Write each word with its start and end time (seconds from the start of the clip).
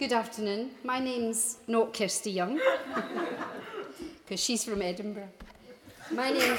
Good 0.00 0.14
afternoon. 0.14 0.70
My 0.82 0.98
name's 0.98 1.58
not 1.68 1.92
Kirsty 1.92 2.30
Young, 2.30 2.58
because 4.24 4.42
she's 4.42 4.64
from 4.64 4.80
Edinburgh. 4.80 5.28
My 6.10 6.30
name's. 6.30 6.42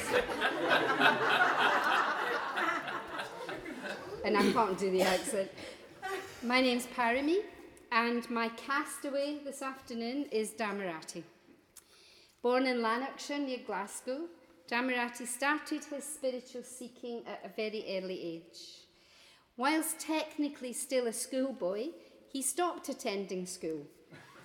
and 4.23 4.37
I 4.37 4.51
can't 4.53 4.77
do 4.77 4.91
the 4.91 5.01
accent. 5.01 5.49
My 6.43 6.61
name's 6.61 6.85
Parami, 6.95 7.39
and 7.91 8.29
my 8.29 8.49
castaway 8.49 9.39
this 9.43 9.63
afternoon 9.63 10.27
is 10.31 10.51
Dhammarati. 10.51 11.23
Born 12.43 12.67
in 12.67 12.83
Lanarkshire 12.83 13.39
near 13.39 13.61
Glasgow, 13.65 14.27
Dhammarati 14.69 15.25
started 15.25 15.83
his 15.85 16.03
spiritual 16.03 16.61
seeking 16.61 17.23
at 17.25 17.43
a 17.43 17.49
very 17.55 17.85
early 17.97 18.21
age. 18.21 18.85
Whilst 19.57 19.99
technically 19.99 20.73
still 20.73 21.07
a 21.07 21.13
schoolboy, 21.13 21.87
he 22.31 22.41
stopped 22.41 22.87
attending 22.89 23.45
school 23.45 23.85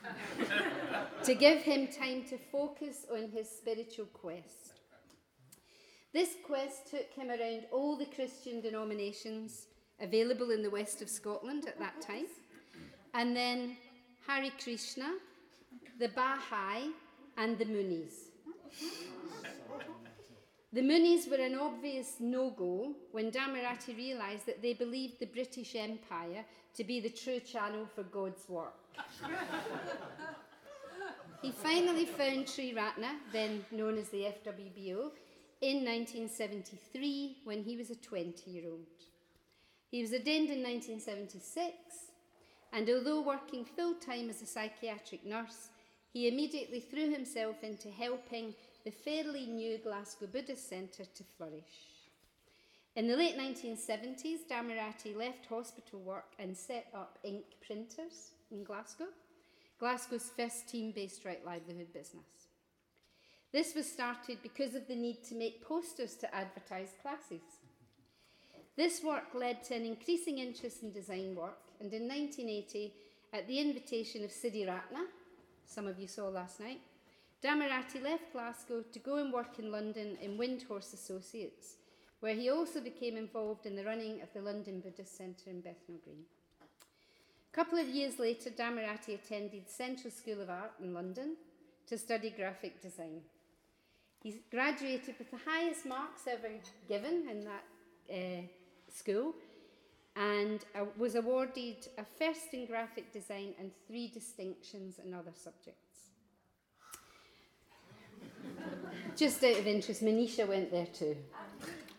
to 1.22 1.34
give 1.34 1.58
him 1.58 1.88
time 1.88 2.24
to 2.24 2.36
focus 2.36 3.06
on 3.12 3.28
his 3.30 3.48
spiritual 3.48 4.06
quest. 4.06 4.72
This 6.12 6.30
quest 6.45 6.90
took 6.90 7.12
him 7.12 7.28
around 7.28 7.66
all 7.72 7.96
the 7.96 8.06
Christian 8.06 8.60
denominations 8.60 9.66
available 10.00 10.50
in 10.50 10.62
the 10.62 10.70
west 10.70 11.02
of 11.02 11.09
Scotland 11.09 11.66
at 11.66 11.78
that 11.78 12.00
time, 12.00 12.26
and 13.14 13.37
then 13.37 13.76
Hare 14.26 14.51
Krishna, 14.62 15.14
the 15.98 16.09
Baha'i, 16.09 16.90
and 17.37 17.59
the 17.59 17.66
Moonies. 17.66 18.30
The 20.72 20.80
Moonies 20.80 21.30
were 21.30 21.36
an 21.36 21.54
obvious 21.54 22.16
no 22.18 22.50
go 22.50 22.95
when 23.12 23.30
Dhammarati 23.30 23.96
realised 23.96 24.46
that 24.46 24.62
they 24.62 24.74
believed 24.74 25.20
the 25.20 25.26
British 25.26 25.76
Empire 25.76 26.45
to 26.74 26.84
be 26.84 27.00
the 27.00 27.08
true 27.08 27.40
channel 27.40 27.86
for 27.95 28.02
God's 28.02 28.48
work. 28.48 28.74
he 31.42 31.52
finally 31.52 32.04
found 32.04 32.46
Triratna, 32.46 33.16
then 33.32 33.64
known 33.70 33.96
as 33.96 34.08
the 34.08 34.24
FWBO, 34.45 35.12
in 35.60 35.84
1973 35.84 37.38
when 37.45 37.62
he 37.62 37.76
was 37.76 37.90
a 37.90 37.96
20 37.96 38.51
year 38.51 38.64
old. 38.68 38.86
He 39.90 40.02
was 40.02 40.12
ordained 40.12 40.51
in 40.51 40.62
1976, 40.62 41.73
and 42.73 42.88
although 42.90 43.23
working 43.23 43.64
full 43.64 43.95
time 43.95 44.28
as 44.28 44.42
a 44.42 44.46
psychiatric 44.46 45.24
nurse, 45.24 45.70
he 46.12 46.28
immediately 46.28 46.80
threw 46.80 47.10
himself 47.10 47.62
into 47.62 47.88
helping 47.90 48.54
the 48.87 48.92
fairly 48.92 49.46
new 49.46 49.79
Glasgow 49.79 50.29
Buddhist 50.29 50.68
Centre 50.68 51.04
to 51.04 51.24
flourish. 51.37 51.98
In 52.95 53.09
the 53.09 53.16
late 53.16 53.37
1970s, 53.37 54.46
Dhammarati 54.48 55.16
left 55.16 55.46
hospital 55.46 55.98
work 55.98 56.34
and 56.38 56.56
set 56.56 56.87
up 56.95 57.18
ink 57.24 57.42
printers 57.66 58.30
in 58.52 58.62
Glasgow, 58.62 59.09
Glasgow's 59.80 60.30
first 60.37 60.68
team 60.68 60.92
based 60.92 61.24
right 61.24 61.45
livelihood 61.45 61.92
business. 61.92 62.46
This 63.52 63.74
was 63.74 63.90
started 63.90 64.38
because 64.41 64.76
of 64.76 64.87
the 64.87 64.94
need 64.94 65.25
to 65.25 65.34
make 65.34 65.66
posters 65.66 66.14
to 66.19 66.32
advertise 66.32 66.92
classes. 67.03 67.42
This 68.76 69.03
work 69.03 69.34
led 69.34 69.64
to 69.64 69.75
an 69.75 69.84
increasing 69.84 70.38
interest 70.38 70.84
in 70.84 70.92
design 70.92 71.34
work, 71.34 71.59
and 71.81 71.92
in 71.92 72.06
1980, 72.06 72.94
at 73.32 73.48
the 73.48 73.59
invitation 73.59 74.22
of 74.22 74.31
Siddhi 74.31 74.64
Ratna, 74.64 75.06
some 75.64 75.88
of 75.88 75.98
you 75.98 76.06
saw 76.06 76.28
last 76.28 76.60
night, 76.60 76.82
Dhammarati 77.44 78.02
left 78.02 78.32
Glasgow 78.32 78.82
to 78.92 78.98
go 78.98 79.16
and 79.19 79.32
work 79.32 79.58
in 79.58 79.70
London 79.70 80.16
in 80.22 80.38
Windhorse 80.38 80.94
Associates, 80.94 81.76
where 82.20 82.34
he 82.34 82.48
also 82.48 82.80
became 82.80 83.16
involved 83.16 83.66
in 83.66 83.76
the 83.76 83.84
running 83.84 84.22
of 84.22 84.32
the 84.32 84.41
London 84.41 84.80
Buddhist 84.80 85.16
Centre 85.16 85.50
in 85.50 85.60
Bethnal 85.60 85.98
Green. 86.02 86.24
A 86.60 87.54
couple 87.54 87.78
of 87.78 87.88
years 87.88 88.19
later, 88.19 88.50
Dhammarati 88.50 89.14
attended 89.14 89.69
Central 89.69 90.10
School 90.10 90.41
of 90.41 90.50
Art 90.50 90.72
in 90.82 90.94
London 90.94 91.36
to 91.86 91.98
study 91.98 92.30
graphic 92.30 92.80
design. 92.82 93.20
He 94.22 94.41
graduated 94.50 95.14
with 95.18 95.30
the 95.30 95.38
highest 95.47 95.86
marks 95.86 96.26
ever 96.26 96.48
given 96.88 97.28
in 97.30 97.44
that 97.44 97.64
uh, 98.12 98.42
school 98.92 99.34
and 100.16 100.64
uh, 100.74 100.84
was 100.97 101.14
awarded 101.14 101.86
a 101.98 102.04
first 102.18 102.53
in 102.53 102.66
graphic 102.66 103.12
design 103.12 103.54
and 103.60 103.70
three 103.86 104.08
distinctions 104.08 104.98
in 105.04 105.12
other 105.12 105.32
subjects. 105.34 105.85
Just 109.16 109.42
out 109.44 109.58
of 109.58 109.66
interest, 109.66 110.02
Manisha 110.02 110.46
went 110.46 110.70
there 110.70 110.86
too. 110.86 111.16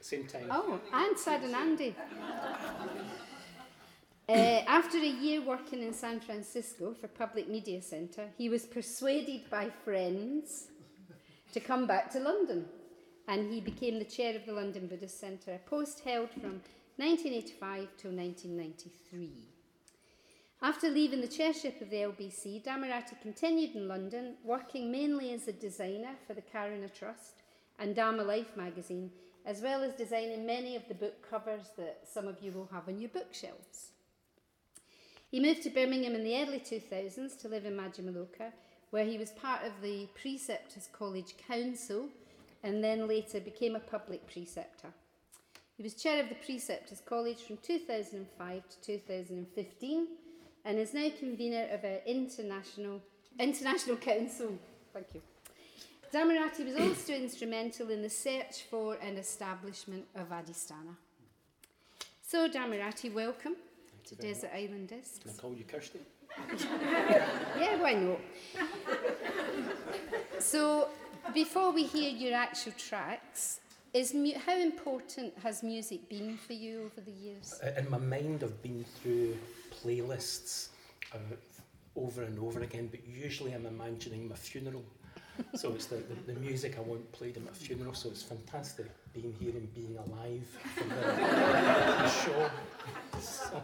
Same 0.02 0.28
time. 0.28 0.48
Oh, 0.52 0.80
and 0.94 1.18
Sad 1.18 1.44
and 1.44 1.56
Andy. 1.56 1.96
Uh, 4.30 4.62
after 4.68 4.98
a 4.98 5.08
year 5.08 5.42
working 5.42 5.82
in 5.82 5.94
San 5.94 6.20
Francisco 6.20 6.94
for 6.94 7.08
Public 7.08 7.50
Media 7.50 7.82
Centre, 7.82 8.30
he 8.38 8.50
was 8.50 8.66
persuaded 8.66 9.50
by 9.50 9.70
friends 9.84 10.68
to 11.54 11.60
come 11.60 11.88
back 11.88 12.12
to 12.12 12.20
London 12.20 12.66
and 13.28 13.52
he 13.52 13.60
became 13.60 14.00
the 14.00 14.06
chair 14.06 14.36
of 14.36 14.46
the 14.46 14.54
London 14.54 14.88
Buddhist 14.88 15.20
Centre, 15.20 15.54
a 15.54 15.70
post 15.70 16.02
held 16.02 16.30
from 16.30 16.62
1985 16.98 17.88
till 17.98 18.12
1993. 18.12 19.57
After 20.62 20.90
leaving 20.90 21.22
the 21.22 21.28
chairship 21.28 21.82
of 21.82 21.92
the 21.92 21.98
LBC, 21.98 22.64
Dhammarati 22.64 23.22
continued 23.22 23.76
in 23.76 23.88
London, 23.88 24.34
working 24.44 24.92
mainly 24.92 25.32
as 25.32 25.48
a 25.48 25.54
designer 25.54 26.16
for 26.26 26.34
the 26.34 26.42
Karuna 26.42 26.92
Trust 26.92 27.44
and 27.78 27.96
Dharma 27.96 28.24
Life 28.24 28.58
magazine, 28.58 29.12
as 29.46 29.62
well 29.62 29.84
as 29.84 29.94
designing 29.94 30.48
many 30.48 30.76
of 30.76 30.88
the 30.88 30.96
book 30.96 31.30
covers 31.30 31.70
that 31.78 32.00
some 32.12 32.28
of 32.28 32.42
you 32.42 32.52
will 32.52 32.68
have 32.72 32.88
on 32.88 33.00
your 33.00 33.10
bookshelves. 33.10 33.92
He 35.30 35.40
moved 35.40 35.62
to 35.64 35.70
Birmingham 35.70 36.16
in 36.16 36.24
the 36.24 36.42
early 36.42 36.60
2000s 36.60 37.40
to 37.42 37.48
live 37.48 37.66
in 37.66 37.78
Madhyamaloka, 37.78 38.52
where 38.90 39.06
he 39.06 39.20
was 39.20 39.32
part 39.32 39.64
of 39.64 39.74
the 39.84 40.08
Preceptors 40.20 40.90
College 40.92 41.36
Council 41.48 42.10
and 42.64 42.84
then 42.84 43.08
later 43.08 43.40
became 43.40 43.76
a 43.76 43.80
public 43.80 44.26
preceptor. 44.26 44.88
He 45.76 45.84
was 45.84 45.94
chair 45.94 46.24
of 46.24 46.30
the 46.30 46.36
Preceptors 46.36 47.02
College 47.06 47.44
from 47.44 47.58
2005 47.58 48.64
to 48.70 48.86
2015 48.88 50.08
and 50.68 50.78
is 50.78 50.94
now 50.94 51.08
convener 51.18 51.66
of 51.72 51.84
our 51.86 52.00
international, 52.06 53.02
international 53.40 53.96
council. 53.96 54.52
Thank 54.94 55.08
you. 55.16 55.22
Dhammarati 56.14 56.66
was 56.66 56.76
also 56.76 57.14
instrumental 57.14 57.90
in 57.90 58.02
the 58.02 58.10
search 58.10 58.64
for 58.70 58.98
and 59.02 59.18
establishment 59.18 60.04
of 60.14 60.30
Adhisthana. 60.30 60.96
So, 62.22 62.50
Dhammarati, 62.50 63.14
welcome 63.14 63.56
to 64.08 64.16
Desert 64.16 64.52
much. 64.54 64.62
Island 64.64 64.90
Discs. 64.90 65.20
Can 65.20 65.32
I 65.32 65.42
call 65.42 65.54
you 65.56 65.64
Kirsty? 65.64 66.00
Yeah, 67.60 67.82
why 67.82 67.94
not? 67.94 68.20
so, 70.40 70.90
before 71.34 71.72
we 71.72 71.84
hear 71.84 72.10
your 72.12 72.34
actual 72.36 72.74
tracks, 72.78 73.62
is 73.94 74.14
mu- 74.14 74.38
how 74.46 74.58
important 74.58 75.34
has 75.42 75.64
music 75.64 76.08
been 76.10 76.38
for 76.38 76.54
you 76.54 76.82
over 76.86 77.02
the 77.02 77.12
years? 77.12 77.56
Uh, 77.64 77.80
In 77.80 77.90
my 77.90 77.98
mind, 77.98 78.44
I've 78.44 78.62
been 78.62 78.86
through 79.02 79.36
playlists 79.84 80.70
uh, 81.14 81.18
over 81.96 82.24
and 82.24 82.38
over 82.40 82.62
again, 82.62 82.88
but 82.92 83.02
usually 83.08 83.54
I'm 83.54 83.66
imagining 83.66 84.28
my 84.30 84.36
funeral. 84.36 84.84
so 85.56 85.72
it's 85.74 85.86
the, 85.86 85.98
the, 85.98 86.34
the 86.34 86.40
music 86.40 86.78
I 86.78 86.82
want 86.82 87.12
played 87.12 87.38
at 87.38 87.44
my 87.44 87.52
funeral, 87.52 87.94
so 87.94 88.10
it's 88.10 88.24
fantastic 88.24 88.88
being 89.14 89.34
here 89.40 89.52
and 89.52 89.74
being 89.74 89.98
alive 89.98 90.48
for 90.76 90.84
the, 90.84 90.96
the 90.96 92.10
show. 92.10 92.50
So, 93.20 93.64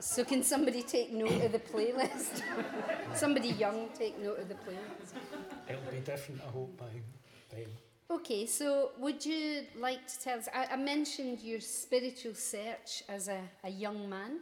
So, 0.00 0.24
can 0.24 0.42
somebody 0.42 0.82
take 0.82 1.12
note 1.12 1.42
of 1.44 1.52
the 1.52 1.58
playlist? 1.58 2.42
somebody 3.14 3.48
young 3.50 3.88
take 3.94 4.18
note 4.20 4.38
of 4.38 4.48
the 4.48 4.54
playlist. 4.54 5.14
it'll 5.68 5.92
be 5.92 6.00
different, 6.00 6.40
I 6.46 6.50
hope, 6.50 6.76
by 6.76 6.86
then. 7.50 7.66
Okay, 8.10 8.44
so 8.44 8.90
would 8.98 9.24
you 9.24 9.62
like 9.78 10.04
to 10.08 10.18
tell 10.18 10.36
us? 10.36 10.48
I, 10.52 10.66
I 10.72 10.76
mentioned 10.76 11.38
your 11.42 11.60
spiritual 11.60 12.34
search 12.34 13.04
as 13.08 13.28
a, 13.28 13.38
a 13.62 13.70
young 13.70 14.10
man. 14.10 14.40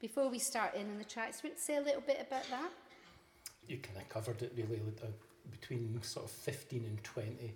Before 0.00 0.30
we 0.30 0.38
start 0.38 0.74
in 0.74 0.88
on 0.90 0.96
the 0.96 1.04
tracks, 1.04 1.42
would 1.42 1.52
you 1.52 1.58
say 1.58 1.76
a 1.76 1.82
little 1.82 2.00
bit 2.00 2.26
about 2.26 2.48
that? 2.48 2.70
You 3.68 3.76
kind 3.78 3.98
of 3.98 4.08
covered 4.08 4.40
it 4.40 4.54
really 4.56 4.80
uh, 5.02 5.08
between 5.50 6.00
sort 6.02 6.24
of 6.24 6.30
15 6.30 6.84
and 6.86 7.04
20. 7.04 7.52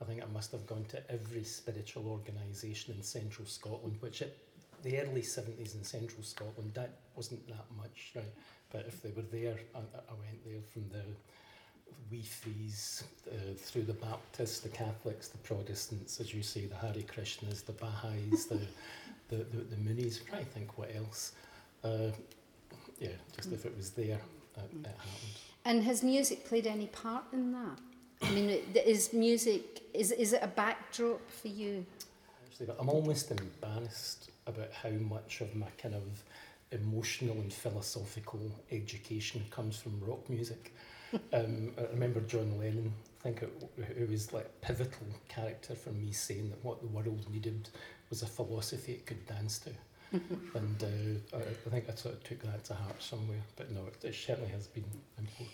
I 0.00 0.04
think 0.04 0.22
I 0.22 0.26
must 0.32 0.52
have 0.52 0.68
gone 0.68 0.84
to 0.90 1.10
every 1.10 1.42
spiritual 1.42 2.06
organisation 2.06 2.94
in 2.94 3.02
central 3.02 3.48
Scotland, 3.48 3.96
which 3.98 4.22
at 4.22 4.36
the 4.84 5.00
early 5.00 5.22
70s 5.22 5.74
in 5.74 5.82
central 5.82 6.22
Scotland, 6.22 6.70
that 6.74 6.90
wasn't 7.16 7.44
that 7.48 7.64
much, 7.76 8.12
right? 8.14 8.24
But 8.70 8.84
if 8.86 9.02
they 9.02 9.10
were 9.10 9.22
there, 9.32 9.56
I, 9.74 9.78
I 9.78 10.14
went 10.20 10.44
there 10.44 10.62
from 10.72 10.84
the 10.92 11.02
Wee 12.10 12.22
Frees 12.22 13.04
uh, 13.28 13.34
through 13.56 13.82
the 13.82 13.92
Baptists, 13.94 14.60
the 14.60 14.68
Catholics, 14.68 15.28
the 15.28 15.38
Protestants, 15.38 16.20
as 16.20 16.32
you 16.32 16.42
say, 16.42 16.66
the 16.66 16.76
Hare 16.76 16.92
Krishnas, 16.92 17.64
the 17.64 17.72
Baha'is, 17.72 18.46
the, 18.46 18.60
the, 19.28 19.36
the, 19.36 19.64
the 19.64 19.76
Moonies, 19.76 20.20
I 20.32 20.44
think 20.44 20.78
what 20.78 20.94
else. 20.94 21.32
Uh, 21.82 22.10
yeah, 22.98 23.10
just 23.34 23.52
if 23.52 23.66
it 23.66 23.76
was 23.76 23.90
there, 23.90 24.20
it, 24.56 24.70
it 24.82 24.86
happened. 24.86 25.36
And 25.64 25.82
has 25.82 26.02
music 26.02 26.44
played 26.46 26.66
any 26.66 26.86
part 26.86 27.24
in 27.32 27.52
that? 27.52 27.78
I 28.22 28.30
mean, 28.30 28.50
is 28.74 29.12
music, 29.12 29.82
is, 29.92 30.12
is 30.12 30.32
it 30.32 30.40
a 30.42 30.46
backdrop 30.46 31.20
for 31.30 31.48
you? 31.48 31.84
Actually, 32.46 32.66
but 32.66 32.76
I'm 32.80 32.88
almost 32.88 33.30
embarrassed 33.30 34.30
about 34.46 34.72
how 34.72 34.90
much 34.90 35.40
of 35.40 35.54
my 35.54 35.66
kind 35.76 35.94
of 35.94 36.24
emotional 36.72 37.36
and 37.36 37.52
philosophical 37.52 38.40
education 38.70 39.44
comes 39.50 39.76
from 39.76 40.00
rock 40.00 40.28
music. 40.30 40.72
Um, 41.32 41.72
I 41.78 41.82
remember 41.92 42.20
John 42.20 42.58
Lennon, 42.58 42.92
I 43.20 43.22
think 43.22 43.42
it, 43.42 43.52
it 43.98 44.10
was 44.10 44.32
like 44.32 44.44
a 44.44 44.66
pivotal 44.66 45.06
character 45.28 45.74
for 45.74 45.90
me 45.90 46.12
saying 46.12 46.50
that 46.50 46.64
what 46.64 46.80
the 46.80 46.88
world 46.88 47.26
needed 47.32 47.68
was 48.10 48.22
a 48.22 48.26
philosophy 48.26 48.92
it 48.92 49.06
could 49.06 49.26
dance 49.26 49.58
to. 49.60 49.70
and 50.12 50.82
uh, 50.82 51.36
I, 51.36 51.40
I 51.40 51.70
think 51.70 51.86
I 51.90 51.94
sort 51.94 52.14
of 52.14 52.24
took 52.24 52.42
that 52.42 52.64
to 52.64 52.74
heart 52.74 53.02
somewhere, 53.02 53.42
but 53.56 53.70
no, 53.72 53.80
it, 53.86 54.04
it 54.04 54.14
certainly 54.14 54.50
has 54.50 54.66
been 54.68 54.84
important. 55.18 55.48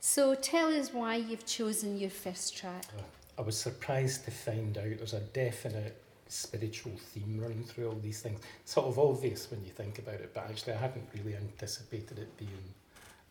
So 0.00 0.34
tell 0.34 0.68
us 0.68 0.92
why 0.92 1.16
you've 1.16 1.46
chosen 1.46 1.98
your 1.98 2.10
first 2.10 2.56
track. 2.56 2.84
Uh, 2.96 3.02
I 3.38 3.42
was 3.42 3.58
surprised 3.58 4.24
to 4.24 4.30
find 4.30 4.78
out 4.78 4.98
there's 4.98 5.14
a 5.14 5.20
definite 5.20 6.00
spiritual 6.28 6.92
theme 6.96 7.40
running 7.40 7.64
through 7.64 7.88
all 7.88 7.98
these 8.00 8.20
things. 8.20 8.40
Sort 8.64 8.86
of 8.86 8.98
obvious 8.98 9.50
when 9.50 9.64
you 9.64 9.70
think 9.70 9.98
about 9.98 10.14
it, 10.14 10.32
but 10.34 10.48
actually 10.48 10.74
I 10.74 10.78
hadn't 10.78 11.08
really 11.14 11.36
anticipated 11.36 12.18
it 12.18 12.36
being 12.36 12.74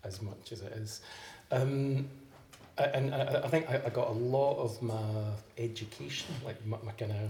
as 0.03 0.21
much 0.21 0.51
as 0.51 0.61
it 0.61 0.73
is. 0.73 1.01
Um, 1.51 2.07
and 2.77 3.13
I, 3.13 3.41
I 3.43 3.47
think 3.47 3.69
I, 3.69 3.81
I 3.85 3.89
got 3.89 4.09
a 4.09 4.13
lot 4.13 4.57
of 4.57 4.81
my 4.81 5.31
education, 5.57 6.35
like 6.45 6.63
my, 6.65 6.77
my 6.83 6.91
kind 6.91 7.11
of 7.11 7.29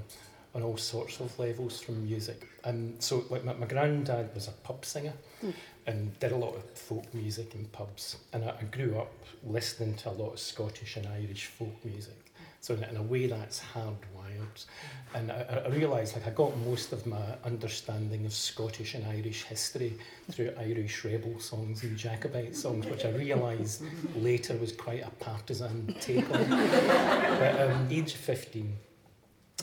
on 0.56 0.64
all 0.64 0.78
sorts 0.78 1.20
of 1.20 1.38
levels 1.40 1.80
from 1.82 2.04
music. 2.04 2.48
Um, 2.64 2.96
so 3.00 3.24
like 3.30 3.44
my, 3.44 3.54
my 3.54 3.68
granddad 3.68 4.34
was 4.34 4.48
a 4.48 4.52
pub 4.52 4.84
singer 4.84 5.14
mm. 5.44 5.54
and 5.86 6.18
did 6.20 6.32
a 6.32 6.36
lot 6.36 6.56
of 6.56 6.64
folk 6.72 7.14
music 7.14 7.54
in 7.56 7.66
pubs. 7.66 8.18
And 8.34 8.44
I, 8.44 8.56
I 8.60 8.64
grew 8.64 8.98
up 8.98 9.14
listening 9.46 9.96
to 9.98 10.10
a 10.10 10.12
lot 10.12 10.34
of 10.34 10.40
Scottish 10.40 10.98
and 10.98 11.08
Irish 11.08 11.46
folk 11.46 11.76
music. 11.86 12.18
So 12.62 12.74
in, 12.74 12.84
in 12.84 12.98
a 12.98 13.02
way 13.02 13.28
that's 13.28 13.62
hardwired. 13.74 14.66
And 15.14 15.32
I, 15.32 15.64
I 15.66 15.70
realised 15.70 16.16
like 16.16 16.28
I 16.28 16.32
got 16.32 16.58
most 16.58 16.92
of 16.92 17.06
my 17.06 17.22
understanding 17.46 18.26
of 18.26 18.34
Scottish 18.34 18.94
and 18.96 19.06
Irish 19.06 19.44
history 19.44 19.98
through 20.32 20.52
Irish 20.60 21.04
rebel 21.06 21.40
songs 21.40 21.84
and 21.84 21.98
Jacobite 21.98 22.56
songs, 22.56 22.86
which 22.86 23.06
I 23.06 23.10
realised 23.10 23.84
later 24.16 24.56
was 24.58 24.72
quite 24.72 25.06
a 25.06 25.10
partisan 25.12 25.96
take 26.00 26.30
on. 26.32 26.50
but 26.50 27.62
um, 27.62 27.88
age 27.90 28.14
15, 28.14 28.78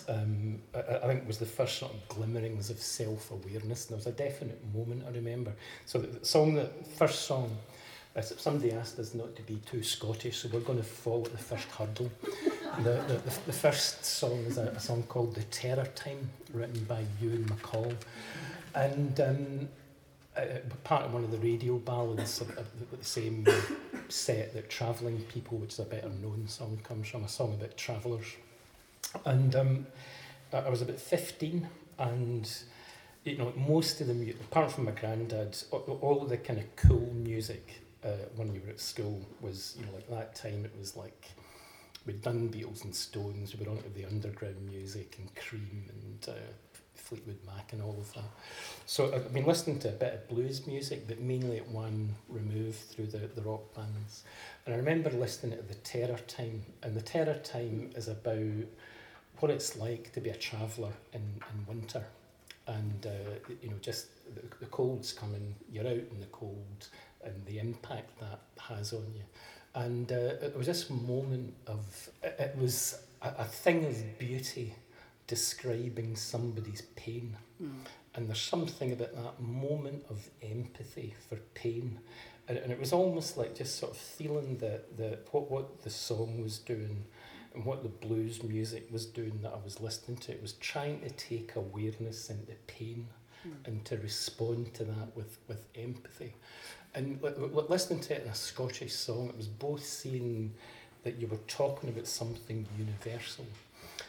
um, 0.08 0.58
I, 0.75 0.96
I 0.96 1.06
think 1.08 1.26
was 1.26 1.38
the 1.38 1.46
first 1.46 1.79
sort 1.79 1.93
of 1.93 2.08
glimmerings 2.08 2.70
of 2.70 2.79
self-awareness. 2.79 3.85
And 3.85 3.91
There 3.91 3.96
was 3.96 4.06
a 4.06 4.12
definite 4.12 4.61
moment 4.75 5.05
I 5.06 5.11
remember. 5.11 5.52
So 5.87 5.99
the, 5.99 6.19
the 6.19 6.25
song, 6.25 6.55
the 6.55 6.70
first 6.96 7.23
song, 7.23 7.56
somebody 8.22 8.72
asked 8.72 8.99
us 8.99 9.14
not 9.14 9.34
to 9.37 9.43
be 9.43 9.56
too 9.66 9.82
Scottish, 9.82 10.38
so 10.38 10.49
we're 10.52 10.61
going 10.61 10.78
to 10.78 10.84
fall 10.84 11.25
at 11.25 11.32
the 11.32 11.38
first 11.38 11.69
hurdle. 11.70 12.11
The, 12.78 13.02
the, 13.08 13.20
the, 13.46 13.52
first 13.52 14.05
song 14.05 14.44
is 14.46 14.58
a, 14.58 14.66
a 14.69 14.81
song 14.81 15.02
called 15.05 15.34
The 15.34 15.43
Terror 15.44 15.87
Time, 15.94 16.31
written 16.52 16.84
by 16.84 17.05
Ewan 17.20 17.44
MacColl. 17.44 17.94
And 18.75 19.20
um, 19.20 19.69
uh, 20.37 20.58
part 20.84 21.05
of 21.05 21.14
one 21.14 21.25
of 21.25 21.31
the 21.31 21.38
radio 21.38 21.76
ballads 21.76 22.40
of, 22.40 22.50
of 22.56 22.66
the 22.90 23.05
same 23.05 23.46
set 24.08 24.55
that 24.55 24.70
Travelling 24.70 25.20
People, 25.22 25.58
which 25.58 25.72
is 25.75 25.78
a 25.81 25.84
better 25.84 26.08
known 26.08 26.46
song, 26.46 26.78
comes 26.84 27.08
from, 27.08 27.25
a 27.25 27.28
song 27.28 27.55
about 27.55 27.76
travellers. 27.76 28.26
And 29.25 29.55
um, 29.56 29.87
I 30.52 30.69
was 30.69 30.82
about 30.82 30.99
15 30.99 31.69
and 31.99 32.50
you 33.25 33.38
know, 33.38 33.52
most 33.56 34.00
of 34.00 34.06
the 34.06 34.14
music, 34.14 34.40
apart 34.40 34.70
from 34.70 34.84
my 34.84 34.90
granddad, 34.90 35.56
all 35.70 36.26
the 36.28 36.37
kind 36.37 36.58
of 36.58 36.76
cool 36.76 37.10
music 37.14 37.83
uh, 38.04 38.08
when 38.36 38.52
we 38.52 38.58
were 38.60 38.70
at 38.70 38.80
school 38.80 39.20
was, 39.40 39.76
you 39.78 39.86
know, 39.86 39.92
like 39.92 40.08
that 40.10 40.34
time 40.34 40.64
it 40.64 40.72
was 40.78 40.96
like, 40.96 41.30
we'd 42.06 42.22
done 42.22 42.48
Beatles 42.48 42.84
and 42.84 42.94
Stones, 42.94 43.56
we 43.56 43.64
were 43.64 43.70
on 43.70 43.78
to 43.78 43.88
the 43.90 44.04
underground 44.04 44.60
music 44.66 45.16
and 45.18 45.34
Cream 45.34 45.84
and 45.88 46.28
uh, 46.28 46.38
Fleetwood 46.94 47.38
Mac 47.46 47.72
and 47.72 47.82
all 47.82 47.96
of 47.98 48.12
that. 48.14 48.24
So 48.86 49.12
I've 49.14 49.32
been 49.32 49.46
listening 49.46 49.78
to 49.80 49.88
a 49.88 49.92
bit 49.92 50.14
of 50.14 50.28
blues 50.28 50.66
music, 50.66 51.06
but 51.08 51.20
mainly 51.20 51.58
at 51.58 51.68
one 51.68 52.14
remove 52.28 52.76
through 52.76 53.06
the, 53.06 53.18
the 53.18 53.42
rock 53.42 53.74
bands. 53.74 54.24
And 54.64 54.74
I 54.74 54.78
remember 54.78 55.10
listening 55.10 55.56
to 55.56 55.62
The 55.62 55.74
Terror 55.76 56.18
Time, 56.26 56.62
and 56.82 56.94
The 56.94 57.02
Terror 57.02 57.38
Time 57.42 57.90
is 57.96 58.08
about 58.08 58.66
what 59.40 59.50
it's 59.50 59.76
like 59.76 60.12
to 60.12 60.20
be 60.20 60.30
a 60.30 60.36
traveller 60.36 60.92
in, 61.12 61.20
in 61.20 61.66
winter. 61.66 62.04
And, 62.66 63.06
uh, 63.06 63.52
you 63.62 63.68
know, 63.68 63.76
just 63.80 64.06
the, 64.34 64.42
the 64.60 64.66
cold's 64.66 65.12
coming, 65.12 65.54
you're 65.70 65.86
out 65.86 65.92
in 65.92 66.20
the 66.20 66.26
cold, 66.32 66.88
and 67.24 67.44
the 67.46 67.58
impact 67.58 68.18
that 68.20 68.40
has 68.58 68.92
on 68.92 69.06
you. 69.14 69.22
And 69.74 70.12
uh, 70.12 70.36
it 70.42 70.56
was 70.56 70.66
this 70.66 70.88
moment 70.88 71.54
of, 71.66 72.10
it 72.22 72.54
was 72.56 73.02
a, 73.22 73.28
a 73.38 73.44
thing 73.44 73.84
of 73.84 74.18
beauty 74.18 74.74
describing 75.26 76.16
somebody's 76.16 76.82
pain. 76.96 77.36
Mm. 77.62 77.72
And 78.14 78.28
there's 78.28 78.40
something 78.40 78.92
about 78.92 79.14
that 79.14 79.40
moment 79.40 80.04
of 80.08 80.30
empathy 80.42 81.14
for 81.28 81.36
pain. 81.54 81.98
And, 82.46 82.58
and 82.58 82.70
it 82.70 82.78
was 82.78 82.92
almost 82.92 83.36
like 83.36 83.56
just 83.56 83.78
sort 83.78 83.92
of 83.92 83.98
feeling 83.98 84.58
that 84.58 84.96
the, 84.96 85.18
what, 85.32 85.50
what 85.50 85.82
the 85.82 85.90
song 85.90 86.40
was 86.42 86.58
doing 86.58 87.04
and 87.54 87.64
what 87.64 87.82
the 87.82 87.88
blues 87.88 88.42
music 88.42 88.86
was 88.92 89.06
doing 89.06 89.40
that 89.42 89.52
I 89.52 89.64
was 89.64 89.80
listening 89.80 90.18
to, 90.18 90.32
it 90.32 90.42
was 90.42 90.52
trying 90.54 91.00
to 91.00 91.10
take 91.10 91.56
awareness 91.56 92.30
into 92.30 92.52
pain 92.66 93.08
mm. 93.46 93.52
and 93.64 93.84
to 93.86 93.96
respond 93.98 94.74
to 94.74 94.84
that 94.84 95.16
with, 95.16 95.38
with 95.48 95.66
empathy. 95.74 96.34
And 96.94 97.19
listening 97.69 98.00
to 98.00 98.14
it 98.14 98.23
in 98.23 98.29
a 98.29 98.35
Scottish 98.35 98.93
song, 98.93 99.29
it 99.29 99.37
was 99.37 99.49
both 99.49 99.85
seeing 99.85 100.55
that 101.02 101.17
you 101.17 101.26
were 101.26 101.41
talking 101.49 101.91
about 101.91 102.06
something 102.06 102.67
universal, 102.79 103.46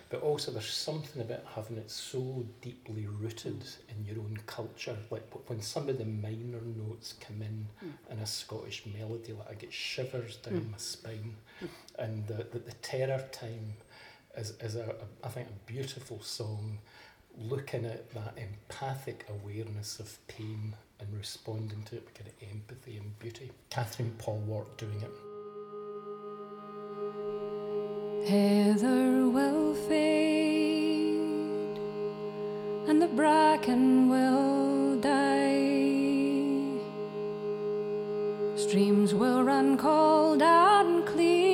but 0.10 0.22
also 0.22 0.52
there's 0.52 0.72
something 0.72 1.22
about 1.22 1.44
having 1.56 1.78
it 1.78 1.90
so 1.90 2.46
deeply 2.62 3.08
rooted 3.08 3.64
in 3.90 4.06
your 4.06 4.24
own 4.24 4.38
culture. 4.46 4.96
Like 5.10 5.24
when 5.50 5.62
some 5.62 5.90
of 5.90 5.98
the 5.98 6.06
minor 6.06 6.62
notes 6.62 7.16
come 7.20 7.42
in 7.42 7.68
mm. 7.84 8.12
in 8.12 8.20
a 8.20 8.26
Scottish 8.26 8.84
melody, 8.98 9.34
like 9.34 9.50
I 9.50 9.54
get 9.56 9.74
shivers 9.74 10.38
down 10.38 10.62
mm. 10.62 10.72
my 10.72 10.78
spine. 10.78 11.36
Mm. 11.62 11.68
And 11.98 12.28
the, 12.28 12.46
the, 12.52 12.60
the 12.60 12.74
terror 12.82 13.24
time 13.32 13.74
is, 14.38 14.54
is 14.62 14.76
a, 14.76 14.84
a, 14.84 15.26
I 15.26 15.30
think, 15.30 15.48
a 15.48 15.72
beautiful 15.72 16.22
song 16.22 16.78
looking 17.38 17.86
at 17.86 18.12
that 18.14 18.38
empathic 18.38 19.26
awareness 19.30 20.00
of 20.00 20.18
pain 20.27 20.75
and 21.00 21.13
responding 21.18 21.84
to 21.84 21.96
it 21.98 22.06
with 22.06 22.13
kind 22.13 22.27
of 22.30 22.34
empathy 22.50 22.98
and 22.98 23.18
beauty. 23.20 23.51
Karine 23.70 24.13
Polwart 24.18 24.77
doing 24.77 25.01
it. 25.01 25.12
Heather 28.30 29.27
will 29.30 29.75
fade 29.75 30.65
and 32.88 33.01
the 33.01 33.08
bracken 33.08 34.10
will 34.10 35.00
die. 35.00 35.75
Streams 38.56 39.13
will 39.13 39.44
run 39.44 39.77
cold 39.77 40.42
and 40.42 41.06
clear, 41.06 41.45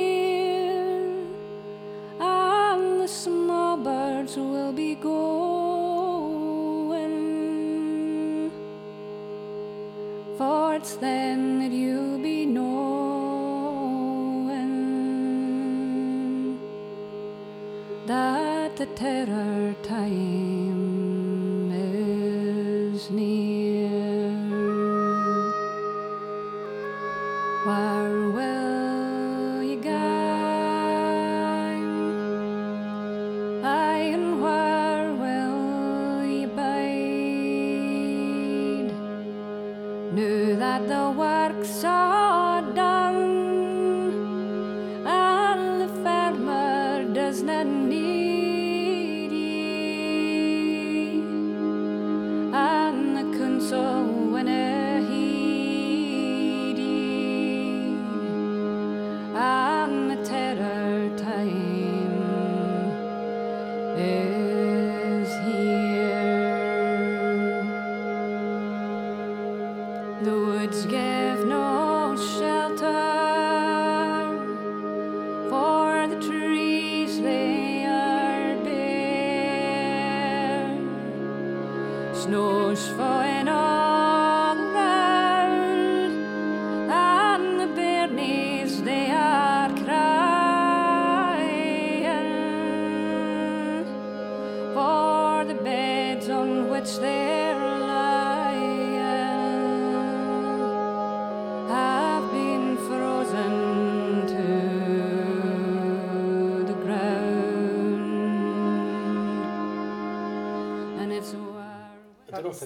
the 19.26 19.76
time 19.82 20.41
Snows 82.22 82.86
falling 82.90 83.48
all 83.48 83.71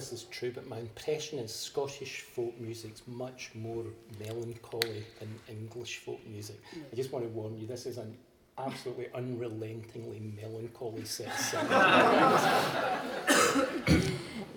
this 0.09 0.21
is 0.21 0.27
true, 0.29 0.51
but 0.53 0.67
my 0.67 0.77
impression 0.79 1.39
is 1.39 1.53
Scottish 1.53 2.21
folk 2.21 2.57
music's 2.59 3.01
much 3.07 3.51
more 3.55 3.83
melancholy 4.19 5.03
than 5.19 5.27
English 5.49 5.97
folk 5.97 6.25
music. 6.27 6.59
I 6.91 6.95
just 6.95 7.11
want 7.11 7.25
to 7.25 7.29
warn 7.31 7.57
you, 7.57 7.67
this 7.67 7.85
is 7.85 7.97
an 7.97 8.15
absolutely 8.57 9.07
unrelentingly 9.13 10.21
melancholy 10.41 11.03
set. 11.03 11.27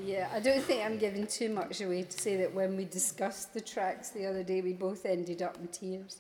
Yeah, 0.03 0.29
I 0.33 0.41
don't 0.41 0.63
think 0.63 0.85
I'm 0.85 0.99
giving 0.99 1.27
too 1.27 1.51
much 1.51 1.81
away 1.81 2.03
to 2.03 2.19
say 2.19 2.37
that 2.39 2.53
when 2.55 2.77
we 2.77 2.85
discussed 2.85 3.53
the 3.55 3.61
tracks 3.61 4.11
the 4.11 4.27
other 4.27 4.43
day, 4.43 4.61
we 4.61 4.73
both 4.73 5.07
ended 5.07 5.43
up 5.43 5.57
in 5.59 5.69
tears. 5.69 6.19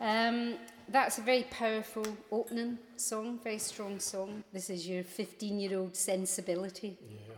Um, 0.00 0.54
that's 0.88 1.18
a 1.18 1.20
very 1.20 1.44
powerful 1.44 2.04
opening 2.32 2.78
song, 2.96 3.38
very 3.42 3.58
strong 3.58 4.00
song. 4.00 4.42
This 4.52 4.68
is 4.70 4.88
your 4.88 5.04
15 5.04 5.60
year 5.60 5.78
old 5.78 5.96
sensibility. 5.96 6.96
yeah. 7.08 7.33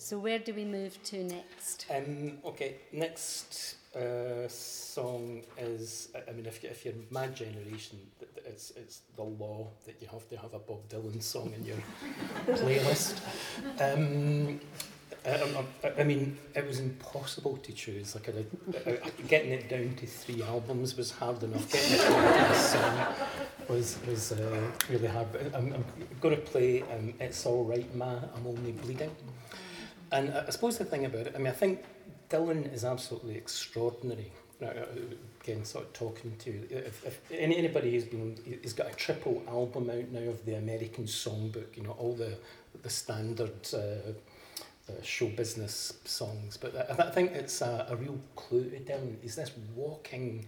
So, 0.00 0.16
where 0.16 0.38
do 0.38 0.54
we 0.54 0.64
move 0.64 1.02
to 1.04 1.24
next? 1.24 1.86
Um, 1.90 2.38
okay, 2.44 2.76
next 2.92 3.74
uh, 3.96 4.46
song 4.46 5.42
is, 5.58 6.10
I- 6.14 6.32
mean, 6.32 6.46
if, 6.46 6.62
you, 6.62 6.70
if 6.70 6.84
you're 6.84 6.94
my 7.10 7.26
generation, 7.26 7.98
it's, 8.46 8.70
it's 8.76 9.00
the 9.16 9.24
law 9.24 9.66
that 9.86 9.96
you 10.00 10.06
have 10.12 10.28
to 10.28 10.36
have 10.36 10.54
a 10.54 10.60
Bob 10.60 10.88
Dylan 10.88 11.20
song 11.20 11.52
in 11.56 11.64
your 11.64 11.76
playlist. 12.46 13.18
Um, 13.80 14.60
I, 15.26 15.64
I, 15.82 16.00
I 16.00 16.04
mean, 16.04 16.38
it 16.54 16.64
was 16.64 16.78
impossible 16.78 17.56
to 17.56 17.72
choose. 17.72 18.14
Like, 18.14 18.28
I, 18.28 18.90
I, 18.90 18.92
I, 19.04 19.10
getting 19.26 19.50
it 19.50 19.68
down 19.68 19.96
to 19.96 20.06
three 20.06 20.44
albums 20.44 20.96
was 20.96 21.10
hard 21.10 21.42
enough. 21.42 21.70
Getting 21.72 21.94
it 21.94 22.02
down 22.08 22.22
to 22.22 22.50
a 22.52 22.54
song 22.54 23.06
was 23.68 23.98
was 24.06 24.30
uh, 24.32 24.70
really 24.88 25.08
hard. 25.08 25.32
But 25.32 25.52
I'm, 25.56 25.72
I'm 25.72 25.84
going 26.20 26.36
to 26.36 26.40
play 26.40 26.82
um, 26.82 27.12
"It's 27.18 27.44
All 27.44 27.64
Right, 27.64 27.92
Ma, 27.96 28.14
I'm 28.36 28.46
Only 28.46 28.72
Bleeding." 28.72 29.10
And 30.10 30.32
I 30.32 30.50
suppose 30.50 30.78
the 30.78 30.84
thing 30.84 31.04
about 31.04 31.26
it, 31.26 31.34
I 31.34 31.38
mean, 31.38 31.48
I 31.48 31.52
think 31.52 31.84
Dylan 32.30 32.72
is 32.72 32.84
absolutely 32.84 33.36
extraordinary. 33.36 34.32
Now, 34.60 34.68
uh, 34.68 34.86
again, 35.42 35.64
sort 35.64 35.84
of 35.84 35.92
talking 35.92 36.34
to 36.40 36.50
if, 36.70 37.06
if 37.06 37.20
anybody 37.30 37.92
who's 37.92 38.04
been, 38.04 38.36
he's 38.44 38.72
got 38.72 38.90
a 38.90 38.94
triple 38.94 39.42
album 39.46 39.88
out 39.90 40.08
now 40.10 40.28
of 40.30 40.44
the 40.44 40.54
American 40.54 41.04
Songbook. 41.04 41.76
You 41.76 41.84
know, 41.84 41.92
all 41.92 42.14
the 42.14 42.36
the 42.82 42.90
standard 42.90 43.68
uh, 43.72 43.78
uh, 43.78 45.02
show 45.02 45.28
business 45.28 45.94
songs. 46.04 46.56
But 46.56 46.74
I, 46.90 47.06
I 47.06 47.10
think 47.10 47.32
it's 47.32 47.60
a, 47.60 47.86
a 47.88 47.96
real 47.96 48.18
clue 48.34 48.70
to 48.70 48.80
Dylan. 48.80 49.22
Is 49.22 49.36
this 49.36 49.52
walking 49.76 50.46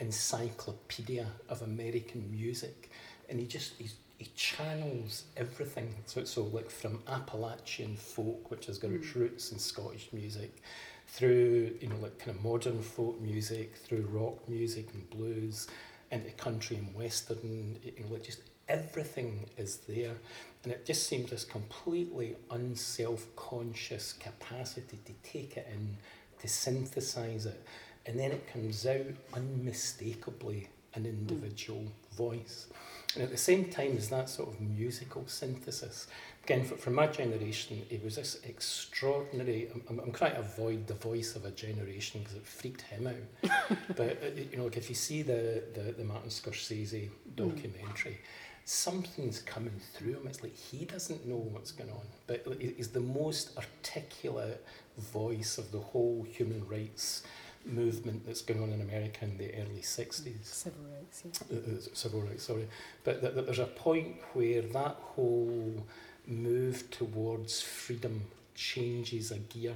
encyclopedia 0.00 1.26
of 1.48 1.62
American 1.62 2.28
music, 2.32 2.90
and 3.28 3.38
he 3.38 3.46
just 3.46 3.74
he's, 3.78 3.94
he 4.22 4.30
channels 4.36 5.24
everything. 5.36 5.92
So 6.06 6.24
so 6.24 6.44
like 6.44 6.70
from 6.70 7.02
Appalachian 7.08 7.96
folk, 7.96 8.50
which 8.50 8.66
has 8.66 8.78
got 8.78 8.92
its 8.92 9.10
hmm. 9.10 9.20
roots 9.20 9.50
in 9.50 9.58
Scottish 9.58 10.10
music, 10.12 10.62
through 11.08 11.74
you 11.80 11.88
know 11.88 11.96
like 12.00 12.18
kind 12.18 12.36
of 12.36 12.44
modern 12.44 12.80
folk 12.82 13.20
music, 13.20 13.76
through 13.76 14.06
rock 14.10 14.48
music 14.48 14.88
and 14.94 15.10
blues, 15.10 15.66
into 16.12 16.30
country 16.32 16.76
and 16.76 16.94
western. 16.94 17.78
You 17.82 18.04
know, 18.04 18.12
like 18.12 18.22
just 18.22 18.42
everything 18.68 19.46
is 19.56 19.78
there, 19.88 20.14
and 20.62 20.72
it 20.72 20.86
just 20.86 21.08
seems 21.08 21.30
this 21.30 21.44
completely 21.44 22.36
unself-conscious 22.52 24.12
capacity 24.12 25.00
to 25.04 25.12
take 25.28 25.56
it 25.56 25.68
in, 25.74 25.96
to 26.40 26.46
synthesize 26.46 27.46
it, 27.46 27.66
and 28.06 28.20
then 28.20 28.30
it 28.30 28.46
comes 28.52 28.86
out 28.86 29.14
unmistakably 29.34 30.68
an 30.94 31.02
hmm. 31.02 31.08
individual 31.08 31.84
voice. 32.16 32.68
And 33.14 33.22
at 33.22 33.30
the 33.30 33.36
same 33.36 33.66
time 33.66 33.96
as 33.96 34.08
that 34.08 34.30
sort 34.30 34.48
of 34.48 34.60
musical 34.60 35.24
synthesis, 35.26 36.06
again, 36.44 36.64
for, 36.64 36.76
from 36.76 36.94
my 36.94 37.06
generation, 37.06 37.82
it 37.90 38.02
was 38.02 38.16
this 38.16 38.40
extraordinary. 38.44 39.68
I'm, 39.88 39.98
I'm, 39.98 40.12
trying 40.12 40.34
to 40.34 40.40
avoid 40.40 40.86
the 40.86 40.94
voice 40.94 41.36
of 41.36 41.44
a 41.44 41.50
generation 41.50 42.20
because 42.20 42.36
it 42.36 42.46
freaked 42.46 42.82
him 42.82 43.06
out. 43.06 43.76
but 43.96 44.22
uh, 44.22 44.40
you 44.50 44.56
know, 44.56 44.64
like 44.64 44.76
if 44.76 44.88
you 44.88 44.94
see 44.94 45.22
the 45.22 45.62
the, 45.74 45.92
the 45.92 46.04
Martin 46.04 46.30
Scorsese 46.30 47.10
documentary, 47.36 48.18
something's 48.64 49.40
coming 49.40 49.78
through 49.92 50.14
him. 50.14 50.26
It's 50.26 50.42
like 50.42 50.56
he 50.56 50.84
doesn't 50.84 51.26
know 51.26 51.36
what's 51.36 51.72
going 51.72 51.90
on, 51.90 52.06
but 52.26 52.46
he's 52.60 52.88
the 52.88 53.00
most 53.00 53.56
articulate 53.58 54.64
voice 54.98 55.58
of 55.58 55.72
the 55.72 55.80
whole 55.80 56.26
human 56.30 56.66
rights 56.68 57.22
movement 57.64 58.26
that's 58.26 58.42
going 58.42 58.62
on 58.62 58.70
in 58.70 58.80
America 58.80 59.24
in 59.24 59.38
the 59.38 59.52
early 59.54 59.80
60s 59.80 60.44
Civil 60.44 60.84
rights, 60.94 61.22
yeah. 61.24 61.56
uh, 61.56 61.60
uh, 61.60 61.80
civil 61.92 62.20
rights, 62.22 62.44
sorry. 62.44 62.68
But 63.04 63.20
th- 63.20 63.34
th- 63.34 63.44
there's 63.46 63.58
a 63.58 63.66
point 63.66 64.16
where 64.32 64.62
that 64.62 64.96
whole 65.00 65.86
move 66.26 66.90
towards 66.90 67.60
freedom 67.60 68.22
changes 68.54 69.30
a 69.30 69.38
gear. 69.38 69.74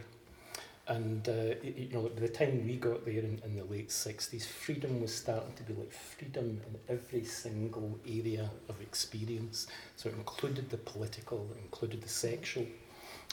And 0.89 1.29
uh, 1.29 1.57
you 1.65 1.89
know, 1.93 2.03
by 2.03 2.21
the 2.21 2.29
time 2.29 2.65
we 2.65 2.77
got 2.77 3.05
there 3.05 3.19
in, 3.19 3.41
in 3.45 3.57
the 3.57 3.65
late 3.65 3.89
60s, 3.89 4.47
freedom 4.47 5.01
was 5.01 5.13
starting 5.13 5.53
to 5.55 5.63
be 5.65 5.75
like 5.75 5.93
freedom 5.93 6.61
in 6.69 6.97
every 6.97 7.25
single 7.25 7.99
area 8.07 8.49
of 8.69 8.81
experience. 8.81 9.67
So 9.97 10.09
it 10.09 10.15
included 10.15 10.71
the 10.71 10.77
political, 10.77 11.49
it 11.57 11.61
included 11.61 12.03
the 12.03 12.09
sexual, 12.09 12.67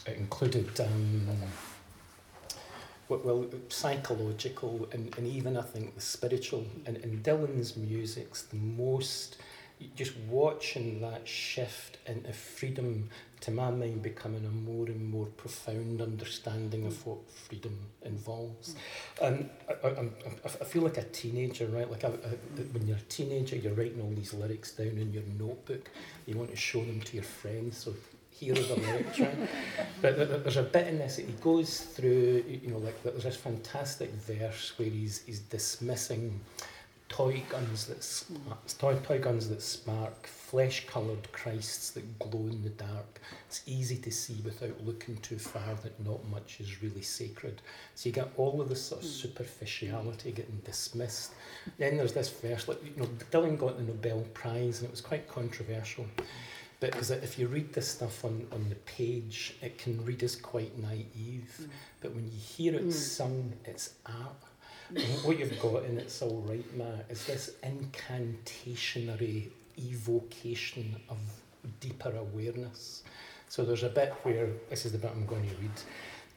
it 0.07 0.17
included 0.17 0.79
um, 0.81 1.27
well, 3.17 3.45
psychological 3.69 4.87
and, 4.91 5.15
and 5.17 5.27
even 5.27 5.57
I 5.57 5.61
think 5.61 5.95
the 5.95 6.01
spiritual. 6.01 6.65
And, 6.85 6.97
and 6.97 7.23
Dylan's 7.23 7.75
music's 7.77 8.43
the 8.43 8.57
most, 8.57 9.37
just 9.95 10.15
watching 10.29 11.01
that 11.01 11.27
shift 11.27 11.97
into 12.05 12.33
freedom, 12.33 13.09
to 13.41 13.51
my 13.51 13.69
mind, 13.69 14.01
becoming 14.01 14.45
a 14.45 14.49
more 14.49 14.85
and 14.85 15.09
more 15.09 15.25
profound 15.25 16.01
understanding 16.01 16.85
of 16.85 17.05
what 17.05 17.29
freedom 17.29 17.77
involves. 18.03 18.75
Um, 19.21 19.49
I, 19.67 19.87
I, 19.87 19.89
I, 19.89 20.09
I 20.45 20.63
feel 20.63 20.83
like 20.83 20.97
a 20.97 21.03
teenager, 21.03 21.67
right? 21.67 21.89
Like 21.89 22.05
I, 22.05 22.07
I, 22.07 22.61
when 22.71 22.87
you're 22.87 22.97
a 22.97 23.09
teenager, 23.09 23.57
you're 23.57 23.73
writing 23.73 24.01
all 24.01 24.13
these 24.15 24.33
lyrics 24.33 24.71
down 24.71 24.97
in 24.97 25.11
your 25.11 25.23
notebook. 25.37 25.89
You 26.25 26.37
want 26.37 26.51
to 26.51 26.55
show 26.55 26.79
them 26.79 27.01
to 27.01 27.15
your 27.15 27.23
friends. 27.23 27.77
So 27.77 27.93
here 28.33 28.53
are 28.53 28.61
the 28.61 28.75
lyrics. 28.75 29.19
But 30.01 30.15
th- 30.15 30.27
th- 30.27 30.43
there's 30.43 30.57
a 30.57 30.63
bit 30.63 30.87
in 30.87 30.97
this 30.99 31.17
that 31.17 31.25
he 31.25 31.33
goes 31.33 31.79
through, 31.79 32.43
you 32.47 32.71
know, 32.71 32.77
like 32.77 33.01
there's 33.03 33.23
this 33.23 33.35
fantastic 33.35 34.11
verse 34.11 34.73
where 34.77 34.89
he's 34.89 35.23
he's 35.25 35.39
dismissing 35.39 36.39
toy 37.13 37.43
guns 37.47 37.85
that 37.85 38.03
spark, 38.03 38.67
toy, 38.79 38.95
toy 39.03 39.19
guns 39.19 39.47
that 39.47 39.61
spark, 39.61 40.25
flesh-coloured 40.25 41.31
Christs 41.31 41.91
that 41.91 42.17
glow 42.17 42.47
in 42.47 42.63
the 42.63 42.69
dark. 42.69 43.21
It's 43.47 43.61
easy 43.67 43.97
to 43.97 44.11
see 44.11 44.41
without 44.43 44.83
looking 44.83 45.17
too 45.17 45.37
far 45.37 45.75
that 45.83 46.03
not 46.03 46.27
much 46.31 46.59
is 46.59 46.81
really 46.81 47.03
sacred. 47.03 47.61
So 47.93 48.09
you 48.09 48.13
get 48.13 48.31
all 48.35 48.59
of 48.61 48.67
this 48.67 48.83
sort 48.83 49.03
of 49.03 49.07
hmm. 49.07 49.13
superficiality 49.13 50.31
getting 50.31 50.59
dismissed. 50.65 51.33
Then 51.77 51.97
there's 51.97 52.13
this 52.13 52.31
verse, 52.31 52.67
like 52.67 52.83
you 52.83 52.99
know, 52.99 53.09
Dylan 53.31 53.59
got 53.59 53.77
the 53.77 53.83
Nobel 53.83 54.25
Prize 54.33 54.79
and 54.79 54.87
it 54.87 54.91
was 54.91 55.01
quite 55.01 55.27
controversial. 55.27 56.07
Is 56.83 57.07
that 57.09 57.23
if 57.23 57.39
you 57.39 57.47
read 57.47 57.73
this 57.73 57.87
stuff 57.87 58.25
on, 58.25 58.45
on 58.51 58.69
the 58.69 58.75
page, 58.75 59.55
it 59.61 59.77
can 59.77 60.03
read 60.05 60.23
as 60.23 60.35
quite 60.35 60.77
naive. 60.81 61.67
But 62.01 62.13
when 62.13 62.25
you 62.25 62.37
hear 62.37 62.75
it 62.75 62.91
sung, 62.91 63.53
it's 63.65 63.95
art. 64.05 64.35
What 65.23 65.39
you've 65.39 65.59
got 65.59 65.85
in 65.85 65.97
It's 65.97 66.21
All 66.21 66.41
Right, 66.47 66.77
Ma, 66.77 66.85
is 67.09 67.25
this 67.25 67.51
incantationary 67.63 69.49
evocation 69.79 70.95
of 71.09 71.17
deeper 71.79 72.13
awareness. 72.15 73.03
So 73.49 73.63
there's 73.63 73.83
a 73.83 73.89
bit 73.89 74.13
where, 74.23 74.49
this 74.69 74.85
is 74.85 74.91
the 74.91 74.97
bit 74.97 75.11
I'm 75.15 75.25
going 75.25 75.49
to 75.49 75.55
read. 75.55 75.71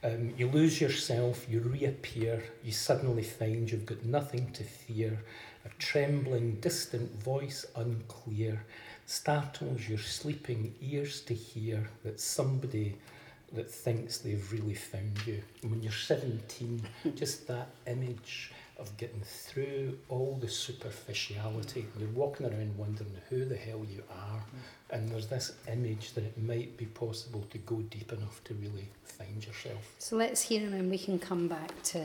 Um, 0.04 0.34
you 0.38 0.48
lose 0.48 0.80
yourself, 0.80 1.46
you 1.50 1.60
reappear, 1.60 2.44
you 2.62 2.72
suddenly 2.72 3.24
find 3.24 3.70
you've 3.70 3.86
got 3.86 4.04
nothing 4.04 4.52
to 4.52 4.62
fear. 4.62 5.18
A 5.64 5.68
trembling, 5.78 6.56
distant 6.60 7.22
voice, 7.22 7.66
unclear, 7.74 8.64
startles 9.06 9.88
your 9.88 9.98
sleeping 9.98 10.75
ears 10.82 11.20
to 11.22 11.34
hear 11.34 11.88
that 12.04 12.20
somebody 12.20 12.96
that 13.52 13.70
thinks 13.70 14.18
they've 14.18 14.52
really 14.52 14.75
found 14.75 15.25
you. 15.26 15.40
And 15.62 15.70
when 15.70 15.82
you're 15.82 15.92
17, 15.92 16.82
just 17.14 17.46
that 17.46 17.68
image 17.86 18.52
of 18.78 18.94
getting 18.98 19.22
through 19.22 19.96
all 20.08 20.36
the 20.40 20.48
superficiality, 20.48 21.86
you're 21.98 22.08
walking 22.10 22.46
around 22.46 22.76
wondering 22.76 23.10
who 23.30 23.44
the 23.44 23.56
hell 23.56 23.86
you 23.90 24.02
are, 24.10 24.42
and 24.90 25.08
there's 25.08 25.28
this 25.28 25.52
image 25.72 26.12
that 26.12 26.25
it 26.25 26.36
might 26.36 26.76
be 26.76 26.86
possible 26.86 27.46
to 27.50 27.58
go 27.58 27.76
deep 27.76 28.12
enough 28.12 28.42
to 28.44 28.54
really 28.54 28.88
find 29.04 29.46
yourself. 29.46 29.94
So 29.98 30.16
let's 30.16 30.42
hear 30.42 30.60
him 30.60 30.75
and 30.75 30.90
we 30.90 30.98
can 30.98 31.18
come 31.18 31.48
back 31.48 31.70
to 31.84 32.00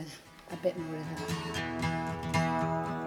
a 0.52 0.56
bit 0.62 0.78
more 0.78 0.96
of 0.96 1.18
that. 1.18 2.51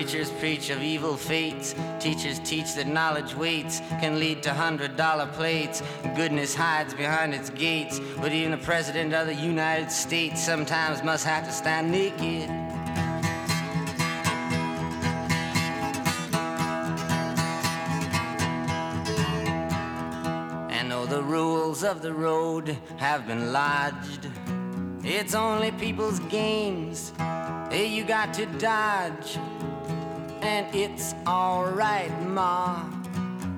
Preachers 0.00 0.30
preach 0.30 0.70
of 0.70 0.82
evil 0.82 1.14
fates, 1.14 1.74
teachers 1.98 2.38
teach 2.38 2.72
that 2.72 2.86
knowledge 2.86 3.34
waits 3.34 3.80
can 4.00 4.18
lead 4.18 4.42
to 4.42 4.50
hundred 4.50 4.96
dollar 4.96 5.26
plates. 5.26 5.82
Goodness 6.16 6.54
hides 6.54 6.94
behind 6.94 7.34
its 7.34 7.50
gates, 7.50 8.00
but 8.16 8.32
even 8.32 8.52
the 8.52 8.64
president 8.64 9.12
of 9.12 9.26
the 9.26 9.34
United 9.34 9.92
States 9.92 10.42
sometimes 10.42 11.04
must 11.04 11.26
have 11.26 11.44
to 11.44 11.52
stand 11.52 11.92
naked. 11.92 12.48
And 20.70 20.90
though 20.90 21.04
the 21.04 21.22
rules 21.22 21.84
of 21.84 22.00
the 22.00 22.14
road 22.14 22.74
have 22.96 23.26
been 23.26 23.52
lodged, 23.52 24.28
it's 25.04 25.34
only 25.34 25.72
people's 25.72 26.20
games. 26.20 27.12
Hey, 27.70 27.86
you 27.86 28.02
got 28.02 28.32
to 28.34 28.46
dodge. 28.46 29.38
And 30.42 30.74
it's 30.74 31.14
alright, 31.26 32.10
Ma. 32.22 32.88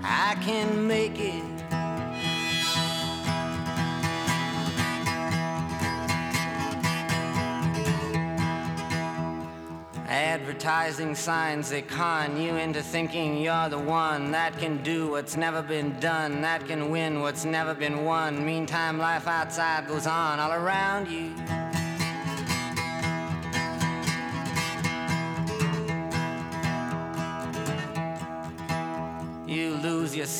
I 0.02 0.36
can 0.42 0.86
make 0.86 1.18
it. 1.18 1.44
Advertising 10.08 11.14
signs 11.14 11.70
they 11.70 11.82
con 11.82 12.36
you 12.40 12.56
into 12.56 12.82
thinking 12.82 13.40
you're 13.40 13.68
the 13.68 13.78
one 13.78 14.32
that 14.32 14.58
can 14.58 14.82
do 14.82 15.10
what's 15.10 15.36
never 15.36 15.62
been 15.62 15.98
done, 16.00 16.40
that 16.42 16.66
can 16.66 16.90
win 16.90 17.20
what's 17.20 17.44
never 17.44 17.74
been 17.74 18.04
won. 18.04 18.44
Meantime, 18.44 18.98
life 18.98 19.26
outside 19.28 19.86
goes 19.86 20.06
on 20.06 20.40
all 20.40 20.52
around 20.52 21.08
you. 21.08 21.34
You 21.36 21.61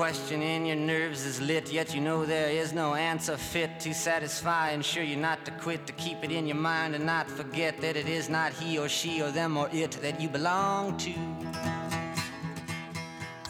Question 0.00 0.40
in 0.40 0.64
your 0.64 0.76
nerves 0.76 1.26
is 1.26 1.42
lit, 1.42 1.70
yet 1.70 1.94
you 1.94 2.00
know 2.00 2.24
there 2.24 2.48
is 2.48 2.72
no 2.72 2.94
answer 2.94 3.36
fit 3.36 3.78
to 3.78 3.92
satisfy. 3.92 4.70
Ensure 4.70 5.02
you 5.02 5.14
not 5.14 5.44
to 5.44 5.50
quit, 5.50 5.86
to 5.86 5.92
keep 5.92 6.24
it 6.24 6.32
in 6.32 6.46
your 6.46 6.56
mind 6.56 6.94
and 6.94 7.04
not 7.04 7.28
forget 7.28 7.78
that 7.82 7.98
it 7.98 8.08
is 8.08 8.30
not 8.30 8.50
he 8.54 8.78
or 8.78 8.88
she 8.88 9.20
or 9.20 9.30
them 9.30 9.58
or 9.58 9.68
it 9.74 9.90
that 10.00 10.18
you 10.18 10.26
belong 10.26 10.96
to. 10.96 11.12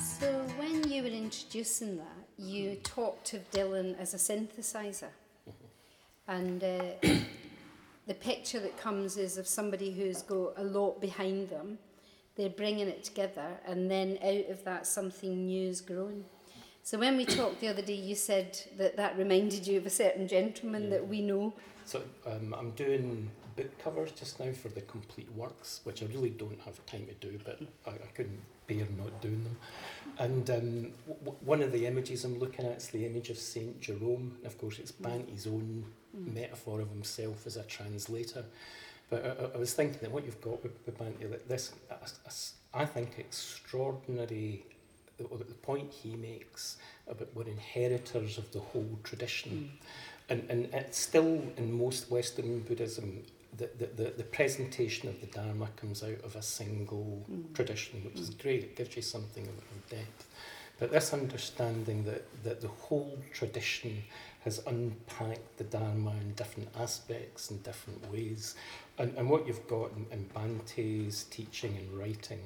So 0.02 0.26
when 0.58 0.90
you 0.90 1.04
were 1.04 1.08
introducing 1.08 1.98
that, 1.98 2.24
you 2.36 2.74
talked 2.82 3.32
of 3.34 3.48
Dylan 3.52 3.96
as 4.00 4.14
a 4.14 4.16
synthesizer. 4.16 5.12
And 6.26 6.64
uh, 6.64 6.80
the 8.08 8.14
picture 8.14 8.58
that 8.58 8.76
comes 8.76 9.16
is 9.18 9.38
of 9.38 9.46
somebody 9.46 9.92
who's 9.92 10.22
got 10.22 10.54
a 10.56 10.64
lot 10.64 11.00
behind 11.00 11.48
them. 11.48 11.78
They're 12.34 12.48
bringing 12.48 12.88
it 12.88 13.04
together, 13.04 13.50
and 13.64 13.88
then 13.88 14.18
out 14.20 14.50
of 14.50 14.64
that, 14.64 14.88
something 14.88 15.46
new 15.46 15.68
is 15.68 15.80
grown. 15.80 16.24
So 16.82 16.98
when 16.98 17.16
we 17.16 17.24
talked 17.24 17.60
the 17.60 17.68
other 17.68 17.82
day, 17.82 17.94
you 17.94 18.14
said 18.14 18.58
that 18.78 18.96
that 18.96 19.16
reminded 19.16 19.66
you 19.66 19.78
of 19.78 19.86
a 19.86 19.90
certain 19.90 20.26
gentleman 20.26 20.90
that 20.90 21.06
we 21.06 21.20
know. 21.20 21.52
So 21.84 22.02
um, 22.26 22.54
I'm 22.58 22.70
doing 22.72 23.30
book 23.56 23.78
covers 23.78 24.12
just 24.12 24.40
now 24.40 24.52
for 24.52 24.68
the 24.68 24.80
complete 24.82 25.30
works, 25.36 25.80
which 25.84 26.02
I 26.02 26.06
really 26.06 26.30
don't 26.30 26.58
have 26.64 26.84
time 26.86 27.06
to 27.06 27.14
do, 27.14 27.38
but 27.44 27.60
I, 27.86 27.90
I 27.90 28.06
couldn't 28.14 28.40
bear 28.66 28.86
not 28.98 29.20
doing 29.20 29.42
them. 29.44 29.56
And 30.18 30.50
um, 30.50 30.92
w- 31.24 31.36
one 31.44 31.62
of 31.62 31.72
the 31.72 31.86
images 31.86 32.24
I'm 32.24 32.38
looking 32.38 32.64
at 32.66 32.78
is 32.78 32.88
the 32.88 33.04
image 33.06 33.30
of 33.30 33.38
Saint 33.38 33.80
Jerome. 33.80 34.36
And 34.38 34.46
of 34.46 34.56
course, 34.58 34.78
it's 34.78 34.92
Bhante's 34.92 35.46
own 35.46 35.84
metaphor 36.14 36.80
of 36.80 36.88
himself 36.90 37.46
as 37.46 37.56
a 37.56 37.62
translator. 37.64 38.44
But 39.10 39.24
I, 39.54 39.56
I- 39.56 39.58
was 39.58 39.74
thinking 39.74 39.98
that 40.00 40.10
what 40.12 40.24
you've 40.24 40.40
got 40.40 40.62
with, 40.62 40.72
with 40.86 40.98
Bhante, 40.98 41.30
that 41.30 41.48
this, 41.48 41.72
a- 41.90 41.94
a 41.94 42.32
I 42.82 42.84
think, 42.86 43.18
extraordinary, 43.18 44.64
the, 45.28 45.44
the 45.44 45.54
point 45.54 45.92
he 45.92 46.16
makes 46.16 46.76
about 47.08 47.28
we're 47.34 47.44
inheritors 47.44 48.38
of 48.38 48.50
the 48.52 48.60
whole 48.60 48.98
tradition. 49.02 49.50
Hmm. 49.50 50.32
And, 50.32 50.46
and 50.48 50.74
it's 50.74 50.98
still 50.98 51.42
in 51.56 51.76
most 51.76 52.10
Western 52.10 52.60
Buddhism, 52.60 53.22
the, 53.56 53.68
the, 53.78 53.86
the, 53.86 54.10
the 54.10 54.24
presentation 54.24 55.08
of 55.08 55.20
the 55.20 55.26
Dharma 55.26 55.68
comes 55.76 56.04
out 56.04 56.20
of 56.24 56.36
a 56.36 56.42
single 56.42 57.24
hmm. 57.26 57.52
tradition, 57.52 58.02
which 58.04 58.20
is 58.20 58.28
hmm. 58.28 58.42
great. 58.42 58.62
It 58.62 58.76
gives 58.76 58.96
you 58.96 59.02
something 59.02 59.44
of, 59.44 59.56
of 59.56 59.88
depth. 59.90 60.26
But 60.78 60.92
this 60.92 61.12
understanding 61.12 62.04
that, 62.04 62.24
that 62.42 62.62
the 62.62 62.68
whole 62.68 63.18
tradition 63.34 64.02
has 64.44 64.62
unpacked 64.66 65.58
the 65.58 65.64
Dharma 65.64 66.12
in 66.12 66.32
different 66.32 66.70
aspects 66.78 67.50
and 67.50 67.62
different 67.62 68.10
ways. 68.10 68.54
And, 68.98 69.14
and 69.18 69.28
what 69.28 69.46
you've 69.46 69.68
got 69.68 69.90
in, 69.92 70.06
in 70.10 70.24
Bhante's 70.34 71.24
teaching 71.24 71.76
and 71.76 71.98
writing 71.98 72.40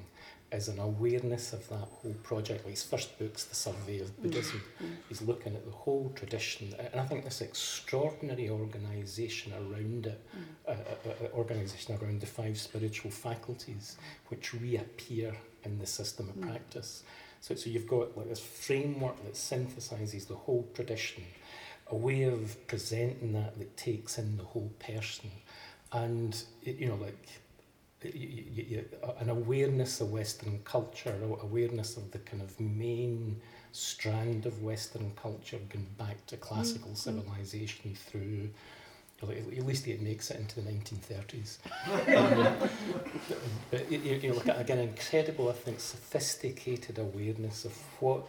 is 0.51 0.67
an 0.67 0.79
awareness 0.79 1.53
of 1.53 1.67
that 1.69 1.75
whole 1.77 2.15
project. 2.23 2.63
Like 2.63 2.71
his 2.75 2.83
first 2.83 3.17
book's 3.19 3.45
The 3.45 3.55
Survey 3.55 3.99
of 3.99 4.21
Buddhism. 4.21 4.61
He's 5.09 5.21
looking 5.21 5.55
at 5.55 5.65
the 5.65 5.71
whole 5.71 6.11
tradition. 6.15 6.73
And 6.91 7.01
I 7.01 7.05
think 7.05 7.23
this 7.23 7.41
extraordinary 7.41 8.49
organisation 8.49 9.53
around 9.53 10.05
it, 10.07 10.21
uh, 10.67 10.71
uh, 10.71 10.75
uh, 11.09 11.27
organisation 11.35 11.97
around 12.01 12.21
the 12.21 12.27
five 12.27 12.57
spiritual 12.59 13.11
faculties, 13.11 13.97
which 14.27 14.53
reappear 14.53 15.35
in 15.63 15.79
the 15.79 15.87
system 15.87 16.29
of 16.29 16.39
practice. 16.41 17.03
So, 17.41 17.55
so 17.55 17.69
you've 17.69 17.87
got 17.87 18.15
like 18.17 18.29
this 18.29 18.39
framework 18.39 19.23
that 19.23 19.33
synthesises 19.35 20.25
the 20.27 20.35
whole 20.35 20.67
tradition, 20.73 21.23
a 21.87 21.95
way 21.95 22.23
of 22.23 22.65
presenting 22.67 23.33
that 23.33 23.57
that 23.59 23.75
takes 23.77 24.17
in 24.17 24.37
the 24.37 24.43
whole 24.43 24.71
person, 24.79 25.29
and 25.91 26.35
y- 26.65 26.75
you 26.79 26.87
know 26.87 26.95
like 26.95 27.27
an 29.19 29.29
awareness 29.29 30.01
of 30.01 30.11
Western 30.11 30.59
culture, 30.63 31.15
awareness 31.41 31.97
of 31.97 32.11
the 32.11 32.19
kind 32.19 32.41
of 32.41 32.59
main 32.59 33.41
strand 33.71 34.45
of 34.45 34.61
Western 34.61 35.11
culture 35.21 35.59
going 35.69 35.87
back 35.97 36.25
to 36.27 36.37
classical 36.37 36.95
civilization 36.95 37.93
through. 37.93 38.49
At 39.23 39.29
at 39.29 39.65
least 39.65 39.87
it 39.87 40.01
makes 40.01 40.29
it 40.29 40.39
into 40.39 40.61
the 40.61 40.69
1930s. 40.69 41.57
Um, 42.15 42.69
but 43.71 43.91
you, 43.91 43.97
you 43.97 44.29
know, 44.29 44.35
like 44.35 44.59
again, 44.59 44.77
incredible, 44.79 45.49
I 45.49 45.53
think, 45.53 45.79
sophisticated 45.79 46.99
awareness 46.99 47.65
of 47.65 47.75
what 47.99 48.27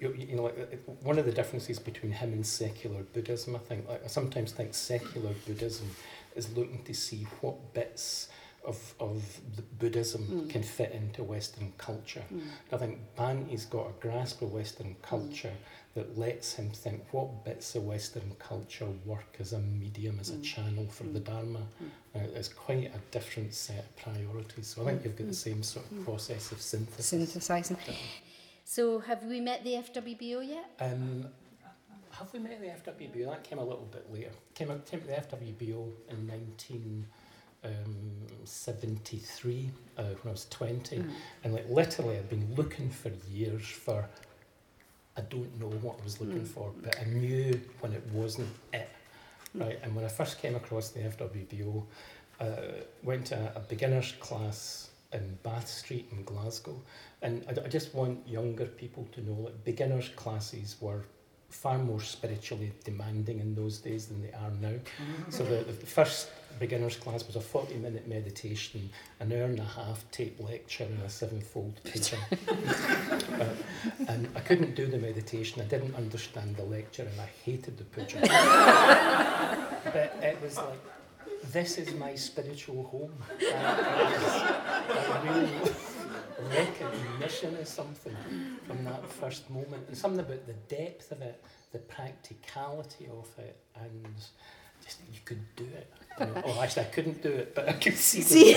you, 0.00 0.14
you 0.16 0.36
know, 0.36 0.44
like 0.44 0.82
one 1.02 1.18
of 1.18 1.26
the 1.26 1.32
differences 1.32 1.78
between 1.78 2.12
him 2.12 2.32
and 2.32 2.46
secular 2.46 3.02
Buddhism, 3.02 3.56
I 3.56 3.58
think, 3.58 3.88
like, 3.88 4.04
I 4.04 4.08
sometimes 4.08 4.52
think 4.52 4.74
secular 4.74 5.32
Buddhism 5.46 5.90
is 6.36 6.56
looking 6.56 6.82
to 6.84 6.94
see 6.94 7.26
what 7.40 7.74
bits 7.74 8.28
of, 8.68 8.94
of 9.00 9.40
Buddhism 9.78 10.22
mm. 10.22 10.50
can 10.50 10.62
fit 10.62 10.92
into 10.92 11.24
Western 11.24 11.72
culture. 11.78 12.22
Mm. 12.32 12.42
I 12.72 12.76
think 12.76 12.98
Bhante's 13.16 13.64
got 13.64 13.86
a 13.88 13.92
grasp 14.00 14.42
of 14.42 14.52
Western 14.52 14.88
mm. 14.88 15.02
culture 15.02 15.52
that 15.94 16.16
lets 16.16 16.54
him 16.54 16.70
think 16.70 17.02
what 17.12 17.44
bits 17.44 17.74
of 17.74 17.84
Western 17.84 18.30
culture 18.38 18.86
work 19.04 19.36
as 19.40 19.52
a 19.52 19.58
medium, 19.58 20.18
as 20.20 20.30
a 20.30 20.38
channel 20.40 20.86
for 20.88 21.04
the 21.04 21.18
Dharma. 21.18 21.60
Uh, 22.14 22.20
it's 22.34 22.48
quite 22.48 22.92
a 22.94 23.00
different 23.10 23.52
set 23.52 23.78
of 23.80 23.96
priorities. 23.96 24.68
So 24.68 24.82
I 24.82 24.90
think 24.90 25.04
you've 25.04 25.16
got 25.16 25.26
the 25.26 25.34
same 25.34 25.62
sort 25.62 25.86
of 25.90 26.04
process 26.04 26.52
of 26.52 26.60
synthesis. 26.60 27.12
Synthesising. 27.12 27.76
So 28.64 29.00
have 29.00 29.24
we 29.24 29.40
met 29.40 29.64
the 29.64 29.74
FWBO 29.74 30.46
yet? 30.46 30.70
Um, 30.78 31.26
have 32.12 32.32
we 32.32 32.38
met 32.38 32.60
the 32.60 32.90
FWBO? 32.90 33.30
That 33.30 33.42
came 33.42 33.58
a 33.58 33.64
little 33.64 33.88
bit 33.90 34.12
later. 34.12 34.30
Came, 34.54 34.68
came 34.84 35.00
to 35.00 35.06
the 35.06 35.14
FWBO 35.14 35.90
in 36.10 36.26
Um, 37.64 38.18
1973 38.48 39.70
uh, 39.96 40.02
when 40.02 40.16
I 40.26 40.30
was 40.30 40.46
20. 40.50 40.96
Hmm. 40.96 41.10
And 41.44 41.54
like 41.54 41.68
literally 41.68 42.16
I'd 42.16 42.28
been 42.28 42.54
looking 42.54 42.90
for 42.90 43.10
years 43.30 43.64
for, 43.64 44.08
I 45.16 45.20
don't 45.22 45.58
know 45.60 45.68
what 45.82 45.98
I 46.00 46.04
was 46.04 46.20
looking 46.20 46.40
hmm. 46.40 46.44
for, 46.44 46.72
but 46.82 46.96
I 47.00 47.04
knew 47.04 47.60
when 47.80 47.92
it 47.92 48.02
wasn't 48.12 48.48
it. 48.72 48.88
Hmm. 49.52 49.62
Right, 49.62 49.78
and 49.82 49.94
when 49.94 50.04
I 50.04 50.08
first 50.08 50.40
came 50.40 50.54
across 50.54 50.90
the 50.90 51.00
FWBO, 51.00 51.84
uh, 52.40 52.44
went 53.02 53.26
to 53.26 53.36
a, 53.36 53.58
a 53.58 53.60
beginner's 53.60 54.12
class 54.20 54.90
in 55.12 55.38
Bath 55.42 55.68
Street 55.68 56.06
in 56.12 56.22
Glasgow. 56.24 56.80
And 57.22 57.44
I, 57.48 57.64
I 57.64 57.68
just 57.68 57.94
want 57.94 58.26
younger 58.28 58.66
people 58.66 59.08
to 59.12 59.20
know 59.22 59.44
that 59.44 59.64
beginners 59.64 60.10
classes 60.16 60.76
were 60.80 61.04
far 61.48 61.78
more 61.78 62.00
spiritually 62.00 62.72
demanding 62.84 63.40
in 63.40 63.54
those 63.54 63.78
days 63.78 64.06
than 64.06 64.20
they 64.20 64.32
are 64.32 64.50
now. 64.60 64.78
so 65.30 65.44
the, 65.44 65.64
the 65.64 65.86
first 65.86 66.28
beginner's 66.58 66.96
class 66.96 67.26
was 67.26 67.36
a 67.36 67.40
40 67.40 67.76
minute 67.76 68.08
meditation, 68.08 68.90
an 69.20 69.32
hour 69.32 69.44
and 69.44 69.58
a 69.58 69.64
half 69.64 70.04
tape 70.10 70.40
lecture 70.40 70.84
and 70.84 71.02
a 71.02 71.08
sevenfold 71.08 71.80
puja. 71.84 72.16
uh, 72.48 73.46
and 74.08 74.28
I 74.34 74.40
couldn't 74.40 74.74
do 74.74 74.86
the 74.86 74.98
meditation, 74.98 75.62
I 75.62 75.66
didn't 75.66 75.94
understand 75.94 76.56
the 76.56 76.64
lecture 76.64 77.02
and 77.02 77.20
I 77.20 77.28
hated 77.44 77.78
the 77.78 77.84
puja. 77.84 78.20
but 79.84 80.16
it 80.22 80.40
was 80.42 80.56
like, 80.56 80.80
this 81.52 81.78
is 81.78 81.94
my 81.94 82.14
spiritual 82.14 82.84
home. 82.84 83.12
A 83.40 85.20
real 85.24 85.48
recognition 86.50 87.56
of 87.56 87.66
something 87.66 88.16
from 88.66 88.84
that 88.84 89.06
first 89.10 89.48
moment. 89.50 89.84
And 89.88 89.96
something 89.96 90.20
about 90.20 90.46
the 90.46 90.54
depth 90.74 91.12
of 91.12 91.22
it, 91.22 91.42
the 91.72 91.78
practicality 91.78 93.06
of 93.06 93.28
it, 93.38 93.56
and 93.76 94.14
just 94.88 95.00
you 95.12 95.20
could 95.24 95.44
do 95.56 95.64
it. 95.64 95.92
Oh, 96.20 96.60
actually, 96.60 96.82
I 96.82 96.86
couldn't 96.86 97.22
do 97.22 97.28
it, 97.30 97.54
but 97.54 97.68
I 97.68 97.74
could 97.74 97.94
see 97.94 98.22
See? 98.22 98.54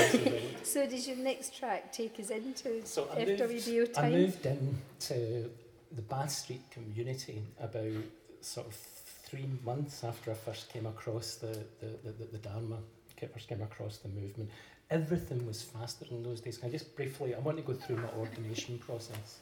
So 0.64 0.88
does 0.88 1.08
your 1.08 1.18
next 1.18 1.56
track 1.56 1.92
take 1.92 2.20
us 2.20 2.30
into 2.32 2.86
So 2.86 3.08
I 3.14 3.26
moved, 3.26 3.42
FWBO 3.42 3.90
I 3.90 4.02
time? 4.02 4.12
moved 4.14 4.46
into 4.46 5.50
the 5.92 6.02
Bath 6.02 6.32
Street 6.32 6.64
community 6.72 7.44
about 7.60 8.04
sort 8.42 8.68
of 8.68 8.74
three 8.74 9.48
months 9.64 10.04
after 10.04 10.32
I 10.32 10.34
first 10.34 10.72
came 10.74 10.88
across 10.88 11.36
the, 11.36 11.66
the, 11.80 11.88
the, 12.04 12.12
the, 12.12 12.26
the 12.32 12.38
Dharma, 12.40 12.78
first 13.32 13.48
came 13.48 13.62
across 13.62 13.98
the 13.98 14.10
movement. 14.10 14.50
Everything 14.92 15.48
was 15.48 15.62
faster 15.62 16.06
in 16.12 16.22
those 16.22 16.42
days. 16.42 16.58
Can 16.58 16.68
I 16.68 16.72
just 16.72 16.94
briefly, 16.98 17.34
I 17.34 17.40
want 17.40 17.58
to 17.58 17.64
go 17.64 17.74
through 17.74 17.96
my 17.98 18.10
ordination 18.20 18.78
process. 18.78 19.40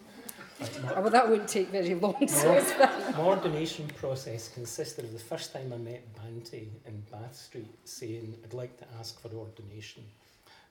My- 0.60 0.94
Oh, 0.96 1.02
well, 1.02 1.10
that 1.10 1.28
wouldn't 1.28 1.50
take 1.50 1.70
very 1.70 1.96
long, 1.96 2.28
so 2.28 2.54
No. 2.54 3.12
my 3.14 3.20
ordination 3.22 3.88
process 3.98 4.50
consisted 4.50 5.06
of 5.06 5.14
the 5.14 5.20
first 5.20 5.52
time 5.54 5.74
I 5.74 5.78
met 5.78 6.04
Bhante 6.16 6.68
in 6.86 7.02
Bath 7.12 7.36
Street 7.36 7.74
saying, 7.84 8.36
I'd 8.44 8.54
like 8.54 8.78
to 8.78 8.86
ask 9.00 9.20
for 9.20 9.30
ordination. 9.30 10.04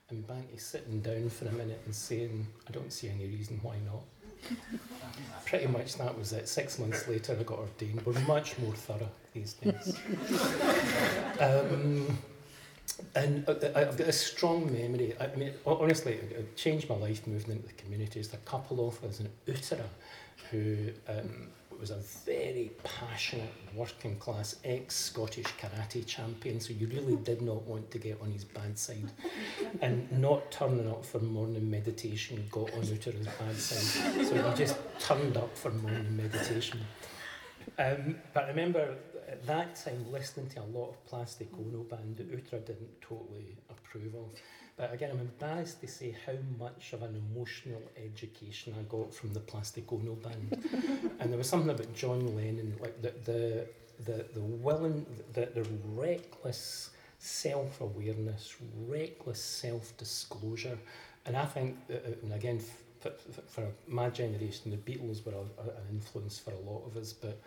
And 0.09 0.25
Bhante 0.25 0.59
sitting 0.59 1.01
down 1.01 1.29
for 1.29 1.47
a 1.47 1.51
minute 1.51 1.81
and 1.85 1.93
saying, 1.93 2.47
I 2.67 2.71
don't 2.71 2.93
see 2.93 3.09
any 3.09 3.25
reason 3.25 3.59
why 3.61 3.75
not. 3.85 4.03
Pretty 5.45 5.67
much 5.67 5.95
that 5.95 6.17
was 6.17 6.31
it. 6.33 6.47
Six 6.47 6.79
months 6.79 7.07
later, 7.07 7.35
I 7.37 7.43
got 7.43 7.59
ordained. 7.59 8.05
We're 8.05 8.17
much 8.21 8.57
more 8.59 8.73
thorough 8.73 9.11
these 9.33 9.53
days. 9.53 9.99
um, 11.41 12.17
and 13.15 13.47
uh, 13.47 13.55
I- 13.75 13.81
I've 13.81 13.97
got 13.97 14.07
a 14.07 14.11
strong 14.13 14.71
memory. 14.71 15.13
I 15.19 15.27
mean, 15.35 15.53
honestly, 15.65 16.13
it 16.13 16.31
it 16.31 16.55
changed 16.57 16.89
my 16.89 16.95
life 16.95 17.25
moving 17.27 17.51
into 17.55 17.67
the 17.67 17.73
community. 17.73 18.13
There's 18.15 18.33
a 18.33 18.37
couple 18.37 18.87
of 18.87 19.03
us 19.03 19.19
in 19.19 19.29
Uttara 19.47 19.87
who 20.51 20.89
um, 21.07 21.47
was 21.79 21.91
a 21.91 21.97
very 22.25 22.71
passionate 22.83 23.53
working 23.73 24.17
class 24.17 24.55
ex 24.65 24.95
Scottish 24.95 25.45
karate 25.61 26.05
champion. 26.05 26.59
So 26.59 26.73
you 26.73 26.87
really 26.87 27.15
did 27.29 27.41
not 27.41 27.61
want 27.63 27.89
to 27.91 27.97
get 27.99 28.19
on 28.21 28.31
his 28.31 28.43
bad 28.43 28.77
side. 28.77 29.09
And 29.81 30.11
not 30.11 30.51
turning 30.51 30.89
up 30.89 31.05
for 31.05 31.19
morning 31.19 31.69
meditation 31.69 32.45
got 32.51 32.73
on 32.73 32.81
Uttara's 32.81 33.27
bad 33.39 33.55
side. 33.57 34.25
So 34.25 34.33
he 34.49 34.57
just 34.57 34.77
turned 34.99 35.37
up 35.37 35.55
for 35.57 35.71
morning 35.71 36.17
meditation. 36.17 36.79
Um, 37.77 38.15
but 38.33 38.45
I 38.45 38.47
remember 38.49 38.95
at 39.29 39.45
that 39.47 39.75
time 39.75 40.05
listening 40.11 40.49
to 40.49 40.61
a 40.61 40.67
lot 40.77 40.89
of 40.89 41.05
Plastic 41.05 41.47
Ono 41.53 41.83
band 41.83 42.17
that 42.17 42.31
Uttara 42.31 42.65
didn't 42.65 43.01
totally 43.01 43.57
approve 43.69 44.15
of. 44.15 44.31
But 44.77 44.93
again, 44.93 45.11
I'm 45.11 45.19
embarrassed 45.19 45.81
to 45.81 45.87
say 45.87 46.15
how 46.25 46.33
much 46.57 46.93
of 46.93 47.03
an 47.03 47.21
emotional 47.31 47.81
education 47.97 48.73
I 48.79 48.83
got 48.83 49.13
from 49.13 49.33
the 49.33 49.39
Plastic 49.41 49.91
Ono 49.91 50.15
band. 50.15 51.11
and 51.19 51.31
there 51.31 51.37
was 51.37 51.49
something 51.49 51.69
about 51.69 51.93
John 51.93 52.35
Lennon, 52.35 52.75
like 52.81 53.01
the 53.01 53.13
the 53.25 53.67
the, 54.05 54.25
the 54.33 54.39
willing, 54.41 55.05
the, 55.33 55.49
the 55.53 55.67
reckless 55.93 56.91
self-awareness, 57.19 58.55
reckless 58.87 59.43
self-disclosure. 59.43 60.77
And 61.25 61.35
I 61.35 61.45
think, 61.45 61.85
that, 61.87 62.05
uh, 62.05 62.11
and 62.23 62.33
again, 62.33 62.61
f- 63.05 63.11
f- 63.11 63.43
for 63.47 63.67
my 63.87 64.09
generation, 64.09 64.71
the 64.71 64.77
Beatles 64.77 65.25
were 65.25 65.33
a, 65.33 65.61
a, 65.61 65.65
an 65.65 65.87
influence 65.91 66.39
for 66.39 66.51
a 66.51 66.59
lot 66.59 66.85
of 66.87 66.95
us, 66.95 67.11
but 67.13 67.41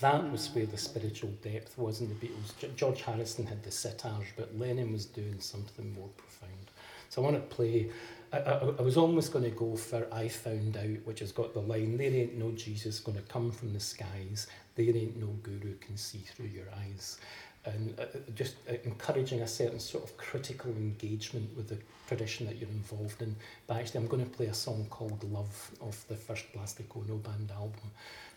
that 0.00 0.30
was 0.30 0.48
where 0.54 0.66
the 0.66 0.78
spiritual 0.78 1.30
depth 1.42 1.76
was 1.78 2.00
in 2.00 2.08
the 2.08 2.14
Beatles. 2.14 2.76
George 2.76 3.02
Harrison 3.02 3.46
had 3.46 3.62
the 3.62 3.70
sitars, 3.70 4.26
but 4.36 4.58
Lennon 4.58 4.92
was 4.92 5.06
doing 5.06 5.40
something 5.40 5.94
more 5.94 6.08
profound. 6.16 6.70
So 7.10 7.22
I 7.22 7.24
want 7.30 7.36
to 7.36 7.54
play. 7.54 7.90
I, 8.32 8.38
I, 8.38 8.52
I 8.78 8.82
was 8.82 8.96
almost 8.96 9.32
going 9.32 9.44
to 9.44 9.50
go 9.50 9.76
for 9.76 10.06
I 10.12 10.28
Found 10.28 10.76
Out, 10.76 11.04
which 11.04 11.20
has 11.20 11.32
got 11.32 11.52
the 11.52 11.60
line, 11.60 11.96
There 11.96 12.12
ain't 12.12 12.38
no 12.38 12.52
Jesus 12.52 13.00
going 13.00 13.18
to 13.18 13.24
come 13.24 13.50
from 13.50 13.72
the 13.72 13.80
skies, 13.80 14.46
there 14.76 14.96
ain't 14.96 15.16
no 15.16 15.26
guru 15.42 15.74
can 15.78 15.96
see 15.96 16.18
through 16.18 16.46
your 16.46 16.66
eyes. 16.78 17.18
And 17.66 17.94
uh, 17.98 18.04
uh, 18.04 18.06
just 18.34 18.54
uh, 18.70 18.74
encouraging 18.84 19.42
a 19.42 19.46
certain 19.46 19.80
sort 19.80 20.04
of 20.04 20.16
critical 20.16 20.70
engagement 20.70 21.54
with 21.54 21.68
the 21.68 21.76
tradition 22.06 22.46
that 22.46 22.56
you're 22.56 22.70
involved 22.70 23.20
in. 23.20 23.36
But 23.66 23.76
actually, 23.76 24.00
I'm 24.00 24.06
going 24.06 24.24
to 24.24 24.30
play 24.30 24.46
a 24.46 24.54
song 24.54 24.86
called 24.88 25.22
Love 25.30 25.70
off 25.80 26.06
the 26.08 26.16
first 26.16 26.50
Plastic 26.54 26.96
Ono 26.96 27.16
Band 27.16 27.50
album, 27.50 27.90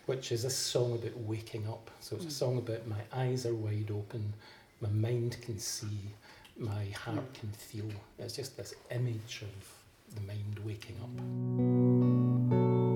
which 0.06 0.32
is 0.32 0.44
a 0.44 0.50
song 0.50 0.94
about 0.94 1.16
waking 1.18 1.66
up. 1.68 1.90
So 2.00 2.16
it's 2.16 2.24
a 2.26 2.28
mm. 2.28 2.32
song 2.32 2.58
about 2.58 2.86
my 2.86 3.00
eyes 3.12 3.46
are 3.46 3.54
wide 3.54 3.90
open, 3.90 4.32
my 4.80 4.88
mind 4.90 5.36
can 5.40 5.58
see, 5.58 6.14
my 6.56 6.86
heart 6.90 7.34
can 7.34 7.50
feel. 7.52 7.90
It's 8.18 8.36
just 8.36 8.56
this 8.56 8.74
image 8.90 9.42
of 9.42 10.14
the 10.14 10.20
mind 10.22 10.58
waking 10.64 10.96
up. 11.02 12.93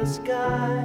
the 0.00 0.06
sky. 0.06 0.79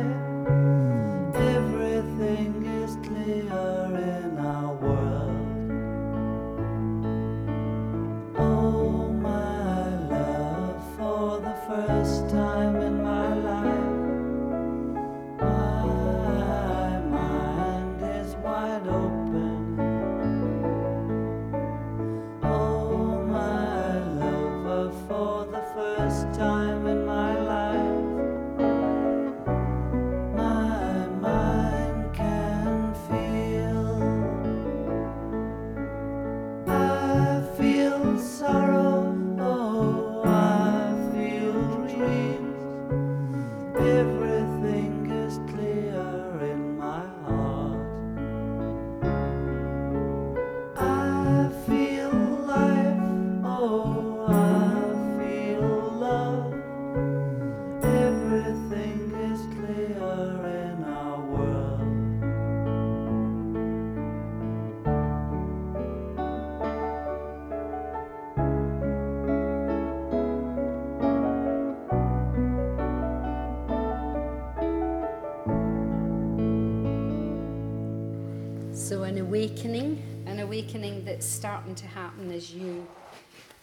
Awakening, 79.55 80.03
an 80.25 80.41
awakening 80.41 81.05
that's 81.05 81.25
starting 81.25 81.75
to 81.75 81.87
happen 81.87 82.29
as 82.29 82.53
you 82.53 82.85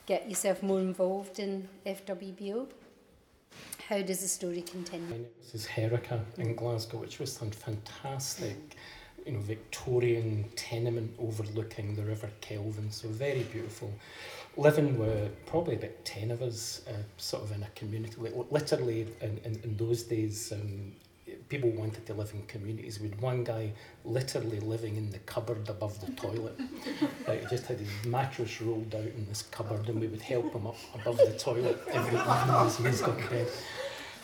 get 0.07 0.27
yourself 0.27 0.63
more 0.63 0.81
involved 0.81 1.39
in 1.39 1.69
FWBO. 1.85 2.67
How 3.91 4.01
does 4.01 4.23
the 4.23 4.29
story 4.29 4.63
continue? 4.63 5.27
This 5.43 5.55
is 5.55 5.67
Heruka 5.67 6.23
in 6.39 6.57
Glasgow, 6.57 6.97
which 6.97 7.19
was 7.19 7.31
some 7.31 7.51
fantastic, 7.51 8.57
you 9.27 9.33
know, 9.33 9.41
Victorian 9.41 10.47
tenement 10.57 11.15
overlooking 11.19 11.95
the 11.95 12.05
River 12.05 12.31
Kelvin. 12.41 12.91
So 12.91 13.09
very 13.09 13.43
beautiful. 13.43 13.93
Living 14.57 14.99
with 14.99 15.45
probably 15.45 15.75
about 15.75 16.07
10 16.07 16.31
of 16.31 16.41
us, 16.41 16.81
uh, 16.89 16.93
sort 17.19 17.43
of 17.43 17.53
in 17.53 17.65
a 17.65 17.71
community. 17.75 18.17
Literally, 18.51 19.09
in, 19.21 19.39
in, 19.45 19.61
in 19.63 19.77
those 19.77 20.05
days, 20.05 20.53
um, 20.53 20.95
people 21.49 21.71
wanted 21.71 22.07
to 22.07 22.15
live 22.15 22.33
in 22.35 22.43
communities. 22.43 22.99
Had 22.99 23.21
one 23.21 23.45
guy 23.45 23.73
literally 24.05 24.61
living 24.61 24.97
in 24.97 25.11
the 25.11 25.19
cupboard 25.21 25.69
above 25.69 26.01
the 26.05 26.13
toilet. 26.13 26.59
like, 27.29 27.43
he 27.43 27.47
just 27.49 27.67
had 27.67 27.79
his 27.79 28.07
mattress 28.07 28.61
rolled 28.61 28.95
out 28.95 29.03
in 29.03 29.27
this 29.29 29.43
cupboard, 29.43 29.89
and 29.89 30.01
we 30.01 30.07
would 30.07 30.23
help 30.23 30.53
him 30.53 30.67
up 30.67 30.77
above 30.95 31.19
the 31.19 31.37
toilet 31.39 31.81
every 31.89 32.19
evening 32.19 32.55
as 32.55 32.77
he 32.77 32.85
was 32.85 33.01
going 33.01 33.23
to 33.23 33.29
bed. 33.31 33.49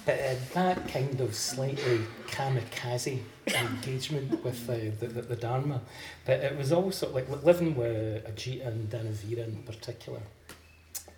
But 0.09 0.21
uh, 0.21 0.35
that 0.55 0.89
kind 0.89 1.21
of 1.21 1.35
slightly 1.35 2.01
kamikaze 2.29 3.21
engagement 3.47 4.43
with 4.43 4.69
uh, 4.71 4.77
the, 5.01 5.07
the, 5.07 5.21
the 5.21 5.37
Dharma, 5.37 5.83
but 6.25 6.41
it 6.41 6.57
was 6.57 6.73
also 6.73 7.13
like 7.13 7.29
living 7.45 7.75
with 7.75 8.25
Ajita 8.25 8.69
and 8.69 8.89
Dhanavira 8.89 9.47
in 9.47 9.63
particular, 9.65 10.21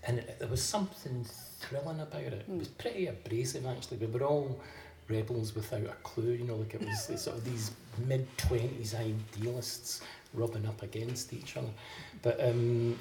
and 0.03 0.19
it, 0.19 0.41
there 0.41 0.49
was 0.49 0.61
something 0.61 1.25
thrilling 1.61 2.01
about 2.01 2.21
it. 2.21 2.45
It 2.49 2.49
was 2.49 2.67
pretty 2.67 3.07
abrasive 3.07 3.65
actually. 3.65 3.99
We 3.99 4.07
were 4.07 4.25
all 4.25 4.61
rebels 5.11 5.55
without 5.55 5.85
a 5.85 5.97
clue, 6.03 6.33
you 6.33 6.45
know, 6.45 6.57
like 6.57 6.75
it 6.75 6.81
was 6.81 7.05
sort 7.21 7.37
of 7.37 7.45
these 7.45 7.73
mid 8.07 8.27
20s 8.39 8.95
idealists 8.95 10.03
rubbing 10.35 10.67
up 10.67 10.83
against 10.83 11.33
each 11.33 11.57
other. 11.57 11.71
But 12.23 12.43
um, 12.43 12.99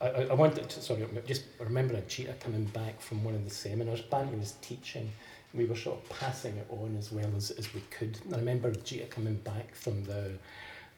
I, 0.00 0.08
I 0.24 0.34
wanted 0.34 0.68
to, 0.68 0.80
sorry, 0.80 1.06
just 1.26 1.44
remember 1.58 1.94
Ajita 1.94 2.38
coming 2.40 2.64
back 2.66 3.00
from 3.00 3.24
one 3.24 3.34
of 3.34 3.44
the 3.44 3.54
seminars. 3.54 4.02
Bhante 4.02 4.38
was 4.38 4.52
teaching, 4.60 5.10
we 5.54 5.64
were 5.64 5.76
sort 5.76 5.98
of 5.98 6.18
passing 6.18 6.56
it 6.56 6.66
on 6.70 6.96
as 6.98 7.10
well 7.12 7.30
as, 7.36 7.50
as 7.52 7.72
we 7.74 7.82
could. 7.90 8.18
I 8.32 8.36
remember 8.36 8.70
Ajita 8.70 9.08
coming 9.08 9.36
back 9.36 9.74
from 9.74 10.04
the, 10.04 10.32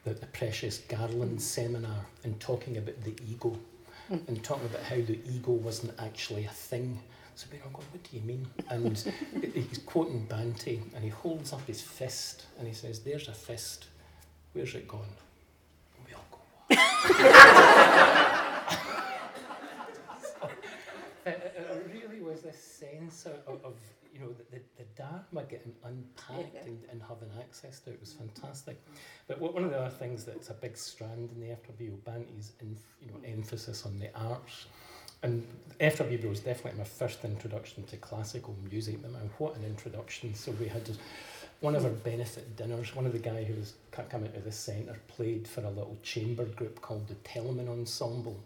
the, 0.05 0.15
the 0.15 0.27
Precious 0.27 0.79
Garland 0.79 1.41
seminar 1.41 2.07
and 2.25 2.39
talking 2.41 2.77
about 2.77 3.01
the 3.05 3.15
ego 3.31 3.57
mm. 4.11 4.27
and 4.27 4.43
talking 4.43 4.67
about 4.67 4.83
how 4.83 4.97
the 4.97 5.19
ego 5.31 5.53
wasn't 5.53 5.93
actually 6.01 6.45
a 6.45 6.51
thing. 6.51 7.01
So 7.39 7.47
we're 7.53 7.63
all 7.63 7.71
going, 7.71 7.87
what 7.93 8.03
do 8.03 8.17
you 8.17 8.23
mean? 8.23 8.49
And 8.69 8.99
he's 9.55 9.79
quoting 9.87 10.27
Bhante 10.29 10.81
and 10.93 11.05
he 11.05 11.09
holds 11.09 11.53
up 11.53 11.65
his 11.69 11.81
fist 11.81 12.47
and 12.59 12.67
he 12.67 12.75
says, 12.75 12.99
there's 12.99 13.29
a 13.29 13.33
fist. 13.33 13.87
Where's 14.55 14.75
it 14.75 14.89
gone? 14.89 15.07
And 15.97 16.05
we 16.05 16.15
all 16.15 16.27
go, 16.33 16.39
what? 16.67 16.79
it, 21.27 21.55
it, 21.57 21.89
really 21.95 22.21
was 22.21 22.43
this 22.43 22.61
sense 22.61 23.27
of, 23.27 23.37
of 23.65 23.77
you 24.13 24.19
know, 24.19 24.35
the, 24.51 24.59
the 24.77 24.83
Dharma 24.97 25.45
getting 25.49 25.77
unpacked 25.85 26.55
yeah. 26.55 26.65
and, 26.65 26.83
and 26.91 27.01
having 27.01 27.31
access 27.39 27.79
to 27.79 27.91
it 27.91 28.01
was 28.01 28.15
fantastic. 28.15 28.83
But 29.29 29.41
one 29.41 29.63
of 29.63 29.71
the 29.71 29.79
other 29.79 29.95
things 29.95 30.25
that's 30.25 30.51
a 30.51 30.55
big 30.55 30.77
strand 30.77 31.31
in 31.31 31.41
the 31.41 31.55
FWBO 31.55 32.01
Bhante's 32.05 32.55
in, 32.61 32.77
you 33.01 33.13
know, 33.13 33.21
emphasis 33.25 33.87
on 33.87 34.01
the 34.01 34.13
arts. 34.19 34.67
And 35.23 35.47
FWBO 35.81 36.29
was 36.29 36.41
definitely 36.41 36.79
my 36.79 36.85
first 36.85 37.25
introduction 37.25 37.85
to 37.85 37.97
classical 37.97 38.57
music. 38.71 39.01
Man, 39.03 39.13
what 39.39 39.57
an 39.57 39.65
introduction! 39.65 40.35
So 40.35 40.53
we 40.53 40.69
had 40.69 40.85
just 40.85 41.01
one 41.61 41.75
of 41.75 41.85
our 41.85 41.91
benefit 41.91 42.57
dinners. 42.57 42.95
One 42.95 43.07
of 43.07 43.13
the 43.13 43.19
guy 43.19 43.45
who 43.45 43.55
was 43.55 43.75
coming 44.11 44.33
to 44.33 44.41
the 44.41 44.53
centre 44.53 44.97
played 45.09 45.47
for 45.47 45.63
a 45.63 45.71
little 45.71 45.99
chamber 46.03 46.45
group 46.45 46.81
called 46.81 47.09
the 47.09 47.15
Telemann 47.17 47.69
Ensemble. 47.69 48.41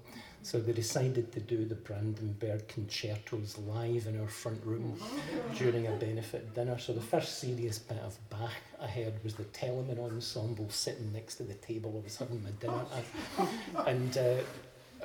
So 0.44 0.58
they 0.58 0.72
decided 0.72 1.30
to 1.32 1.40
do 1.40 1.64
the 1.64 1.76
Brandenburg 1.76 2.66
concertos 2.66 3.58
live 3.58 4.06
in 4.06 4.20
our 4.20 4.26
front 4.26 4.60
room 4.64 4.98
during 5.56 5.86
a 5.86 5.92
benefit 5.92 6.52
dinner. 6.54 6.78
So 6.78 6.92
the 6.92 7.00
first 7.00 7.38
serious 7.38 7.78
bit 7.78 7.98
of 7.98 8.18
Bach 8.28 8.50
I 8.80 8.88
heard 8.88 9.22
was 9.22 9.34
the 9.34 9.44
Telemann 9.44 10.00
Ensemble 10.00 10.68
sitting 10.68 11.12
next 11.12 11.36
to 11.36 11.44
the 11.44 11.54
table 11.54 11.94
I 11.96 12.04
was 12.04 12.16
having 12.16 12.42
my 12.42 12.50
dinner 12.60 12.84
at. 12.96 13.86
And 13.86 14.18
uh, 14.18 14.34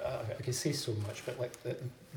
uh, 0.07 0.23
I 0.39 0.41
could 0.41 0.55
say 0.55 0.71
so 0.71 0.93
much, 1.05 1.25
but 1.25 1.39
like 1.39 1.61
the 1.63 1.75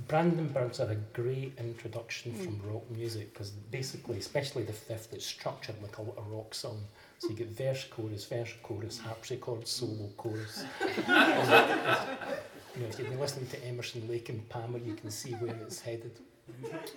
Brandenburgs 0.09 0.81
are 0.81 0.91
a 0.93 0.97
great 1.13 1.53
introduction 1.59 2.33
mm. 2.33 2.45
from 2.45 2.61
rock 2.73 2.89
music 2.91 3.33
because 3.33 3.51
basically, 3.51 4.19
especially 4.19 4.63
the 4.63 4.73
fifth, 4.73 5.13
it's 5.13 5.27
structured 5.27 5.77
like 5.83 5.99
a, 5.99 6.03
a 6.03 6.23
rock 6.35 6.55
song. 6.55 6.81
So 7.19 7.29
you 7.29 7.35
get 7.35 7.49
verse, 7.49 7.85
chorus, 7.85 8.25
verse, 8.25 8.55
chorus, 8.63 8.99
harpsichord, 8.99 9.67
solo, 9.67 10.09
chorus. 10.17 10.65
you 10.81 11.03
know, 11.07 12.87
if 12.89 12.99
you've 12.99 13.11
been 13.11 13.21
listening 13.21 13.47
to 13.49 13.65
Emerson, 13.67 14.09
Lake 14.09 14.29
and 14.29 14.49
Palmer, 14.49 14.79
you 14.79 14.95
can 14.95 15.11
see 15.11 15.33
where 15.33 15.55
it's 15.55 15.81
headed. 15.81 16.19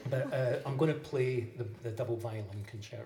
But 0.09 0.31
uh, 0.33 0.59
I'm 0.65 0.77
going 0.77 0.93
to 0.93 0.99
play 0.99 1.49
the, 1.57 1.65
the 1.83 1.91
double 1.91 2.15
violin 2.17 2.63
concerto. 2.67 3.03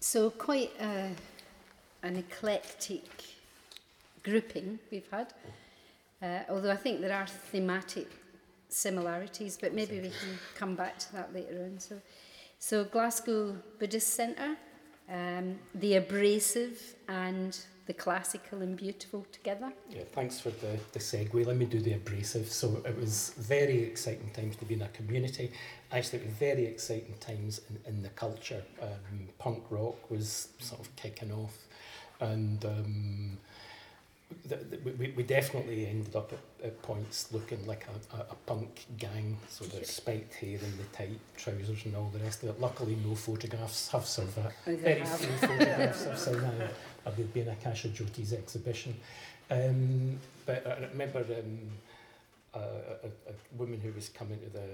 So 0.00 0.30
quite 0.30 0.72
a, 0.80 1.10
an 2.02 2.16
eclectic 2.16 3.04
grouping 4.22 4.78
we've 4.90 5.08
had. 5.10 5.32
Uh, 6.22 6.40
although 6.48 6.70
I 6.70 6.76
think 6.76 7.00
there 7.00 7.12
are 7.12 7.26
thematic 7.26 8.08
similarities, 8.68 9.58
but 9.60 9.74
maybe 9.74 10.00
we 10.00 10.08
can 10.08 10.38
come 10.54 10.74
back 10.74 10.98
to 10.98 11.12
that 11.12 11.34
later 11.34 11.62
on. 11.64 11.78
So, 11.78 12.00
so 12.58 12.84
Glasgow 12.84 13.56
Buddhist 13.78 14.14
Centre, 14.14 14.56
um, 15.10 15.58
the 15.74 15.96
abrasive 15.96 16.94
and 17.08 17.58
the 17.86 17.92
classical 17.92 18.62
and 18.62 18.76
beautiful 18.76 19.24
together. 19.30 19.72
Yeah, 19.88 20.02
thanks 20.12 20.40
for 20.40 20.50
the, 20.50 20.78
the 20.92 20.98
segue. 20.98 21.46
Let 21.46 21.56
me 21.56 21.66
do 21.66 21.80
the 21.80 21.92
abrasive. 21.92 22.50
So 22.50 22.82
it 22.84 22.96
was 22.98 23.32
very 23.38 23.82
exciting 23.84 24.30
times 24.30 24.56
to 24.56 24.64
be 24.64 24.74
in 24.74 24.82
a 24.82 24.88
community. 24.88 25.52
Actually, 25.92 26.20
it 26.20 26.26
was 26.26 26.34
very 26.34 26.66
exciting 26.66 27.14
times 27.20 27.60
in, 27.70 27.94
in 27.94 28.02
the 28.02 28.08
culture. 28.10 28.62
Um, 28.82 29.28
punk 29.38 29.62
rock 29.70 30.10
was 30.10 30.48
sort 30.58 30.80
of 30.80 30.94
kicking 30.96 31.32
off. 31.32 31.56
And 32.18 32.64
um, 32.64 33.38
we, 34.98 35.12
we 35.16 35.22
definitely 35.22 35.86
ended 35.86 36.14
up 36.16 36.32
at, 36.32 36.66
at 36.66 36.82
points 36.82 37.32
looking 37.32 37.64
like 37.66 37.86
a, 38.12 38.16
a, 38.16 38.20
a 38.20 38.34
punk 38.46 38.86
gang, 38.98 39.36
so 39.48 39.64
the 39.64 39.84
spiked 39.84 40.34
hair 40.34 40.58
and 40.62 40.78
the 40.78 40.84
tight 40.92 41.18
trousers 41.36 41.84
and 41.84 41.96
all 41.96 42.10
the 42.12 42.18
rest 42.20 42.42
of 42.42 42.50
it. 42.50 42.60
Luckily, 42.60 42.96
no 43.04 43.14
photographs 43.14 43.88
have 43.88 44.06
survived. 44.06 44.54
Oh, 44.66 44.76
Very 44.76 45.00
have. 45.00 45.18
few 45.20 45.48
photographs 45.48 46.04
have 46.04 46.18
survived. 46.18 46.74
I've 47.06 47.32
been 47.32 47.46
in 47.46 47.52
Akasha 47.52 47.88
Jyoti's 47.88 48.32
exhibition. 48.32 48.96
Um, 49.50 50.18
but 50.44 50.66
I 50.66 50.86
remember 50.90 51.20
um, 51.20 51.58
a, 52.54 52.58
a, 52.58 53.08
a 53.30 53.56
woman 53.56 53.80
who 53.80 53.92
was 53.92 54.08
coming 54.08 54.38
to 54.40 54.50
the, 54.50 54.66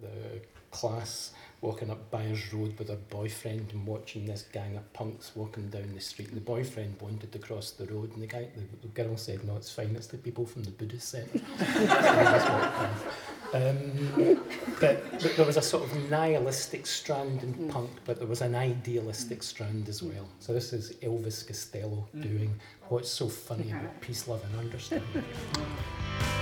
the, 0.00 0.06
the 0.06 0.40
class 0.70 1.32
walking 1.62 1.90
up 1.90 2.10
Byres 2.10 2.52
Road 2.52 2.78
with 2.78 2.88
her 2.88 2.98
boyfriend 3.08 3.72
and 3.72 3.86
watching 3.86 4.26
this 4.26 4.42
gang 4.52 4.76
of 4.76 4.92
punks 4.92 5.32
walking 5.34 5.68
down 5.70 5.94
the 5.94 6.00
street. 6.00 6.28
And 6.28 6.36
The 6.36 6.40
boyfriend 6.42 7.00
wanted 7.00 7.32
to 7.32 7.38
cross 7.38 7.70
the 7.70 7.86
road 7.86 8.12
and 8.12 8.22
the 8.22 8.26
guy, 8.26 8.48
the, 8.54 8.86
the 8.86 8.88
girl 9.02 9.16
said, 9.16 9.42
no, 9.44 9.56
it's 9.56 9.72
fine, 9.72 9.96
it's 9.96 10.06
the 10.08 10.18
people 10.18 10.44
from 10.44 10.64
the 10.64 10.70
Buddhist 10.70 11.08
centre. 11.08 11.40
So 11.58 11.64
they 11.80 11.86
just 11.86 12.48
walked 12.50 12.76
off. 12.78 13.54
um, 13.54 14.40
but, 14.80 15.10
but 15.22 15.36
there 15.36 15.46
was 15.46 15.56
a 15.56 15.62
sort 15.62 15.84
of 15.84 16.10
nihilistic 16.10 16.86
strand 16.86 17.42
in 17.42 17.54
Mm. 17.54 17.70
punk, 17.70 17.90
but 18.04 18.18
there 18.18 18.26
was 18.28 18.42
an 18.42 18.54
idealistic 18.54 19.42
strand 19.42 19.88
as 19.88 20.02
well. 20.02 20.28
So 20.40 20.52
this 20.52 20.72
is 20.74 20.92
Elvis 21.02 21.46
Costello 21.46 22.06
doing 22.20 22.52
what's 22.88 23.08
so 23.10 23.28
funny 23.28 23.70
about 23.70 23.98
peace, 24.02 24.28
love 24.28 24.44
and 24.44 24.58
understanding. 24.60 25.24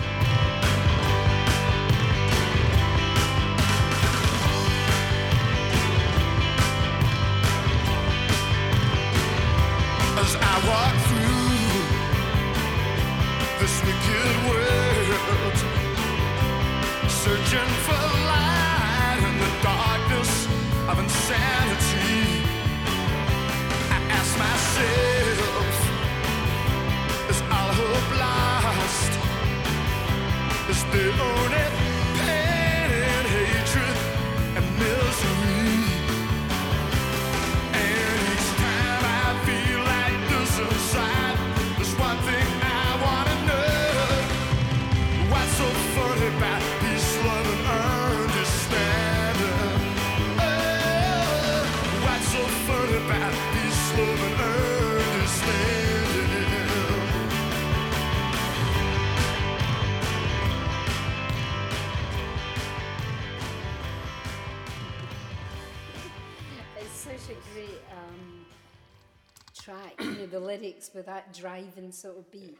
with 70.94 71.06
that 71.06 71.32
driving 71.34 71.92
sort 71.92 72.18
of 72.18 72.30
beat 72.30 72.58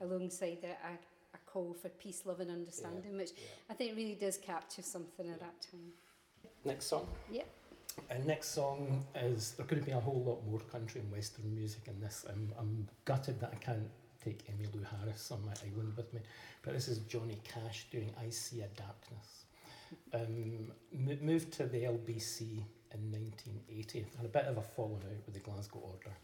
alongside 0.00 0.58
a, 0.64 0.86
a, 0.86 0.92
a 1.34 1.38
call 1.46 1.74
for 1.80 1.88
peace, 1.88 2.22
love, 2.24 2.40
and 2.40 2.50
understanding, 2.50 3.16
which 3.16 3.30
I 3.70 3.74
think 3.74 3.96
really 3.96 4.14
does 4.14 4.36
capture 4.38 4.82
something 4.82 5.28
at 5.28 5.40
that 5.40 5.60
time. 5.70 5.92
Next 6.64 6.86
song. 6.86 7.06
Yep. 7.30 7.46
And 8.10 8.26
next 8.26 8.48
song 8.48 9.04
is 9.14 9.52
there 9.52 9.66
could 9.66 9.84
be 9.84 9.92
a 9.92 10.00
whole 10.00 10.22
lot 10.22 10.46
more 10.50 10.60
country 10.70 11.00
and 11.00 11.10
western 11.10 11.54
music 11.54 11.82
in 11.86 11.98
this. 12.00 12.26
I'm, 12.28 12.52
I'm 12.58 12.88
gutted 13.04 13.40
that 13.40 13.52
I 13.52 13.56
can't 13.56 13.88
take 14.22 14.44
Emmylou 14.48 14.84
Harris 15.00 15.30
on 15.30 15.44
my 15.46 15.52
island 15.64 15.94
with 15.96 16.12
me, 16.12 16.20
but 16.62 16.74
this 16.74 16.88
is 16.88 16.98
Johnny 17.00 17.38
Cash 17.44 17.86
doing 17.90 18.10
"I 18.20 18.28
See 18.30 18.60
a 18.60 18.68
Darkness." 18.76 19.44
Um, 20.12 20.72
mo- 20.92 21.18
moved 21.22 21.52
to 21.54 21.66
the 21.66 21.84
LBC 21.84 22.40
in 22.92 23.12
1980. 23.12 24.06
Had 24.16 24.26
a 24.26 24.28
bit 24.28 24.44
of 24.44 24.58
a 24.58 24.62
falling 24.62 25.02
out 25.04 25.24
with 25.24 25.34
the 25.34 25.40
Glasgow 25.40 25.78
Order, 25.78 26.14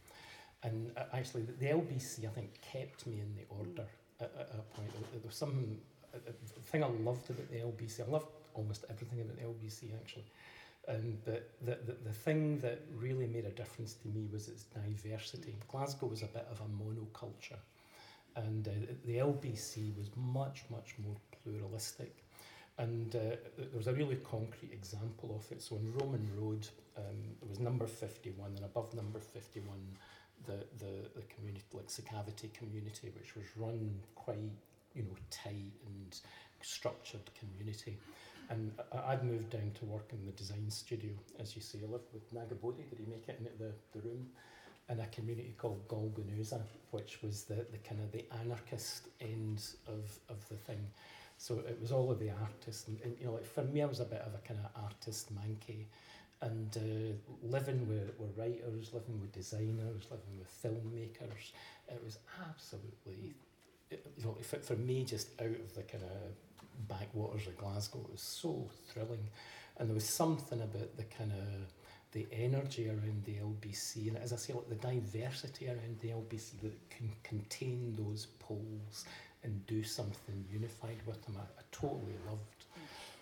and 0.62 0.92
uh, 0.96 1.04
actually 1.12 1.42
the, 1.42 1.66
LBC 1.66 2.24
I 2.26 2.28
think 2.28 2.60
kept 2.60 3.06
me 3.06 3.20
in 3.20 3.34
the 3.34 3.44
Order 3.48 3.88
at, 4.20 4.32
at 4.38 4.50
a 4.54 4.76
point. 4.76 4.90
There, 5.12 5.20
was 5.24 5.34
some 5.34 5.78
uh, 6.14 6.18
uh, 6.28 6.32
thing 6.66 6.84
I 6.84 6.88
loved 6.88 7.30
about 7.30 7.50
the 7.50 7.58
LBC. 7.58 8.06
I 8.06 8.10
loved 8.10 8.26
almost 8.54 8.84
everything 8.90 9.20
about 9.20 9.36
the 9.36 9.42
LBC 9.42 9.94
actually. 10.00 10.24
Um, 10.88 11.16
but 11.24 11.50
the, 11.64 11.78
the, 11.86 11.96
the 12.04 12.12
thing 12.12 12.58
that 12.58 12.80
really 12.96 13.26
made 13.26 13.44
a 13.44 13.50
difference 13.50 13.94
to 13.94 14.08
me 14.08 14.26
was 14.32 14.48
its 14.48 14.64
diversity. 14.64 15.54
Glasgow 15.68 16.06
was 16.06 16.22
a 16.22 16.26
bit 16.26 16.46
of 16.50 16.60
a 16.60 16.64
monoculture, 16.64 17.60
and 18.34 18.66
uh, 18.66 18.70
the 19.04 19.18
LBC 19.18 19.96
was 19.96 20.10
much, 20.16 20.64
much 20.70 20.94
more 21.04 21.16
pluralistic. 21.42 22.24
And 22.78 23.14
uh, 23.14 23.36
there 23.56 23.76
was 23.76 23.86
a 23.86 23.92
really 23.92 24.16
concrete 24.16 24.72
example 24.72 25.36
of 25.38 25.52
it. 25.52 25.62
So 25.62 25.76
in 25.76 25.92
Roman 25.92 26.28
Road, 26.36 26.66
um, 26.96 27.04
there 27.40 27.48
was 27.48 27.60
number 27.60 27.86
51, 27.86 28.52
and 28.56 28.64
above 28.64 28.92
number 28.94 29.20
51, 29.20 29.78
the, 30.46 30.64
the, 30.78 30.92
the 31.14 31.22
community, 31.34 31.64
like 31.72 31.88
Sukhavati 31.88 32.52
community, 32.52 33.10
which 33.18 33.34
was 33.36 33.44
run 33.56 33.94
quite, 34.14 34.38
you 34.94 35.02
know, 35.02 35.16
tight 35.30 35.72
and 35.86 36.20
structured 36.62 37.30
community. 37.38 37.96
And 38.50 38.72
I'd 39.06 39.24
moved 39.24 39.50
down 39.50 39.70
to 39.78 39.84
work 39.86 40.10
in 40.12 40.26
the 40.26 40.32
design 40.32 40.68
studio, 40.68 41.12
as 41.38 41.56
you 41.56 41.62
say. 41.62 41.78
I 41.82 41.90
with 41.90 42.34
Nagabodhi, 42.34 42.88
did 42.90 42.98
he 42.98 43.06
make 43.10 43.28
it 43.28 43.38
into 43.38 43.52
the, 43.58 43.72
the 43.92 44.06
room? 44.06 44.26
In 44.90 45.00
a 45.00 45.06
community 45.06 45.54
called 45.56 45.86
Golgonooza, 45.88 46.60
which 46.90 47.22
was 47.22 47.44
the, 47.44 47.64
the 47.70 47.78
kind 47.78 48.00
of 48.02 48.12
the 48.12 48.24
anarchist 48.40 49.08
end 49.20 49.64
of, 49.86 50.18
of 50.28 50.46
the 50.48 50.56
thing. 50.56 50.84
So 51.38 51.60
it 51.60 51.78
was 51.80 51.92
all 51.92 52.10
of 52.10 52.18
the 52.18 52.30
artists, 52.30 52.88
and, 52.88 53.00
and 53.02 53.16
you 53.18 53.26
know, 53.26 53.32
like 53.32 53.44
for 53.44 53.64
me, 53.64 53.82
I 53.82 53.86
was 53.86 54.00
a 54.00 54.04
bit 54.04 54.20
of 54.20 54.34
a 54.34 54.46
kind 54.46 54.60
of 54.62 54.82
artist 54.82 55.32
manky, 55.34 55.86
and 56.42 56.76
uh, 56.76 57.46
living 57.48 57.88
with, 57.88 58.12
with 58.18 58.36
writers, 58.36 58.90
living 58.92 59.20
with 59.20 59.32
designers, 59.32 60.06
living 60.10 60.38
with 60.38 60.50
filmmakers. 60.62 61.52
It 61.88 62.02
was 62.04 62.18
absolutely, 62.48 63.34
you 63.90 64.24
know, 64.24 64.36
for, 64.42 64.56
for 64.56 64.74
me, 64.74 65.04
just 65.04 65.28
out 65.40 65.46
of 65.46 65.74
the 65.74 65.82
kind 65.82 66.02
of 66.02 66.88
backwaters 66.88 67.46
of 67.46 67.56
Glasgow, 67.56 68.00
it 68.00 68.12
was 68.12 68.22
so 68.22 68.68
thrilling, 68.88 69.28
and 69.78 69.88
there 69.88 69.94
was 69.94 70.08
something 70.08 70.60
about 70.60 70.96
the 70.96 71.04
kind 71.04 71.32
of 71.32 71.72
the 72.12 72.26
energy 72.32 72.88
around 72.88 73.22
the 73.24 73.36
LBC, 73.36 74.08
and 74.08 74.18
as 74.18 74.32
I 74.32 74.36
say, 74.36 74.52
like 74.52 74.68
the 74.68 74.74
diversity 74.74 75.68
around 75.68 75.98
the 76.00 76.08
LBC 76.08 76.60
that 76.62 76.90
can 76.90 77.10
contain 77.22 77.96
those 77.96 78.26
poles 78.38 79.04
and 79.44 79.66
do 79.66 79.82
something 79.82 80.44
unified 80.50 80.98
with 81.06 81.24
them. 81.24 81.36
I, 81.38 81.42
I 81.42 81.62
totally 81.72 82.16
loved. 82.26 82.61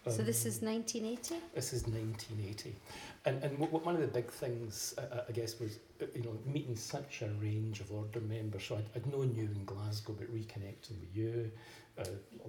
So 0.08 0.22
this 0.22 0.44
Um, 0.44 0.48
is 0.48 0.62
1980? 0.62 1.36
this 1.54 1.72
is 1.74 1.86
1980, 1.86 2.74
and 3.26 3.44
and 3.44 3.58
what 3.58 3.70
one 3.84 3.94
of 3.94 4.00
the 4.00 4.06
big 4.20 4.30
things 4.30 4.94
uh, 4.96 5.02
uh, 5.02 5.24
I 5.28 5.32
guess 5.32 5.60
was 5.60 5.78
uh, 6.00 6.06
you 6.14 6.22
know 6.22 6.36
meeting 6.46 6.74
such 6.76 7.20
a 7.22 7.28
range 7.42 7.80
of 7.80 7.92
order 7.92 8.20
members. 8.20 8.64
So 8.64 8.76
I'd, 8.76 8.88
I'd 8.96 9.06
known 9.06 9.34
you 9.34 9.44
in 9.44 9.64
Glasgow, 9.66 10.14
but 10.18 10.32
reconnecting 10.34 10.98
with 11.00 11.14
you, 11.14 11.50
uh, 11.98 12.04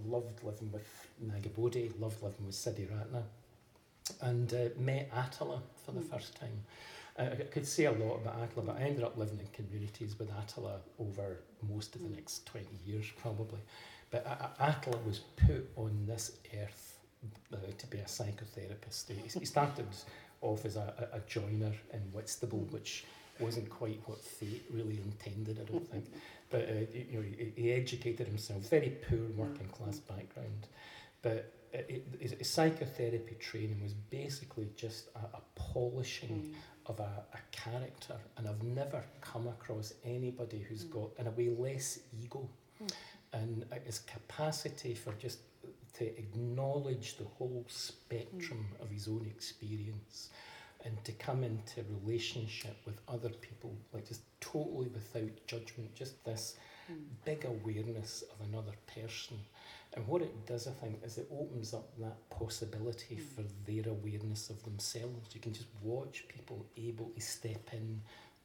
loved 0.07 0.43
living 0.43 0.71
with 0.71 0.87
Nagabodhi, 1.21 1.91
loved 1.99 2.23
living 2.23 2.45
with 2.45 2.55
Siddhi 2.55 2.89
Ratna, 2.89 3.23
and 4.21 4.53
uh, 4.53 4.69
met 4.79 5.09
Attila 5.13 5.61
for 5.85 5.91
the 5.91 5.99
Mm. 6.01 6.09
first 6.09 6.35
time. 6.39 6.63
Uh, 7.19 7.23
I 7.33 7.43
could 7.53 7.67
say 7.67 7.85
a 7.85 7.91
lot 7.91 8.15
about 8.21 8.41
Attila, 8.41 8.63
but 8.67 8.77
I 8.77 8.83
ended 8.83 9.03
up 9.03 9.17
living 9.17 9.39
in 9.39 9.47
communities 9.47 10.17
with 10.17 10.29
Attila 10.31 10.79
over 10.99 11.39
most 11.69 11.95
of 11.95 12.01
the 12.01 12.07
Mm. 12.07 12.15
next 12.15 12.45
20 12.45 12.67
years, 12.85 13.07
probably. 13.17 13.59
But 14.09 14.25
Attila 14.59 14.97
was 15.05 15.19
put 15.35 15.69
on 15.75 16.05
this 16.05 16.31
earth 16.61 16.90
uh, 17.53 17.57
to 17.77 17.87
be 17.87 17.97
a 17.99 18.05
psychotherapist. 18.05 19.09
He, 19.09 19.39
he 19.39 19.45
started 19.45 19.85
off 20.41 20.65
as 20.65 20.75
a, 20.75 21.09
a, 21.13 21.19
joiner 21.27 21.73
in 21.93 21.99
Whitstable, 22.11 22.67
which 22.71 23.05
wasn't 23.39 23.69
quite 23.69 23.99
what 24.05 24.19
fate 24.19 24.63
really 24.71 24.99
intended, 25.03 25.59
I 25.59 25.71
don't 25.71 25.87
think. 25.87 26.05
But 26.49 26.61
uh, 26.61 26.73
you 26.93 27.19
know, 27.19 27.21
he, 27.21 27.53
he 27.55 27.71
educated 27.71 28.27
himself, 28.27 28.69
very 28.69 28.97
poor 29.07 29.27
working 29.35 29.67
class 29.67 29.99
background, 29.99 30.67
but 31.21 31.53
uh, 31.73 31.77
it, 31.87 32.05
his, 32.19 32.31
his 32.33 32.49
psychotherapy 32.49 33.35
training 33.35 33.81
was 33.81 33.93
basically 33.93 34.69
just 34.75 35.09
a, 35.15 35.37
a 35.37 35.41
polishing 35.55 36.53
of 36.87 36.99
a, 36.99 37.23
a 37.33 37.39
character, 37.51 38.15
and 38.37 38.47
I've 38.47 38.63
never 38.63 39.03
come 39.21 39.47
across 39.47 39.93
anybody 40.03 40.65
who's 40.67 40.83
got, 40.83 41.11
in 41.19 41.27
a 41.27 41.31
way, 41.31 41.49
less 41.49 41.99
ego, 42.21 42.49
and 43.33 43.65
uh, 43.71 43.75
his 43.85 43.99
capacity 43.99 44.93
for 44.93 45.13
just 45.13 45.39
to 46.01 46.17
acknowledge 46.17 47.17
the 47.17 47.25
whole 47.37 47.63
spectrum 47.67 48.65
of 48.81 48.89
his 48.89 49.07
own 49.07 49.23
experience 49.29 50.29
and 50.83 51.03
to 51.03 51.11
come 51.11 51.43
into 51.43 51.83
relationship 52.03 52.75
with 52.87 52.95
other 53.07 53.29
people 53.29 53.71
like 53.93 54.07
just 54.07 54.23
totally 54.39 54.87
without 54.87 55.29
judgment 55.45 55.93
just 55.93 56.23
this 56.25 56.55
hmm. 56.87 56.95
big 57.23 57.45
awareness 57.45 58.23
of 58.31 58.47
another 58.47 58.73
person. 58.87 59.37
And 59.93 60.07
what 60.07 60.23
it 60.23 60.47
does 60.47 60.67
i 60.67 60.71
think 60.71 61.03
is 61.03 61.19
it 61.19 61.27
opens 61.31 61.71
up 61.75 61.87
that 61.99 62.17
possibility 62.31 63.17
hmm. 63.17 63.35
for 63.35 63.43
their 63.69 63.87
awareness 63.91 64.49
of 64.49 64.63
themselves. 64.63 65.35
You 65.35 65.39
can 65.39 65.53
just 65.53 65.67
watch 65.83 66.25
people 66.27 66.65
able 66.77 67.11
to 67.15 67.21
step 67.21 67.69
in 67.73 68.01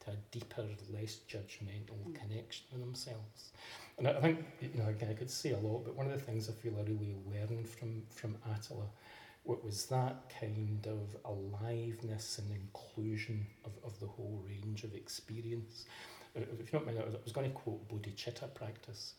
to 0.06 0.12
a 0.12 0.16
deeper 0.30 0.64
less 0.92 1.18
judgmental 1.28 2.14
connection 2.14 2.66
with 2.72 2.80
themselves 2.80 3.52
and 3.98 4.08
I 4.08 4.20
think, 4.20 4.44
you 4.60 4.78
know, 4.82 4.88
again, 4.88 5.08
I 5.10 5.14
could 5.14 5.30
say 5.30 5.52
a 5.52 5.58
lot, 5.58 5.84
but 5.84 5.94
one 5.96 6.06
of 6.06 6.12
the 6.12 6.18
things 6.18 6.50
I 6.50 6.52
feel 6.52 6.74
I 6.78 6.82
really 6.82 7.16
learned 7.32 7.66
from, 7.66 8.02
from 8.10 8.36
Attila 8.54 8.84
what 9.46 9.64
was 9.64 9.86
that 9.86 10.32
kind 10.40 10.86
of 10.88 11.16
aliveness 11.24 12.38
and 12.38 12.50
inclusion 12.50 13.46
of, 13.64 13.70
of 13.84 13.98
the 14.00 14.06
whole 14.06 14.42
range 14.46 14.82
of 14.82 14.92
experience. 14.94 15.86
Uh, 16.36 16.40
If 16.60 16.72
you 16.72 16.78
don't 16.78 16.84
mind, 16.84 16.98
I 16.98 17.04
was, 17.24 17.32
going 17.32 17.48
to 17.48 17.56
quote 17.56 17.88
bodhicitta 17.88 18.52
practice. 18.54 19.14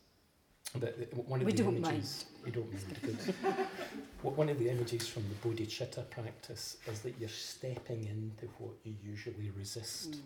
But 0.77 0.97
one 1.13 1.39
of 1.39 1.45
We 1.45 1.53
the 1.53 1.63
don't 1.63 1.79
mind. 1.79 1.95
images, 1.95 2.25
You 2.45 2.51
don't 2.51 2.69
mind, 2.71 2.99
good. 3.01 3.55
One 4.35 4.49
of 4.49 4.59
the 4.59 4.69
images 4.69 5.07
from 5.07 5.23
the 5.29 5.35
bodhicitta 5.47 6.09
practice 6.09 6.75
is 6.91 6.99
that 7.01 7.13
you're 7.17 7.29
stepping 7.29 8.03
into 8.05 8.47
what 8.57 8.73
you 8.83 8.93
usually 9.01 9.49
resist 9.57 10.17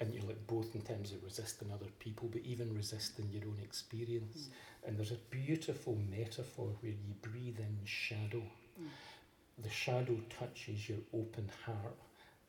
and 0.00 0.14
you're 0.14 0.22
like 0.24 0.46
both 0.46 0.74
in 0.74 0.82
terms 0.82 1.12
of 1.12 1.22
resisting 1.24 1.70
other 1.72 1.90
people 1.98 2.28
but 2.30 2.42
even 2.42 2.74
resisting 2.74 3.28
your 3.32 3.44
own 3.44 3.58
experience. 3.62 4.48
Mm. 4.48 4.88
And 4.88 4.98
there's 4.98 5.12
a 5.12 5.18
beautiful 5.30 5.98
metaphor 6.10 6.68
where 6.80 6.92
you 6.92 7.14
breathe 7.22 7.58
in 7.58 7.78
shadow. 7.84 8.42
Mm. 8.80 8.86
The 9.62 9.70
shadow 9.70 10.16
touches 10.38 10.88
your 10.88 10.98
open 11.12 11.50
heart 11.66 11.96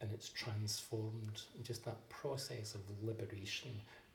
and 0.01 0.11
it's 0.13 0.29
transformed. 0.29 1.41
And 1.55 1.65
just 1.65 1.85
that 1.85 2.07
process 2.09 2.75
of 2.75 2.81
liberation 3.01 3.71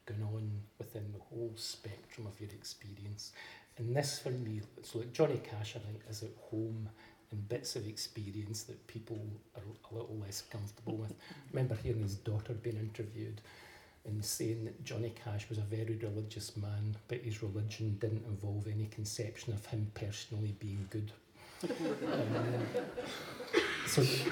going 0.07 0.22
on 0.22 0.51
within 0.78 1.12
the 1.12 1.18
whole 1.18 1.53
spectrum 1.57 2.26
of 2.26 2.41
your 2.41 2.51
experience. 2.51 3.32
And 3.76 3.97
this 3.97 4.20
for 4.20 4.30
me 4.30 4.61
so 4.82 4.99
like 5.01 5.12
johnny 5.12 5.41
cash 5.43 5.74
i 5.74 5.80
think 5.80 6.01
is 6.09 6.22
at 6.22 6.30
home 6.51 6.89
in 7.33 7.41
bits 7.43 7.77
of 7.77 7.87
experience 7.87 8.64
that 8.64 8.87
people 8.87 9.18
are 9.57 9.62
a 9.91 9.95
little 9.95 10.18
less 10.18 10.43
comfortable 10.43 10.97
with 10.97 11.12
I 11.12 11.35
remember 11.53 11.77
hearing 11.83 12.03
his 12.03 12.16
daughter 12.16 12.53
being 12.53 12.77
interviewed 12.77 13.41
and 14.07 14.25
saying 14.25 14.64
that 14.64 14.85
Johnny 14.85 15.12
Cash 15.25 15.49
was 15.49 15.59
a 15.59 15.62
very 15.62 15.99
religious 16.03 16.57
man, 16.57 16.97
but 17.09 17.18
his 17.22 17.43
religion 17.43 17.97
didn't 17.99 18.27
involve 18.27 18.66
any 18.66 18.87
conception 18.87 19.55
of 19.55 19.64
him 19.66 19.91
personally 19.95 20.55
being 20.59 20.87
good. 20.91 21.11
Um, 21.62 21.70
so 23.87 24.03
th- 24.03 24.29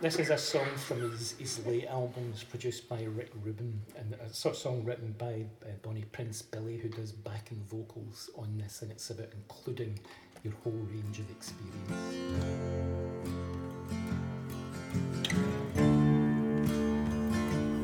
this 0.00 0.18
is 0.18 0.30
a 0.30 0.38
song 0.38 0.68
from 0.76 1.10
his, 1.10 1.32
his 1.32 1.66
late 1.66 1.86
albums 1.86 2.44
produced 2.44 2.88
by 2.88 3.02
Rick 3.02 3.30
Rubin 3.42 3.80
and 3.98 4.14
a 4.14 4.32
sort 4.32 4.54
of 4.54 4.60
song 4.60 4.84
written 4.84 5.14
by 5.18 5.44
uh, 5.64 5.72
Bonnie 5.82 6.06
Prince 6.12 6.40
Billy 6.40 6.78
who 6.78 6.88
does 6.88 7.12
backing 7.12 7.62
vocals 7.70 8.30
on 8.36 8.56
this 8.58 8.80
and 8.82 8.90
it's 8.90 9.10
about 9.10 9.28
including 9.34 9.98
your 10.44 10.54
whole 10.64 10.72
range 10.90 11.20
of 11.20 11.30
experience. 11.30 11.72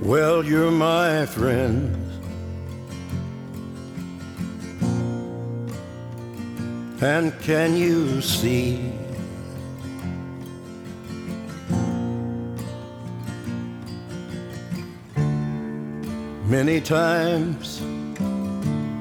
Well, 0.02 0.44
you're 0.44 0.72
my 0.72 1.26
friend. 1.26 1.94
And 7.00 7.38
can 7.42 7.76
you 7.76 8.20
see? 8.20 8.92
Many 16.46 16.80
times 16.80 17.80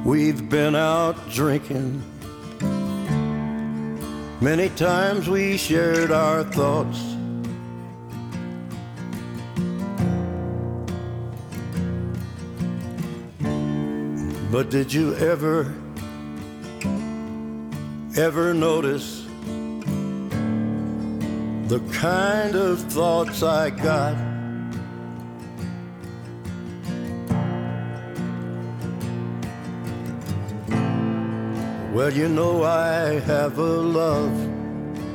we've 0.05 0.47
been 0.47 0.75
out 0.75 1.15
drinking. 1.31 2.03
Many 4.39 4.69
times 4.69 5.27
we 5.27 5.57
shared 5.57 6.11
our 6.11 6.43
thoughts. 6.43 7.01
But 14.51 14.69
did 14.69 14.93
you 14.93 15.15
ever, 15.15 15.73
ever 18.15 18.53
notice 18.53 19.25
the 21.67 21.81
kind 21.91 22.55
of 22.55 22.79
thoughts 22.91 23.41
I 23.41 23.71
got? 23.71 24.26
Well, 31.97 32.13
you 32.13 32.29
know 32.29 32.61
I 32.61 33.19
have 33.21 33.57
a 33.57 33.63
love, 33.63 34.31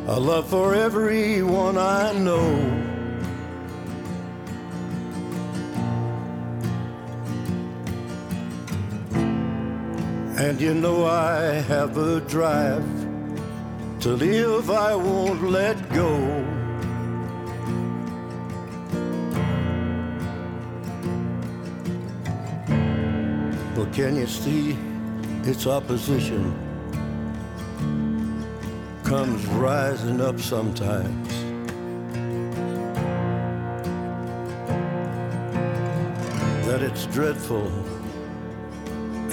a 0.08 0.18
love 0.18 0.48
for 0.48 0.74
everyone 0.74 1.78
I 1.78 2.12
know. 2.12 2.56
And 10.36 10.60
you 10.60 10.74
know 10.74 11.06
I 11.06 11.62
have 11.70 11.96
a 11.96 12.20
drive 12.22 12.84
to 14.00 14.16
live, 14.16 14.68
I 14.68 14.96
won't 14.96 15.40
let 15.40 15.76
go. 15.90 16.18
But 23.76 23.92
can 23.92 24.16
you 24.16 24.26
see 24.26 24.76
its 25.44 25.68
opposition 25.68 26.71
comes 29.12 29.44
rising 29.48 30.22
up 30.22 30.40
sometimes? 30.40 31.28
That 36.66 36.80
it's 36.82 37.04
dreadful 37.08 37.70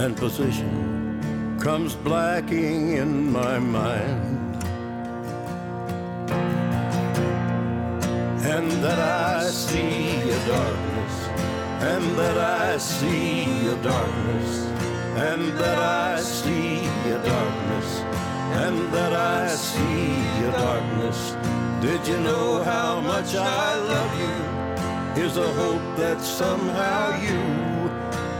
and 0.01 0.17
position 0.17 1.57
comes 1.61 1.95
blacking 1.95 2.97
in 2.97 3.31
my 3.31 3.57
mind. 3.57 4.57
And 8.53 8.69
that 8.83 8.99
I 8.99 9.45
see 9.45 10.29
a 10.29 10.39
darkness, 10.45 11.15
and 11.93 12.03
that 12.17 12.37
I 12.37 12.77
see 12.79 13.67
a 13.67 13.75
darkness, 13.81 14.65
and 15.29 15.57
that 15.57 15.79
I 15.79 16.19
see 16.19 16.85
a 17.09 17.17
darkness, 17.23 18.08
and 18.65 18.93
that 18.93 19.13
I 19.13 19.47
see 19.47 20.11
a 20.47 20.51
darkness. 20.51 21.19
Did 21.81 22.05
you 22.05 22.19
know 22.19 22.61
how 22.63 22.99
much 22.99 23.33
I 23.35 23.75
love 23.93 24.13
you? 24.23 24.35
Here's 25.15 25.37
a 25.37 25.53
hope 25.53 25.97
that 25.97 26.19
somehow 26.19 27.01
you 27.21 27.39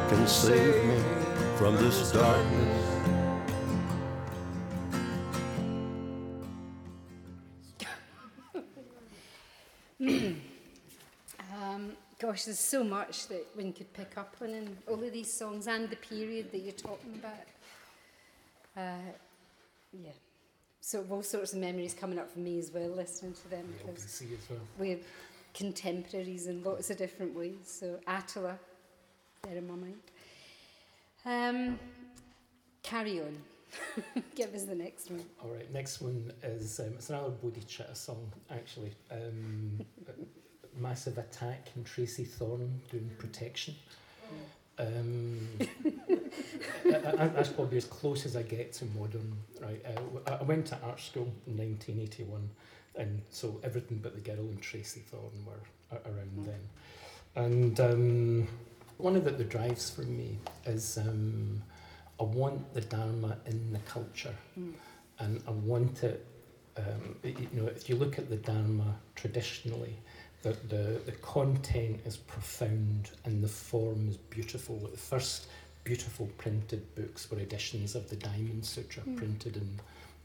can 0.10 0.28
save 0.28 0.76
me 0.90 1.02
from 1.58 1.78
this 1.78 2.12
darkness. 2.12 2.76
Um, 11.62 11.92
gosh, 12.18 12.46
there's 12.46 12.60
so 12.60 12.84
much 12.84 13.28
that 13.28 13.46
one 13.54 13.72
could 13.74 13.92
pick 13.94 14.18
up 14.18 14.36
on 14.42 14.50
in 14.50 14.78
all 14.88 15.02
of 15.02 15.14
these 15.14 15.32
songs 15.32 15.68
and 15.68 15.90
the 15.90 15.96
period 15.96 16.52
that 16.52 16.60
you're 16.60 16.82
talking 16.90 17.14
about. 17.22 17.48
Uh, 18.76 19.12
yeah. 19.92 20.12
So 20.82 21.06
all 21.10 21.24
sorts 21.24 21.54
of 21.54 21.60
memories 21.60 21.94
coming 21.94 22.18
up 22.20 22.32
for 22.32 22.40
me 22.40 22.58
as 22.58 22.72
well, 22.72 22.90
listening 22.90 23.34
to 23.34 23.50
them 23.50 23.66
Yeah, 23.80 23.92
because 23.92 24.04
see 24.10 24.26
as 24.34 24.50
well. 24.50 24.60
we're 24.78 25.00
contemporaries 25.54 26.48
in 26.48 26.64
lots 26.64 26.90
of 26.90 26.98
different 26.98 27.36
ways. 27.36 27.56
So 27.66 28.00
Attila, 28.08 28.58
there 29.44 29.58
in 29.58 29.68
my 29.68 29.76
mind. 29.76 30.00
Um, 31.26 31.80
carry 32.82 33.20
on. 33.20 33.38
Give 34.36 34.54
us 34.56 34.64
the 34.64 34.74
next 34.76 35.12
one. 35.12 35.24
All 35.44 35.50
right, 35.52 35.72
next 35.74 36.02
one 36.02 36.32
is 36.44 36.80
um, 36.80 36.94
it's 36.96 37.10
another 37.10 37.30
bodhicitta 37.44 37.96
song 37.96 38.32
actually. 38.50 38.92
Um, 39.12 39.82
Massive 40.80 41.18
Attack 41.18 41.68
and 41.76 41.86
Tracey 41.86 42.24
Thorn 42.24 42.82
doing 42.90 43.12
Protection. 43.18 43.76
Um, 44.78 45.48
I, 46.86 47.24
I, 47.24 47.28
that's 47.28 47.50
probably 47.50 47.78
as 47.78 47.86
close 47.86 48.26
as 48.26 48.36
I 48.36 48.44
get 48.44 48.74
to 48.74 48.86
modern. 48.98 49.36
Right, 49.62 49.84
uh, 49.86 50.38
I 50.40 50.44
went 50.44 50.68
to 50.68 50.78
art 50.84 51.00
school 51.00 51.32
in 51.48 51.58
1981, 51.58 52.50
and 52.96 53.22
so 53.30 53.60
everything 53.64 54.00
but 54.02 54.16
the 54.16 54.22
girl 54.22 54.40
and 54.40 54.62
Tracey 54.62 55.02
Thorn 55.02 55.32
were 55.46 56.00
around 56.06 56.46
then. 56.46 56.60
And 57.36 57.80
um, 57.80 58.48
one 58.98 59.16
of 59.16 59.24
the, 59.24 59.32
the 59.32 59.44
drives 59.44 59.90
for 59.90 60.02
me 60.02 60.38
is 60.66 60.98
um, 60.98 61.62
I 62.20 62.24
want 62.24 62.74
the 62.74 62.82
Dharma 62.82 63.38
in 63.46 63.72
the 63.72 63.80
culture, 63.80 64.36
and 65.20 65.42
I 65.48 65.52
want 65.52 66.04
it. 66.04 66.26
Um, 66.78 67.16
you 67.24 67.50
know, 67.52 67.68
if 67.68 67.90
you 67.90 67.96
look 67.96 68.18
at 68.18 68.30
the 68.30 68.38
Dharma 68.38 68.96
traditionally, 69.16 69.96
the, 70.42 70.56
the, 70.70 71.02
the 71.06 71.12
content 71.12 72.00
is 72.06 72.18
profound 72.18 73.12
and 73.26 73.44
the 73.44 73.48
form 73.48 74.08
is 74.10 74.18
beautiful. 74.18 74.78
The 74.78 74.98
first 74.98 75.48
beautiful 75.84 76.28
printed 76.38 76.94
books 76.96 77.30
were 77.32 77.40
editions 77.40 77.96
of 77.96 78.10
the 78.10 78.16
Diamond 78.16 78.66
Sutra 78.66 79.04
printed 79.16 79.58
in, 79.58 79.80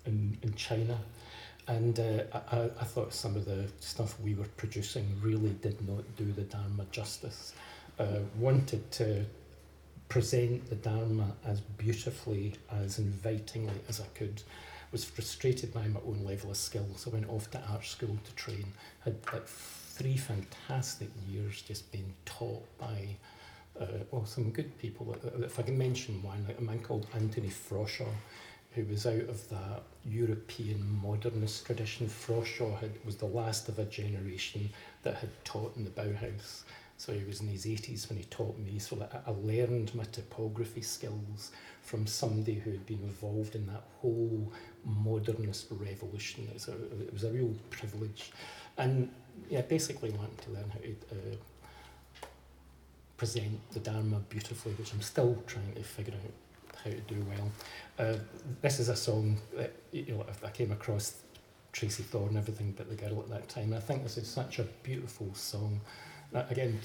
in, 0.07 0.39
in 0.43 0.55
China. 0.55 0.99
And 1.67 1.99
uh, 1.99 2.25
I, 2.33 2.57
I- 2.57 2.71
I 2.81 2.85
thought 2.85 3.15
some 3.15 3.37
of 3.37 3.45
the 3.47 3.67
stuff 3.81 4.19
we 4.21 4.35
were 4.35 4.49
producing 4.57 5.07
really 5.23 5.51
did 5.63 5.87
not 5.89 6.05
do 6.17 6.31
the 6.33 6.43
Dharma 6.43 6.85
justice. 6.91 7.55
Uh, 7.99 8.19
wanted 8.39 8.91
to 8.93 9.25
present 10.09 10.69
the 10.69 10.75
Dharma 10.77 11.33
as 11.47 11.61
beautifully, 11.61 12.55
as 12.71 12.99
invitingly 12.99 13.81
as 13.89 14.01
I 14.01 14.07
could. 14.15 14.43
Was 14.93 15.05
frustrated 15.05 15.73
by 15.75 15.89
my 15.89 15.99
own 16.07 16.21
level 16.25 16.51
of 16.53 16.57
skill, 16.57 16.87
so 16.97 17.11
I 17.11 17.15
went 17.15 17.29
off 17.29 17.51
to 17.51 17.61
art 17.69 17.85
school 17.85 18.17
to 18.25 18.35
train. 18.37 18.65
Had 19.05 19.17
like 19.33 19.45
three 19.49 20.17
fantastic 20.17 21.09
years 21.29 21.63
just 21.63 21.91
being 21.91 22.13
taught 22.27 22.65
by 22.79 23.17
uh, 23.81 23.87
well 24.11 24.25
some 24.25 24.51
good 24.51 24.77
people. 24.79 25.17
If 25.39 25.59
I 25.59 25.63
can 25.63 25.77
mention 25.77 26.23
one, 26.23 26.45
like 26.47 26.59
a 26.59 26.63
man 26.63 26.81
called 26.81 27.07
Anthony 27.15 27.49
Froshaug, 27.49 28.15
who 28.75 28.85
was 28.85 29.07
out 29.07 29.29
of 29.29 29.49
that 29.51 29.83
European 30.05 31.01
modernist 31.01 31.65
tradition. 31.65 32.09
Froshaug 32.09 32.79
had, 32.81 32.91
was 33.05 33.17
the 33.17 33.27
last 33.27 33.69
of 33.69 33.79
a 33.79 33.85
generation 33.85 34.69
that 35.03 35.15
had 35.17 35.31
taught 35.45 35.77
in 35.77 35.85
the 35.85 35.91
Bauhaus. 35.91 36.63
So 36.97 37.13
he 37.13 37.25
was 37.25 37.41
in 37.41 37.49
his 37.49 37.67
80s 37.67 38.09
when 38.09 38.19
he 38.19 38.25
taught 38.25 38.59
me. 38.59 38.79
So 38.79 39.07
I, 39.13 39.31
I 39.31 39.35
learned 39.43 39.95
my 39.95 40.05
typography 40.05 40.83
skills 40.83 41.53
from 41.83 42.07
somebody 42.07 42.55
who 42.55 42.71
had 42.71 42.87
been 42.87 43.03
involved 43.03 43.55
in 43.55 43.67
that 43.67 43.85
whole 44.01 44.53
modernist 44.85 45.67
revolution. 45.71 46.49
It 46.49 46.55
was 46.55 46.69
a, 46.69 46.73
it 47.03 47.13
was 47.13 47.25
a 47.25 47.31
real 47.31 47.55
privilege. 47.71 48.33
And 48.77 49.11
yeah, 49.51 49.63
basically 49.63 50.11
learned 50.11 50.39
to 50.43 50.51
learn 50.51 50.71
how 50.71 50.79
to 50.79 50.97
uh, 51.13 51.37
present 53.25 53.59
the 53.73 53.81
Dharma 53.81 54.21
beautifully, 54.29 54.73
which 54.75 54.93
I'm 54.93 55.01
still 55.01 55.43
trying 55.47 55.73
to 55.77 55.83
figure 55.83 56.13
out 56.13 56.77
how 56.85 56.91
to 56.91 57.01
do 57.01 57.25
well. 57.27 57.51
Uh, 57.99 58.19
this 58.61 58.79
is 58.79 58.91
a 58.91 58.97
song 58.97 59.39
that 59.57 59.73
you 59.93 60.13
know 60.13 60.27
I 60.45 60.51
came 60.51 60.71
across 60.71 61.23
Tracey 61.73 62.03
Thorn, 62.03 62.37
everything 62.37 62.75
but 62.77 62.87
the 62.91 62.97
girl 62.97 63.21
at 63.21 63.31
that 63.31 63.49
time. 63.49 63.73
I 63.73 63.81
think 63.81 64.03
this 64.03 64.19
is 64.19 64.29
such 64.29 64.59
a 64.59 64.65
beautiful 64.83 65.33
song. 65.33 65.81
Uh, 66.35 66.43
again, 66.51 66.79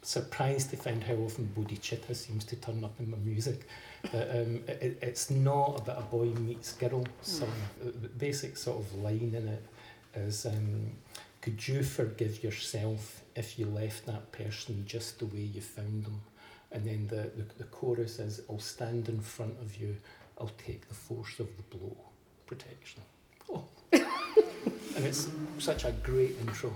surprised 0.00 0.70
to 0.70 0.78
find 0.78 1.04
how 1.04 1.16
often 1.16 1.52
Bodhicitta 1.54 2.16
seems 2.16 2.46
to 2.46 2.56
turn 2.56 2.82
up 2.82 2.98
in 2.98 3.10
my 3.10 3.18
music. 3.18 3.68
But, 4.10 4.30
um, 4.30 4.62
it, 4.68 4.98
it's 5.02 5.28
not 5.28 5.80
about 5.82 5.98
a 5.98 6.06
boy 6.16 6.28
meets 6.40 6.72
girl 6.72 7.04
song. 7.20 7.52
The 7.84 7.90
the 7.90 8.08
basic 8.08 8.56
sort 8.56 8.78
of 8.78 8.94
line 8.94 9.34
in 9.36 9.48
it 9.48 9.64
is, 10.14 10.46
um, 10.46 10.92
could 11.40 11.66
you 11.66 11.82
forgive 11.82 12.42
yourself 12.42 13.22
if 13.36 13.58
you 13.58 13.66
left 13.66 14.06
that 14.06 14.32
person 14.32 14.84
just 14.86 15.18
the 15.18 15.26
way 15.26 15.40
you 15.40 15.60
found 15.60 16.04
them? 16.04 16.20
And 16.72 16.84
then 16.84 17.06
the, 17.06 17.30
the, 17.36 17.46
the 17.58 17.64
chorus 17.64 18.18
is, 18.18 18.42
I'll 18.50 18.58
stand 18.58 19.08
in 19.08 19.20
front 19.20 19.54
of 19.60 19.76
you, 19.76 19.96
I'll 20.38 20.50
take 20.66 20.88
the 20.88 20.94
force 20.94 21.38
of 21.40 21.48
the 21.56 21.76
blow. 21.76 21.96
Protection. 22.46 23.02
Oh. 23.50 23.64
and 23.92 25.04
it's 25.04 25.28
such 25.58 25.84
a 25.84 25.92
great 26.02 26.34
intro. 26.40 26.74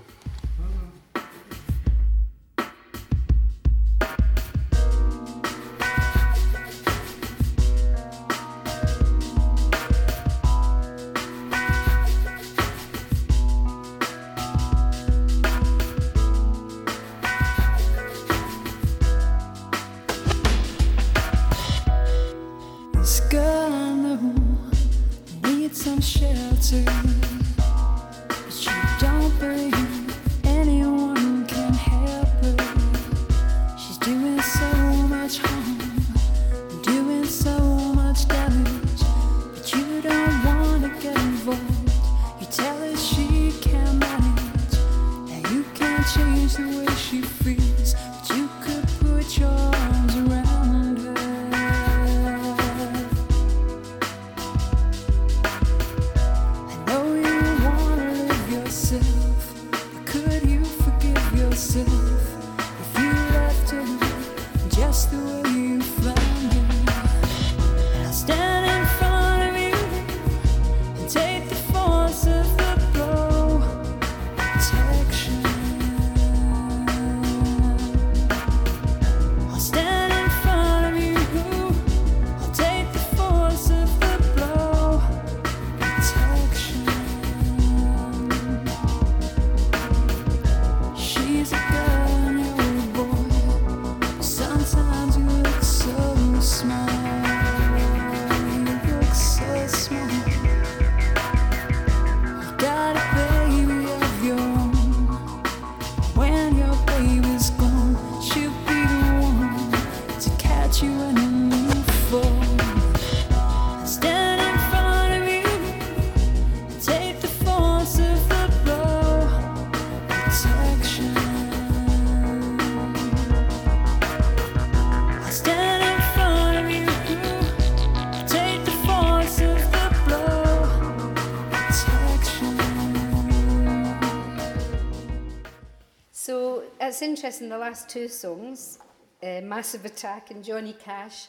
It's 136.93 137.01
interesting, 137.01 137.49
the 137.49 137.57
last 137.57 137.89
two 137.89 138.07
songs, 138.07 138.77
uh, 139.23 139.41
Massive 139.41 139.83
Attack 139.83 140.29
and 140.29 140.43
Johnny 140.43 140.73
Cash, 140.73 141.25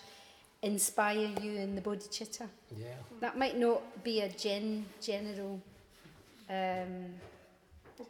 inspire 0.61 1.31
you 1.41 1.53
in 1.53 1.75
the 1.75 1.81
Bodhicitta. 1.81 2.47
Yeah. 2.77 2.89
That 3.21 3.39
might 3.39 3.57
not 3.59 4.05
be 4.05 4.21
a 4.21 4.29
gen 4.29 4.85
general, 5.01 5.59
um, 6.51 7.15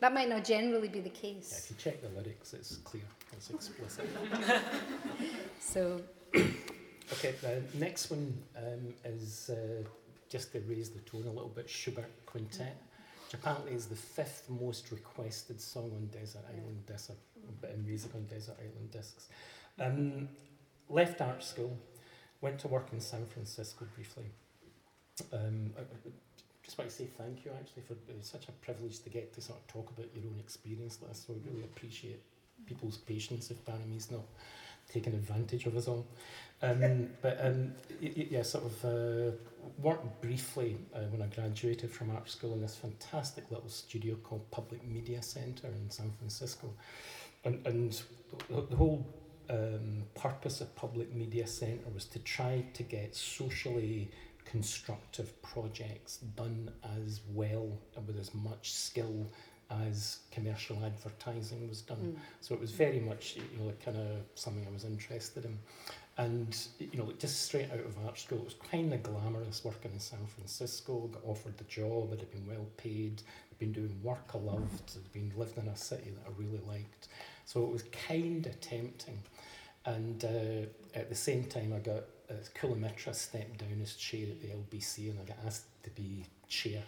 that 0.00 0.12
might 0.12 0.28
not 0.28 0.42
generally 0.42 0.88
be 0.88 0.98
the 0.98 1.10
Yeah, 1.10 1.14
case. 1.14 1.64
if 1.64 1.70
you 1.70 1.76
check 1.78 2.02
the 2.02 2.08
lyrics, 2.08 2.54
it's 2.54 2.78
clear, 2.78 3.04
it's 3.32 3.50
explicit. 3.50 4.08
So, 5.60 6.00
Okay, 6.34 7.34
the 7.40 7.62
next 7.74 8.10
one 8.10 8.34
um, 8.56 8.92
is 9.04 9.50
uh, 9.50 9.84
just 10.28 10.50
to 10.52 10.60
raise 10.68 10.90
the 10.90 10.98
tone 11.02 11.22
a 11.28 11.30
little 11.30 11.52
bit. 11.54 11.70
Schubert 11.70 12.10
Quintet, 12.26 12.74
apparently 13.34 13.72
is 13.72 13.86
the 13.86 13.96
fifth 13.96 14.48
most 14.48 14.90
requested 14.90 15.60
song 15.60 15.90
on 15.94 16.06
Desert 16.06 16.44
Island 16.48 16.86
Discs, 16.86 17.10
a 17.10 17.52
bit 17.60 17.70
of 17.72 17.84
music 17.84 18.14
on 18.14 18.24
Desert 18.24 18.56
Island 18.58 18.90
Discs. 18.90 19.28
Um, 19.80 20.28
left 20.88 21.20
art 21.20 21.42
school, 21.42 21.76
went 22.40 22.58
to 22.60 22.68
work 22.68 22.88
in 22.92 23.00
San 23.00 23.26
Francisco 23.26 23.86
briefly. 23.94 24.24
Um, 25.32 25.72
I, 25.76 25.82
I 25.82 26.10
just 26.62 26.78
want 26.78 26.90
to 26.90 26.96
say 26.96 27.06
thank 27.18 27.44
you 27.44 27.52
actually 27.58 27.82
for 27.82 27.94
it's 28.08 28.30
such 28.30 28.48
a 28.48 28.52
privilege 28.52 29.00
to 29.00 29.10
get 29.10 29.32
to 29.34 29.40
sort 29.40 29.58
of 29.58 29.66
talk 29.66 29.90
about 29.96 30.06
your 30.14 30.24
own 30.24 30.38
experience 30.40 30.98
like 31.02 31.12
this. 31.12 31.24
So 31.26 31.34
I 31.34 31.48
really 31.48 31.64
appreciate 31.64 32.20
people's 32.66 32.98
patience 32.98 33.50
if 33.50 33.64
Baname's 33.64 34.10
not 34.10 34.24
taking 34.92 35.14
advantage 35.14 35.66
of 35.66 35.76
us 35.76 35.88
all. 35.88 36.06
Um, 36.62 37.08
but 37.22 37.38
um, 37.44 37.72
yeah, 38.00 38.42
sort 38.42 38.64
of 38.64 38.84
uh, 38.84 39.36
worked 39.78 40.20
briefly 40.20 40.78
uh, 40.94 41.00
when 41.10 41.22
I 41.22 41.26
graduated 41.26 41.90
from 41.90 42.10
art 42.10 42.28
school 42.30 42.52
in 42.54 42.60
this 42.60 42.76
fantastic 42.76 43.50
little 43.50 43.68
studio 43.68 44.16
called 44.16 44.50
Public 44.50 44.86
Media 44.86 45.22
Centre 45.22 45.68
in 45.68 45.90
San 45.90 46.10
Francisco. 46.12 46.72
And, 47.44 47.66
and 47.66 48.02
the, 48.48 48.76
whole 48.76 49.06
um, 49.50 50.04
purpose 50.14 50.60
of 50.60 50.74
Public 50.76 51.14
Media 51.14 51.46
Centre 51.46 51.88
was 51.92 52.06
to 52.06 52.18
try 52.20 52.64
to 52.74 52.82
get 52.82 53.14
socially 53.14 54.10
constructive 54.44 55.40
projects 55.42 56.18
done 56.36 56.70
as 56.98 57.20
well 57.32 57.78
and 57.96 58.06
with 58.06 58.18
as 58.18 58.34
much 58.34 58.72
skill 58.72 59.30
as 59.70 60.18
commercial 60.30 60.78
advertising 60.84 61.68
was 61.68 61.82
done. 61.82 62.16
Mm. 62.16 62.20
So 62.40 62.54
it 62.54 62.60
was 62.60 62.70
very 62.70 63.00
much, 63.00 63.36
you 63.36 63.58
know, 63.58 63.72
kind 63.84 63.96
of 63.96 64.18
something 64.34 64.66
I 64.66 64.72
was 64.72 64.84
interested 64.84 65.44
in. 65.44 65.58
And, 66.16 66.56
you 66.78 66.96
know, 66.96 67.06
like 67.06 67.18
just 67.18 67.42
straight 67.42 67.72
out 67.72 67.80
of 67.80 67.96
art 68.06 68.18
school, 68.18 68.38
it 68.38 68.44
was 68.44 68.56
kind 68.70 68.92
of 68.92 69.02
glamorous 69.02 69.64
working 69.64 69.90
in 69.92 69.98
San 69.98 70.24
Francisco, 70.26 71.08
got 71.12 71.24
offered 71.24 71.58
the 71.58 71.64
job, 71.64 72.12
it 72.12 72.20
had 72.20 72.30
been 72.30 72.46
well 72.46 72.66
paid, 72.76 73.22
I'd 73.50 73.58
been 73.58 73.72
doing 73.72 73.98
work 74.02 74.30
I 74.32 74.38
loved, 74.38 74.92
I'd 74.94 75.12
been 75.12 75.32
living 75.36 75.64
in 75.64 75.68
a 75.68 75.76
city 75.76 76.10
that 76.10 76.30
I 76.30 76.32
really 76.40 76.60
liked. 76.68 77.08
So 77.46 77.64
it 77.64 77.72
was 77.72 77.82
kind 78.06 78.46
of 78.46 78.60
tempting. 78.60 79.18
And 79.86 80.24
uh, 80.24 80.98
at 80.98 81.08
the 81.08 81.16
same 81.16 81.44
time, 81.44 81.72
I 81.74 81.80
got 81.80 82.04
uh, 82.30 82.34
Kulamitra 82.54 83.14
stepped 83.14 83.58
down 83.58 83.80
as 83.82 83.94
chair 83.94 84.26
at 84.30 84.40
the 84.40 84.48
LBC 84.48 85.10
and 85.10 85.18
I 85.20 85.24
got 85.24 85.38
asked 85.44 85.66
to 85.82 85.90
be 85.90 86.26
chair. 86.48 86.82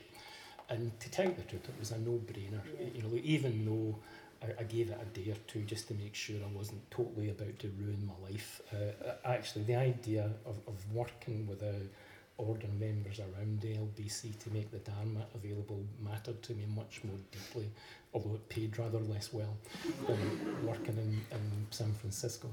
And 0.69 0.99
to 1.01 1.11
tell 1.11 1.27
you 1.27 1.35
the 1.35 1.43
truth, 1.43 1.69
it 1.69 1.75
was 1.79 1.91
a 1.93 1.99
no-brainer. 1.99 2.61
You 2.95 3.03
know, 3.03 3.21
even 3.23 3.65
though 3.65 3.99
I, 4.43 4.61
I 4.61 4.65
gave 4.65 4.91
it 4.91 4.99
a 5.01 5.19
day 5.19 5.31
or 5.31 5.37
two 5.47 5.63
just 5.63 5.89
to 5.89 5.95
make 5.95 6.15
sure 6.15 6.37
I 6.43 6.57
wasn't 6.57 6.89
totally 6.91 7.31
about 7.31 7.59
to 7.61 7.69
ruin 7.79 8.07
my 8.07 8.31
life. 8.31 8.61
Uh, 8.73 9.13
actually, 9.25 9.65
the 9.65 9.77
idea 9.77 10.31
of, 10.45 10.57
of 10.67 10.93
working 10.93 11.47
with 11.47 11.61
the 11.61 11.75
order 12.39 12.69
members 12.79 13.19
around 13.19 13.63
LBC 13.63 14.39
to 14.41 14.51
make 14.53 14.71
the 14.71 14.79
Dharma 14.79 15.27
available 15.35 15.83
mattered 16.03 16.43
to 16.43 16.53
me 16.53 16.65
much 16.75 17.01
more 17.05 17.17
deeply, 17.33 17.71
although 18.13 18.35
it 18.35 18.49
paid 18.49 18.79
rather 18.79 18.99
less 18.99 19.33
well 19.33 19.57
than 20.07 20.67
working 20.67 20.97
in, 20.99 21.21
in 21.31 21.67
San 21.71 21.93
Francisco. 21.95 22.49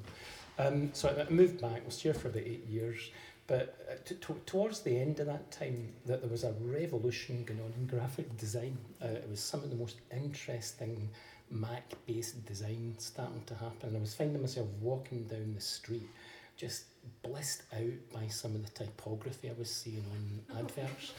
Um, 0.57 0.91
so 0.93 1.09
I 1.09 1.23
I 1.23 1.29
moved 1.29 1.59
back, 1.59 1.85
was 1.85 2.01
here 2.01 2.13
for 2.13 2.29
about 2.29 2.43
eight 2.43 2.65
years. 2.67 3.11
But 3.45 3.75
uh, 3.91 3.95
t- 4.05 4.15
t- 4.15 4.33
towards 4.45 4.81
the 4.81 4.97
end 4.97 5.19
of 5.19 5.25
that 5.25 5.51
time, 5.51 5.91
that 6.05 6.21
there 6.21 6.29
was 6.29 6.45
a 6.45 6.53
revolution 6.61 7.43
going 7.43 7.59
on 7.59 7.73
in 7.77 7.87
graphic 7.87 8.37
design. 8.37 8.77
Uh, 9.03 9.07
it 9.07 9.27
was 9.29 9.41
some 9.41 9.63
of 9.63 9.69
the 9.69 9.75
most 9.75 9.97
interesting 10.11 11.09
Mac-based 11.49 12.45
design 12.45 12.95
starting 12.97 13.43
to 13.45 13.55
happen. 13.55 13.89
And 13.89 13.97
I 13.97 13.99
was 13.99 14.13
finding 14.13 14.41
myself 14.41 14.67
walking 14.81 15.23
down 15.23 15.53
the 15.53 15.61
street, 15.61 16.09
just 16.57 16.85
blissed 17.21 17.63
out 17.73 18.13
by 18.13 18.27
some 18.27 18.55
of 18.55 18.63
the 18.63 18.71
typography 18.71 19.49
I 19.49 19.53
was 19.57 19.69
seeing 19.69 20.05
on 20.11 20.59
adverts. 20.59 21.13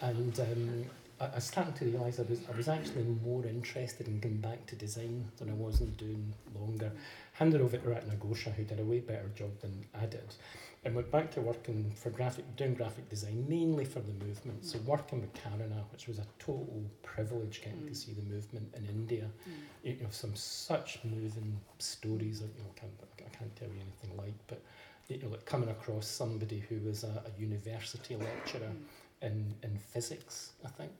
And 0.00 0.38
um, 0.40 0.84
I, 1.20 1.36
I 1.36 1.38
starting 1.38 1.74
to 1.74 1.84
realise 1.84 2.18
I 2.18 2.22
was, 2.22 2.40
I 2.52 2.56
was 2.56 2.68
actually 2.68 3.04
more 3.24 3.44
interested 3.46 4.08
in 4.08 4.20
going 4.20 4.38
back 4.38 4.66
to 4.66 4.76
design 4.76 5.24
than 5.36 5.50
I 5.50 5.54
was 5.54 5.80
in 5.80 5.92
doing 5.92 6.32
longer. 6.54 6.92
Handed 7.34 7.60
over 7.60 7.76
to 7.76 7.88
Ratna 7.88 8.14
Gosha, 8.14 8.52
who 8.52 8.64
did 8.64 8.80
a 8.80 8.84
way 8.84 9.00
better 9.00 9.30
job 9.36 9.50
than 9.60 9.84
I 9.94 10.06
did 10.06 10.34
and 10.84 10.94
went 10.94 11.10
back 11.10 11.30
to 11.32 11.40
working 11.40 11.92
for 11.96 12.10
graphic, 12.10 12.44
doing 12.56 12.74
graphic 12.74 13.08
design 13.10 13.44
mainly 13.48 13.84
for 13.84 14.00
the 14.00 14.12
movement. 14.24 14.64
So 14.64 14.78
mm. 14.78 14.84
working 14.84 15.20
with 15.20 15.32
Karuna, 15.34 15.82
which 15.92 16.06
was 16.06 16.18
a 16.18 16.26
total 16.38 16.82
privilege 17.02 17.60
getting 17.62 17.84
to 17.86 17.92
Mm. 17.92 17.96
see 17.96 18.12
the 18.12 18.22
movement 18.22 18.72
in 18.76 18.86
India. 18.86 19.28
Mm. 19.48 19.52
You 19.98 20.04
know, 20.04 20.10
some 20.10 20.34
such 20.36 21.00
moving 21.04 21.60
stories 21.78 22.40
that 22.40 22.50
you 22.56 22.62
know, 22.62 22.70
can't, 22.76 22.92
I 23.26 23.36
can't 23.36 23.54
tell 23.56 23.68
you 23.68 23.80
anything 23.80 24.16
like, 24.16 24.34
but 24.46 24.62
you 25.08 25.18
know, 25.18 25.28
like 25.28 25.44
coming 25.46 25.68
across 25.70 26.06
somebody 26.06 26.60
who 26.68 26.78
was 26.88 27.02
a, 27.04 27.22
a 27.26 27.40
university 27.40 28.14
mm. 28.14 28.22
lecturer 28.22 28.72
in, 29.22 29.54
in 29.62 29.76
physics, 29.78 30.52
I 30.64 30.68
think, 30.68 30.92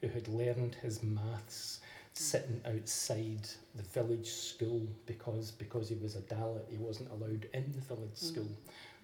who 0.00 0.08
had 0.08 0.28
learned 0.28 0.76
his 0.76 1.02
maths 1.02 1.80
sitting 2.12 2.60
outside 2.64 3.48
the 3.74 3.82
village 3.82 4.28
school 4.30 4.86
because 5.06 5.50
because 5.50 5.88
he 5.88 5.96
was 5.96 6.14
a 6.14 6.20
Dalit, 6.20 6.70
he 6.70 6.76
wasn't 6.76 7.10
allowed 7.10 7.48
in 7.52 7.72
the 7.72 7.80
village 7.80 8.14
school. 8.14 8.48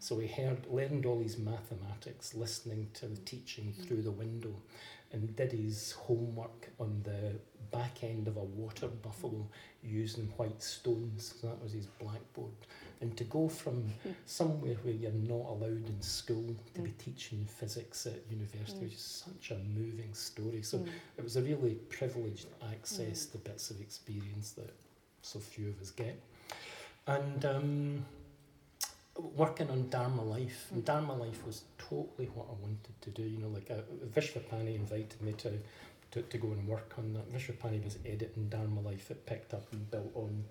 So 0.01 0.19
he 0.19 0.27
heard, 0.27 0.67
learned 0.71 1.05
all 1.05 1.21
his 1.21 1.39
mathematics, 1.39 2.35
listening 2.35 2.89
to 2.95 3.07
the 3.07 3.21
teaching 3.21 3.67
mm. 3.67 3.87
through 3.87 4.01
the 4.03 4.11
window, 4.11 4.55
and 5.13 5.37
did 5.37 5.53
his 5.53 5.93
homework 5.93 6.71
on 6.81 7.03
the 7.05 7.35
back 7.71 8.03
end 8.03 8.27
of 8.27 8.39
a 8.39 8.43
water 8.43 8.87
mm. 8.87 9.03
buffalo 9.03 9.47
using 9.85 10.25
white 10.39 10.63
stones. 10.63 11.35
So 11.41 11.49
that 11.49 11.63
was 11.63 11.73
his 11.73 11.87
blackboard. 11.87 12.55
And 13.03 13.15
to 13.17 13.25
go 13.25 13.49
from 13.49 13.75
hmm. 14.03 14.11
somewhere 14.27 14.77
where 14.83 14.93
you're 14.93 15.11
not 15.11 15.49
allowed 15.49 15.87
in 15.89 16.03
school 16.03 16.55
to 16.75 16.81
be 16.83 16.91
mm. 16.91 16.99
teaching 16.99 17.47
physics 17.47 18.07
at 18.07 18.21
university 18.31 18.85
was 18.85 18.93
just 18.93 19.25
such 19.25 19.53
a 19.53 19.59
moving 19.75 20.13
story. 20.13 20.61
So 20.61 20.85
it 21.17 21.25
was 21.25 21.37
a 21.37 21.43
really 21.43 21.77
privileged 21.89 22.49
access 22.71 23.25
to 23.27 23.39
bits 23.39 23.71
of 23.71 23.81
experience 23.81 24.51
that 24.53 24.71
so 25.23 25.39
few 25.39 25.69
of 25.69 25.81
us 25.81 25.91
get. 25.91 26.21
And 27.07 27.45
um, 27.47 28.05
working 29.19 29.71
on 29.71 29.89
Dharma 29.89 30.23
Life, 30.23 30.69
and 30.73 30.85
Dharma 30.85 31.15
Life 31.15 31.45
was 31.47 31.63
totally 31.79 32.29
what 32.35 32.47
I 32.49 32.53
wanted 32.63 33.01
to 33.01 33.11
do. 33.11 33.23
You 33.23 33.39
know, 33.39 33.49
like 33.49 33.71
uh, 33.71 33.83
Vishvapani 34.15 34.75
invited 34.77 35.21
me 35.21 35.33
to, 35.33 35.53
to, 36.13 36.23
to 36.23 36.39
go 36.39 36.49
and 36.49 36.67
work 36.67 36.95
on 36.99 37.13
that. 37.15 37.33
Vishvapani 37.33 37.83
was 37.85 37.99
editing 38.07 38.49
Dharma 38.49 38.81
Life. 38.81 39.11
It 39.11 39.27
picked 39.27 39.55
up 39.55 39.67
and 39.73 39.91
built 39.91 40.11
on 40.15 40.45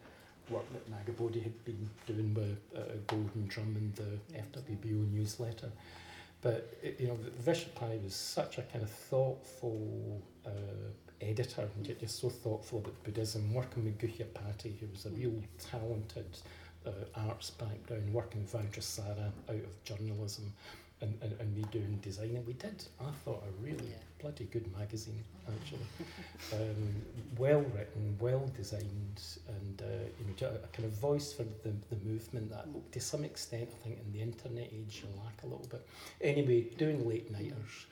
work 0.49 0.65
that 0.73 0.89
Nagabodhi 0.91 1.43
had 1.43 1.65
been 1.65 1.89
doing 2.07 2.33
with 2.33 2.57
uh, 2.75 2.95
Golden 3.07 3.47
Drum 3.47 3.75
and 3.75 3.95
the 3.95 4.37
FWBO 4.37 5.11
newsletter. 5.11 5.71
But 6.41 6.73
it, 6.81 6.99
you 6.99 7.07
know, 7.07 7.17
Vishvapani 7.43 8.03
was 8.03 8.15
such 8.15 8.57
a 8.57 8.61
kind 8.63 8.83
of 8.83 8.89
thoughtful 8.89 10.21
uh, 10.45 10.49
editor, 11.21 11.67
and 11.75 11.99
just 11.99 12.19
so 12.19 12.29
thoughtful 12.29 12.79
about 12.79 13.03
Buddhism. 13.03 13.53
Working 13.53 13.85
with 13.85 13.97
Guhya 13.97 14.33
Pati, 14.33 14.77
who 14.79 14.87
was 14.87 15.05
a 15.05 15.09
real 15.09 15.33
talented 15.59 16.37
uh, 16.85 16.91
arts 17.27 17.49
background, 17.51 18.13
working 18.13 18.41
with 18.41 18.53
Vajrasara 18.53 19.31
out 19.49 19.55
of 19.55 19.83
journalism, 19.83 20.51
and, 21.01 21.17
and, 21.21 21.33
and 21.39 21.55
me 21.55 21.63
doing 21.71 21.97
design. 22.01 22.35
And 22.35 22.45
we 22.45 22.53
did, 22.53 22.83
I 22.99 23.11
thought, 23.23 23.43
a 23.47 23.63
really 23.65 23.87
Yeah. 23.89 23.95
bloody 24.21 24.45
good 24.45 24.69
magazine, 24.77 25.23
actually. 25.47 25.85
um, 26.53 27.01
well 27.37 27.61
written, 27.61 28.17
well 28.19 28.49
designed, 28.57 29.21
and 29.47 29.81
uh, 29.81 29.85
you 30.19 30.25
know, 30.41 30.47
a 30.63 30.67
kind 30.75 30.85
of 30.85 30.91
voice 30.91 31.31
for 31.31 31.43
the, 31.43 31.71
the 31.89 31.95
movement 32.05 32.49
that, 32.51 32.67
to 32.91 32.99
some 32.99 33.23
extent, 33.23 33.69
I 33.73 33.83
think 33.83 33.99
in 34.05 34.11
the 34.11 34.21
internet 34.21 34.69
age, 34.73 35.03
you 35.03 35.09
lack 35.23 35.41
a 35.43 35.47
little 35.47 35.67
bit. 35.69 35.87
Anyway, 36.21 36.61
doing 36.77 37.07
late 37.07 37.31
nighters. 37.31 37.85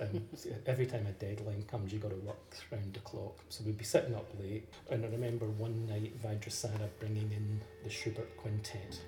Every 0.66 0.86
time 0.86 1.06
a 1.06 1.12
deadline 1.12 1.64
comes, 1.64 1.92
you 1.92 1.98
got 1.98 2.10
to 2.10 2.16
work 2.16 2.56
round 2.70 2.94
the 2.94 3.00
clock. 3.00 3.38
So 3.48 3.64
we'd 3.64 3.78
be 3.78 3.84
sitting 3.84 4.14
up 4.14 4.30
late, 4.40 4.68
and 4.90 5.04
I 5.04 5.08
remember 5.08 5.46
one 5.46 5.86
night 5.86 6.20
Vajrasara 6.22 6.88
bringing 6.98 7.30
in 7.32 7.60
the 7.84 7.90
Schubert 7.90 8.36
Quintet. 8.36 8.98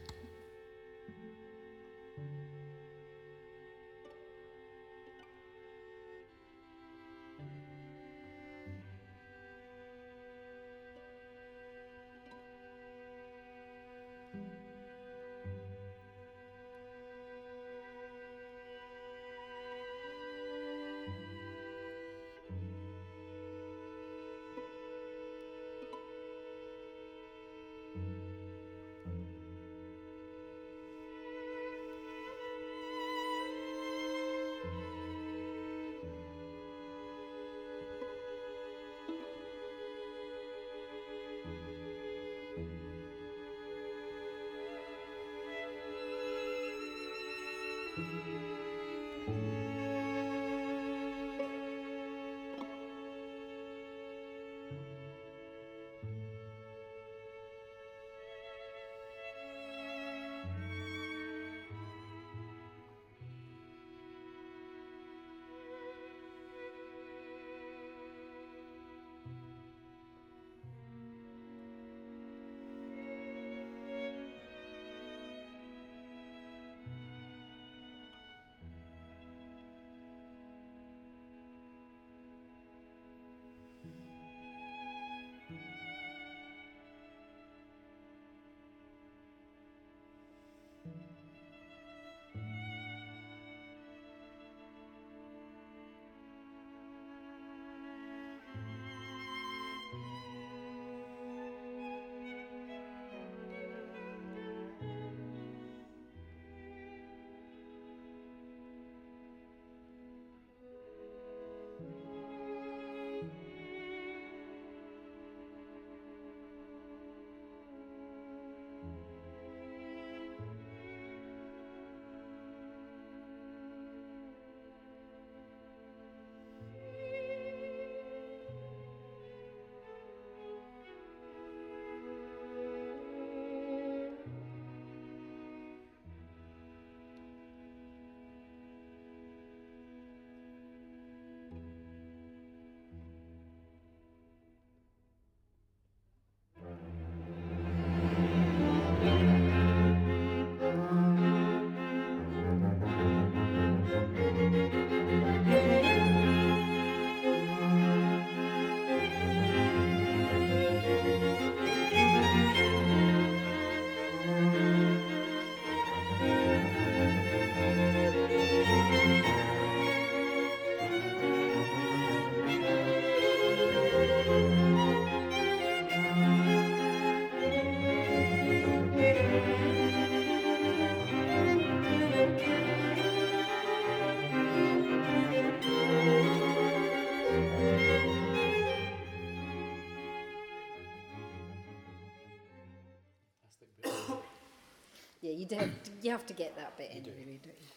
You, 195.53 195.59
have 195.59 195.83
to, 195.83 195.91
you 196.01 196.11
have 196.13 196.27
to 196.29 196.33
get 196.33 196.57
that 196.57 196.79
bit 196.79 196.91
in, 196.93 197.03
really, 197.05 197.39
don't 197.43 197.55
you? 197.61 197.69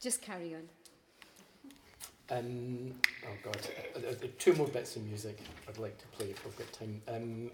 Just 0.00 0.22
carry 0.22 0.54
on. 0.54 0.62
Um, 2.30 2.92
oh 3.24 3.34
God, 3.42 3.56
uh, 3.96 4.08
uh, 4.10 4.26
two 4.38 4.52
more 4.54 4.68
bits 4.68 4.94
of 4.94 5.02
music 5.04 5.40
I'd 5.68 5.78
like 5.78 5.98
to 5.98 6.06
play 6.16 6.30
if 6.30 6.44
we've 6.44 6.56
got 6.56 6.72
time. 6.72 7.02
Um, 7.08 7.50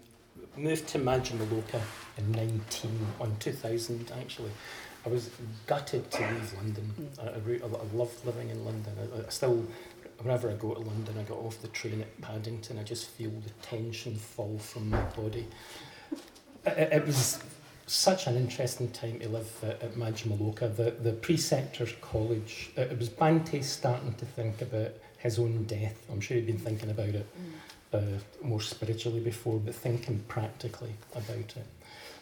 moved 0.55 0.87
to 0.89 0.99
Madhyamaloka 0.99 1.81
in 2.19 2.31
19, 2.33 3.07
on 3.19 3.35
2000 3.39 4.11
actually. 4.21 4.51
I 5.07 5.09
was 5.09 5.31
gutted 5.65 6.11
to 6.11 6.21
leave 6.21 6.53
London. 6.55 7.09
I, 7.19 7.29
I, 7.29 7.37
re- 7.39 7.61
I 7.63 7.65
I 7.65 7.97
loved 7.97 8.23
living 8.27 8.51
in 8.51 8.63
London. 8.63 8.93
I, 9.01 9.25
I 9.25 9.29
still, 9.29 9.65
whenever 10.21 10.51
I 10.51 10.53
go 10.53 10.75
to 10.75 10.81
London, 10.81 11.15
I 11.17 11.23
get 11.23 11.31
off 11.31 11.59
the 11.63 11.67
train 11.69 12.01
at 12.01 12.21
Paddington, 12.21 12.77
I 12.77 12.83
just 12.83 13.07
feel 13.09 13.31
the 13.31 13.49
tension 13.65 14.15
fall 14.15 14.59
from 14.59 14.91
my 14.91 15.01
body. 15.01 15.47
It- 16.65 16.93
it 16.93 17.05
was 17.07 17.39
such 17.89 18.27
an 18.27 18.35
interesting 18.35 18.91
time 18.91 19.19
to 19.19 19.29
live 19.29 19.51
at, 19.63 19.81
at 19.81 19.95
Madhyamaloka. 19.95 20.75
The, 20.75 20.91
the 20.91 21.13
preceptor's 21.13 21.93
college, 22.01 22.71
it, 22.75 22.91
it 22.91 22.99
was 22.99 23.09
Bhante 23.09 23.63
starting 23.63 24.13
to 24.15 24.25
think 24.25 24.61
about 24.61 24.91
his 25.17 25.39
own 25.39 25.63
death. 25.63 25.95
I'm 26.11 26.21
sure 26.21 26.35
he'd 26.35 26.45
been 26.45 26.57
thinking 26.57 26.89
about 26.91 27.09
it 27.09 27.27
mm. 27.35 28.17
uh, 28.17 28.19
more 28.41 28.61
spiritually 28.61 29.19
before, 29.19 29.59
but 29.59 29.75
thinking 29.75 30.23
practically 30.27 30.93
about 31.15 31.57
it. 31.57 31.65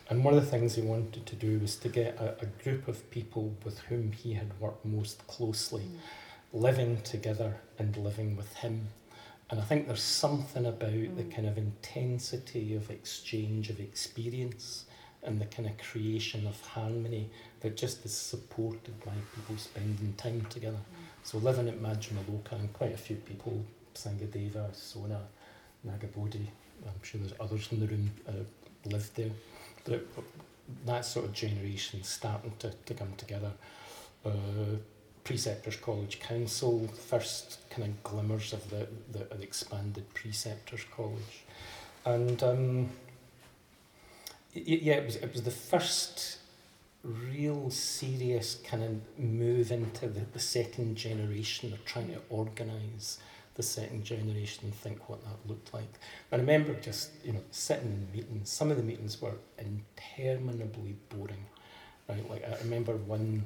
And 0.09 0.23
one 0.23 0.33
of 0.35 0.43
the 0.43 0.49
things 0.49 0.75
he 0.75 0.81
wanted 0.81 1.25
to 1.25 1.35
do 1.35 1.59
was 1.59 1.75
to 1.77 1.89
get 1.89 2.17
a, 2.17 2.37
a 2.41 2.45
group 2.63 2.87
of 2.87 3.09
people 3.11 3.53
with 3.65 3.79
whom 3.79 4.13
he 4.13 4.33
had 4.33 4.57
worked 4.59 4.85
most 4.85 5.27
closely, 5.27 5.83
mm. 5.83 5.97
living 6.53 7.01
together 7.01 7.57
and 7.77 7.97
living 7.97 8.37
with 8.37 8.55
him. 8.55 8.87
And 9.49 9.59
I 9.59 9.63
think 9.63 9.87
there's 9.87 10.01
something 10.01 10.65
about 10.65 10.91
the 10.91 11.23
mm. 11.23 11.35
kind 11.35 11.47
of 11.47 11.57
intensity 11.57 12.73
of 12.73 12.89
exchange 12.89 13.69
of 13.69 13.81
experience 13.81 14.85
and 15.23 15.41
the 15.41 15.45
kind 15.45 15.67
of 15.67 15.77
creation 15.77 16.47
of 16.47 16.59
harmony 16.61 17.29
that 17.61 17.75
just 17.75 18.05
is 18.05 18.15
supported 18.15 18.99
by 19.03 19.11
people 19.35 19.57
spending 19.57 20.13
time 20.17 20.45
together. 20.49 20.77
So 21.23 21.37
living 21.39 21.67
at 21.67 21.81
Madhyamaloka 21.81 22.53
and 22.53 22.71
quite 22.73 22.93
a 22.93 22.97
few 22.97 23.17
people, 23.17 23.65
Sanghadeva, 23.93 24.73
Sona, 24.73 25.21
Nagabodhi, 25.85 26.47
I'm 26.85 27.03
sure 27.03 27.19
there's 27.19 27.33
others 27.39 27.67
in 27.71 27.79
the 27.79 27.87
room, 27.87 28.11
uh, 28.27 28.31
lived 28.85 29.15
there. 29.15 29.31
That, 29.85 30.07
that 30.85 31.05
sort 31.05 31.25
of 31.25 31.33
generation 31.33 32.03
starting 32.03 32.53
to, 32.59 32.71
to 32.85 32.93
come 32.93 33.13
together. 33.17 33.51
Uh, 34.25 34.77
Preceptors 35.23 35.75
College 35.75 36.21
Council, 36.21 36.87
first 36.87 37.59
kind 37.69 37.89
of 37.89 38.03
glimmers 38.03 38.53
of 38.53 38.69
the, 38.69 38.87
the, 39.11 39.25
the 39.35 39.43
expanded 39.43 40.05
Preceptors 40.13 40.85
College. 40.95 41.43
And 42.05 42.41
um, 42.41 42.89
yeah, 44.65 44.95
it 44.95 45.05
was, 45.05 45.15
it 45.17 45.33
was 45.33 45.43
the 45.43 45.51
first 45.51 46.39
real 47.03 47.69
serious 47.69 48.59
kind 48.63 48.83
of 48.83 49.19
move 49.19 49.71
into 49.71 50.07
the, 50.07 50.21
the 50.33 50.39
second 50.39 50.95
generation 50.95 51.71
of 51.71 51.83
trying 51.85 52.09
to 52.09 52.19
organise 52.29 53.19
the 53.55 53.63
second 53.63 54.03
generation 54.03 54.65
and 54.65 54.75
think 54.75 55.09
what 55.09 55.23
that 55.23 55.49
looked 55.49 55.73
like. 55.73 55.99
I 56.31 56.35
remember 56.35 56.73
just, 56.75 57.09
you 57.23 57.33
know, 57.33 57.41
sitting 57.51 57.87
in 57.87 58.07
meetings. 58.13 58.49
Some 58.49 58.69
of 58.69 58.77
the 58.77 58.83
meetings 58.83 59.21
were 59.21 59.33
interminably 59.57 60.95
boring. 61.09 61.45
Right? 62.07 62.29
Like 62.29 62.43
I 62.47 62.57
remember 62.63 62.95
one 62.95 63.45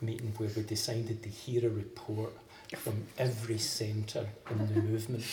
meeting 0.00 0.32
where 0.36 0.50
we 0.56 0.62
decided 0.62 1.22
to 1.22 1.28
hear 1.28 1.66
a 1.66 1.70
report 1.70 2.32
from 2.76 3.04
every 3.18 3.58
centre 3.58 4.26
in 4.50 4.58
the 4.58 4.80
movement. 4.80 5.24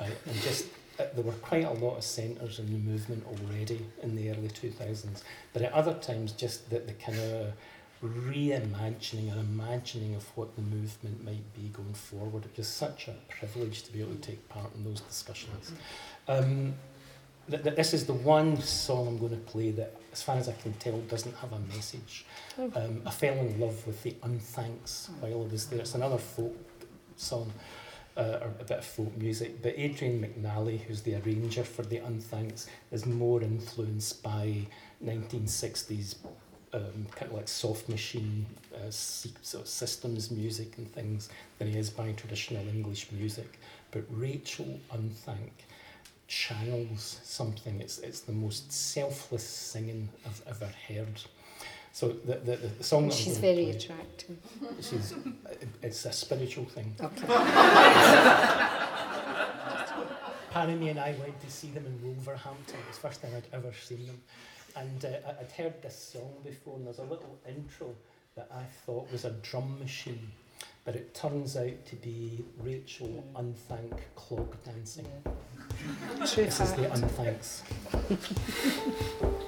Right? 0.00 0.16
And 0.26 0.40
just 0.40 0.66
there 0.98 1.24
were 1.24 1.32
quite 1.32 1.64
a 1.64 1.70
lot 1.70 1.96
of 1.96 2.04
centres 2.04 2.58
in 2.58 2.66
the 2.66 2.90
movement 2.90 3.24
already 3.26 3.86
in 4.02 4.16
the 4.16 4.30
early 4.30 4.48
2000s. 4.48 5.22
But 5.52 5.62
at 5.62 5.72
other 5.72 5.94
times, 5.94 6.32
just 6.32 6.68
the, 6.70 6.80
the 6.80 6.92
kind 6.94 7.18
of 7.18 7.52
reimagining 8.02 9.34
or 9.34 9.40
imagining 9.40 10.14
of 10.14 10.24
what 10.36 10.54
the 10.56 10.62
movement 10.62 11.24
might 11.24 11.52
be 11.54 11.68
going 11.68 11.94
forward. 11.94 12.44
It 12.44 12.56
was 12.56 12.68
such 12.68 13.08
a 13.08 13.14
privilege 13.28 13.82
to 13.84 13.92
be 13.92 14.00
able 14.00 14.14
to 14.14 14.20
take 14.20 14.48
part 14.48 14.74
in 14.74 14.84
those 14.84 15.00
discussions. 15.00 15.72
Um, 16.28 16.74
th- 17.50 17.62
th- 17.62 17.76
this 17.76 17.94
is 17.94 18.06
the 18.06 18.12
one 18.12 18.60
song 18.60 19.08
I'm 19.08 19.18
going 19.18 19.32
to 19.32 19.38
play 19.38 19.70
that, 19.72 19.96
as 20.12 20.22
far 20.22 20.36
as 20.36 20.48
I 20.48 20.52
can 20.52 20.74
tell, 20.74 20.98
doesn't 21.02 21.36
have 21.36 21.52
a 21.52 21.58
message. 21.60 22.24
Um, 22.74 23.02
I 23.04 23.10
fell 23.10 23.34
in 23.34 23.58
love 23.58 23.84
with 23.86 24.02
the 24.02 24.12
Unthanks 24.22 25.10
while 25.20 25.32
I 25.32 25.52
was 25.52 25.66
there. 25.66 25.80
It's 25.80 25.94
another 25.94 26.18
folk 26.18 26.56
song. 27.16 27.52
Uh, 28.18 28.40
or 28.42 28.52
a 28.58 28.64
bit 28.64 28.78
of 28.78 28.84
folk 28.84 29.16
music, 29.16 29.62
but 29.62 29.72
Adrian 29.76 30.20
McNally, 30.20 30.80
who's 30.80 31.02
the 31.02 31.14
arranger 31.14 31.62
for 31.62 31.82
the 31.82 31.98
Unthanks, 31.98 32.66
is 32.90 33.06
more 33.06 33.40
influenced 33.40 34.24
by 34.24 34.66
1960s 35.04 36.16
um, 36.72 37.06
kind 37.14 37.30
of 37.30 37.36
like 37.36 37.48
soft 37.48 37.88
machine 37.88 38.46
uh, 38.74 38.90
sort 38.90 39.62
of 39.62 39.68
systems 39.68 40.30
music 40.30 40.76
and 40.78 40.92
things 40.92 41.28
than 41.58 41.68
he 41.68 41.78
is 41.78 41.90
by 41.90 42.12
traditional 42.12 42.66
English 42.68 43.10
music. 43.12 43.58
But 43.90 44.04
Rachel 44.10 44.80
Unthank 44.92 45.50
channels 46.26 47.20
something. 47.24 47.80
It's 47.80 47.98
it's 47.98 48.20
the 48.20 48.32
most 48.32 48.70
selfless 48.70 49.44
singing 49.44 50.08
I've 50.26 50.42
ever 50.46 50.70
heard. 50.88 51.20
So 51.92 52.08
the 52.08 52.34
the, 52.36 52.56
the, 52.56 52.84
song 52.84 53.08
that 53.08 53.14
She's 53.14 53.38
very 53.38 53.64
play, 53.64 53.70
attractive. 53.70 54.36
she's 54.80 55.14
it's 55.82 56.04
a 56.04 56.12
spiritual 56.12 56.66
thing. 56.66 56.94
Okay. 57.00 57.26
Parami 60.52 60.90
and 60.90 60.98
I 60.98 61.14
went 61.20 61.40
to 61.40 61.50
see 61.50 61.68
them 61.68 61.86
in 61.86 62.02
Wolverhampton. 62.02 62.76
It 62.80 62.86
was 62.88 62.96
the 62.96 63.08
first 63.08 63.22
time 63.22 63.32
I'd 63.36 63.46
ever 63.52 63.72
seen 63.72 64.06
them. 64.06 64.20
And 64.76 65.04
uh, 65.04 65.32
I'd 65.40 65.52
heard 65.52 65.82
this 65.82 65.96
song 65.96 66.34
before, 66.44 66.76
and 66.76 66.86
there's 66.86 66.98
a 66.98 67.02
little 67.02 67.38
intro 67.46 67.94
that 68.34 68.48
I 68.54 68.62
thought 68.84 69.10
was 69.12 69.24
a 69.24 69.30
drum 69.30 69.78
machine. 69.78 70.30
But 70.84 70.94
it 70.96 71.14
turns 71.14 71.56
out 71.56 71.84
to 71.86 71.96
be 71.96 72.44
Rachel 72.62 73.24
Unthank 73.36 73.98
clog 74.14 74.56
dancing. 74.64 75.06
True 76.26 76.44
This 76.44 76.60
is 76.60 76.72
the. 76.72 76.86
Unthanks. 76.86 77.62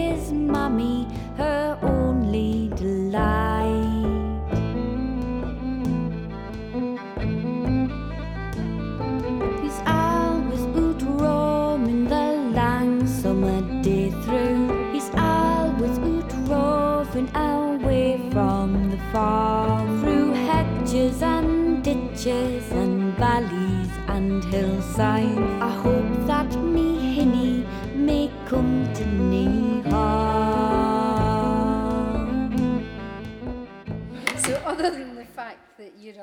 his 0.00 0.32
mummy 0.32 1.06
her 1.36 1.78
only 1.82 2.70
delight. 2.74 4.08
He's 9.62 9.80
always 9.86 10.64
out 10.76 11.02
roaming 11.22 12.04
the 12.14 12.26
long 12.58 13.06
summer 13.06 13.60
day 13.82 14.10
through. 14.22 14.92
He's 14.94 15.10
always 15.16 15.98
out 15.98 16.32
roving 16.48 17.28
away 17.34 18.08
from 18.32 18.90
the 18.92 19.00
farm. 19.12 20.00
Through 20.00 20.32
hedges 20.48 21.22
and 21.22 21.84
ditches 21.84 22.64
and 22.72 23.14
valleys 23.18 23.92
and 24.08 24.44
hillsides. 24.44 25.29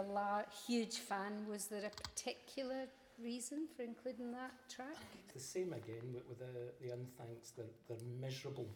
A 0.05 0.45
huge 0.67 0.97
fan, 0.97 1.45
was 1.49 1.67
there 1.67 1.85
a 1.85 1.89
particular 2.01 2.85
reason 3.21 3.67
for 3.75 3.83
including 3.83 4.31
that 4.31 4.51
track? 4.69 4.95
It's 5.25 5.33
the 5.33 5.59
same 5.59 5.73
again 5.73 6.13
with, 6.13 6.23
with 6.29 6.39
the, 6.39 6.85
the 6.87 6.93
unthanks. 6.93 7.51
They're, 7.55 7.65
they're 7.87 7.97
miserable. 8.21 8.67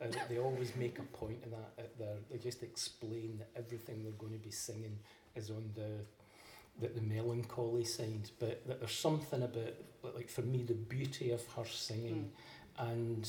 Uh, 0.00 0.06
they 0.28 0.38
always 0.38 0.74
make 0.76 0.98
a 0.98 1.02
point 1.02 1.38
of 1.44 1.50
that. 1.50 1.72
uh, 1.78 1.82
they're- 1.98 2.18
They 2.30 2.38
just 2.38 2.62
explain 2.62 3.38
that 3.38 3.50
everything 3.56 4.02
they're 4.02 4.12
going 4.12 4.32
to 4.32 4.38
be 4.38 4.50
singing 4.50 4.98
is 5.34 5.50
on 5.50 5.70
the 5.74 5.90
the, 6.80 6.88
the 6.88 7.02
melancholy 7.02 7.84
side. 7.84 8.30
But 8.40 8.66
that 8.66 8.80
there's 8.80 8.92
something 8.92 9.42
about, 9.42 9.74
like 10.14 10.30
for 10.30 10.40
me, 10.40 10.62
the 10.62 10.72
beauty 10.72 11.30
of 11.30 11.46
her 11.48 11.66
singing, 11.66 12.32
and 12.78 13.28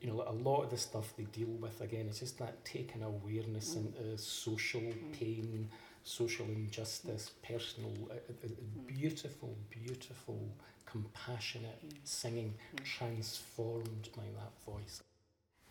you 0.00 0.08
know, 0.08 0.24
a 0.26 0.32
lot 0.32 0.62
of 0.62 0.70
the 0.70 0.78
stuff 0.78 1.12
they 1.18 1.24
deal 1.24 1.48
with 1.60 1.82
again, 1.82 2.06
it's 2.08 2.20
just 2.20 2.38
that 2.38 2.64
taking 2.64 3.02
awareness 3.02 3.74
into 3.74 4.16
social 4.16 4.80
pain, 5.12 5.68
social 6.08 6.46
injustice, 6.46 7.32
personal, 7.46 7.92
uh, 8.10 8.14
uh, 8.14 8.46
uh, 8.46 8.48
beautiful, 8.86 9.54
beautiful, 9.70 10.40
compassionate 10.86 11.80
singing 12.04 12.54
transformed 12.82 14.08
by 14.16 14.22
that 14.38 14.52
voice. 14.64 15.02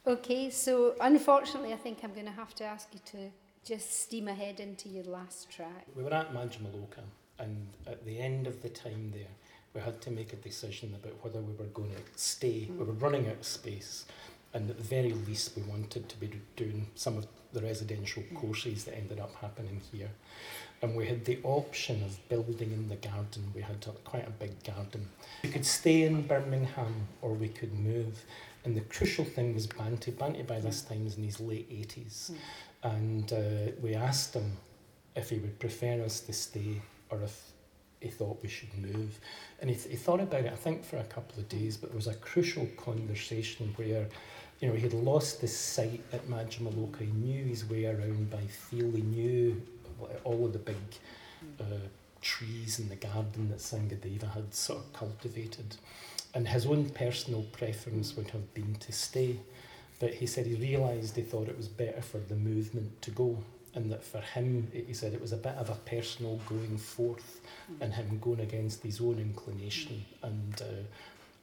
Okay, 0.06 0.50
so 0.50 0.96
unfortunately, 1.02 1.74
I 1.74 1.78
think 1.78 2.00
I'm 2.04 2.14
going 2.14 2.28
to 2.28 2.32
have 2.32 2.54
to 2.56 2.64
ask 2.64 2.88
you 2.94 3.00
to 3.14 3.18
just 3.66 4.00
steam 4.04 4.28
ahead 4.28 4.60
into 4.60 4.88
your 4.90 5.04
last 5.06 5.50
track. 5.50 5.88
We 5.96 6.04
were 6.04 6.14
at 6.14 6.34
Madhyamaloka, 6.34 7.04
and 7.40 7.68
at 7.88 8.06
the 8.06 8.20
end 8.20 8.46
of 8.46 8.62
the 8.62 8.70
time 8.70 9.12
there, 9.14 9.34
we 9.74 9.82
had 9.82 10.00
to 10.02 10.12
make 10.12 10.34
a 10.34 10.38
decision 10.38 10.94
about 10.94 11.14
whether 11.24 11.42
we 11.42 11.54
were 11.54 11.72
going 11.74 11.92
to 11.92 12.02
stay. 12.16 12.70
We 12.70 12.86
were 12.86 12.94
running 12.94 13.28
out 13.28 13.38
of 13.40 13.46
space, 13.46 14.06
and 14.58 14.72
at 14.72 14.78
the 14.78 14.84
very 14.84 15.14
least, 15.14 15.56
we 15.56 15.62
wanted 15.62 16.10
to 16.10 16.18
be 16.18 16.32
doing 16.56 16.88
some 16.96 17.16
of 17.16 17.28
the 17.54 17.62
residential 17.62 18.24
mm. 18.24 18.36
courses 18.36 18.86
that 18.86 18.98
ended 18.98 19.20
up 19.20 19.36
happening 19.36 19.80
here. 19.92 20.10
And 20.82 20.96
we 20.96 21.06
had 21.06 21.26
the 21.26 21.38
option 21.44 22.04
of 22.04 22.28
building 22.28 22.72
in 22.72 22.90
the 22.90 22.96
garden. 22.96 23.52
We 23.54 23.62
had 23.62 23.86
quite 24.04 24.28
a 24.28 24.32
big 24.32 24.64
garden. 24.64 25.10
We 25.44 25.50
could 25.50 25.66
stay 25.66 26.04
in 26.04 26.24
Birmingham 26.24 27.08
or 27.22 27.34
we 27.34 27.50
could 27.50 27.72
move. 27.74 28.24
And 28.66 28.76
the 28.76 28.82
crucial 28.82 29.26
thing 29.26 29.54
was 29.54 29.68
Bhante. 29.68 30.12
Bhante 30.12 30.46
by 30.48 30.60
this 30.60 30.82
mm. 30.82 30.90
time 30.90 31.04
was 31.06 31.18
in 31.18 31.24
his 31.24 31.40
late 31.40 31.70
80s. 31.70 32.32
Mm. 32.32 32.38
And 32.96 33.34
uh, 33.34 33.72
we 33.80 33.94
asked 33.94 34.34
him 34.34 34.58
if 35.16 35.30
he 35.30 35.38
would 35.38 35.60
prefer 35.60 36.02
us 36.04 36.20
to 36.22 36.34
stay 36.34 36.82
or 37.12 37.22
if 37.22 37.52
he 38.02 38.10
thought 38.10 38.40
we 38.42 38.50
should 38.50 38.74
move. 38.78 39.20
And 39.60 39.70
he, 39.70 39.76
th- 39.76 39.90
he 39.90 39.96
thought 39.96 40.20
about 40.20 40.42
it, 40.42 40.52
I 40.52 40.56
think, 40.56 40.84
for 40.84 40.98
a 40.98 41.04
couple 41.04 41.40
of 41.40 41.50
days, 41.50 41.78
but 41.78 41.90
there 41.90 41.96
was 41.96 42.08
a 42.08 42.16
crucial 42.16 42.68
conversation 42.78 43.74
where, 43.76 44.08
you 44.60 44.68
know, 44.68 44.74
he 44.74 44.82
had 44.82 44.94
lost 44.94 45.42
his 45.42 45.56
sight 45.56 46.02
at 46.12 46.28
Madhyamaloka. 46.28 47.00
He 47.00 47.06
knew 47.08 47.46
his 47.46 47.66
way 47.66 47.86
around 47.86 48.30
by 48.30 48.42
feel. 48.42 48.92
He 48.92 49.02
knew 49.02 49.62
all 50.24 50.46
of 50.46 50.54
the 50.54 50.60
big 50.60 50.78
uh, 51.60 51.88
trees 52.22 52.80
in 52.80 52.90
the 52.90 52.96
garden 52.96 53.50
that 53.50 53.60
Sanghadeva 53.60 54.34
had 54.34 54.54
sort 54.54 54.80
of 54.80 54.94
cultivated. 54.94 55.76
And 56.34 56.48
his 56.48 56.66
own 56.66 56.90
personal 56.90 57.44
preference 57.44 58.16
would 58.16 58.32
have 58.32 58.54
been 58.54 58.76
to 58.76 58.92
stay. 58.92 59.40
But 60.00 60.16
he 60.16 60.26
said 60.26 60.46
he 60.46 60.56
realised 60.56 61.16
he 61.16 61.22
thought 61.22 61.48
it 61.48 61.58
was 61.58 61.68
better 61.68 62.02
for 62.02 62.20
the 62.20 62.36
movement 62.36 63.02
to 63.04 63.12
go. 63.12 63.44
And 63.76 63.92
that 63.92 64.04
for 64.04 64.20
him, 64.20 64.72
he 64.74 64.94
said 64.94 65.14
it 65.14 65.22
was 65.22 65.34
a 65.34 65.38
bit 65.38 65.56
of 65.56 65.70
a 65.70 65.76
personal 65.76 66.40
going 66.48 66.78
forth 66.78 67.42
and 67.80 67.94
him 67.94 68.18
going 68.20 68.40
against 68.40 68.82
his 68.82 69.00
own 69.00 69.20
inclination 69.20 70.04
and 70.24 70.62
uh, 70.62 70.84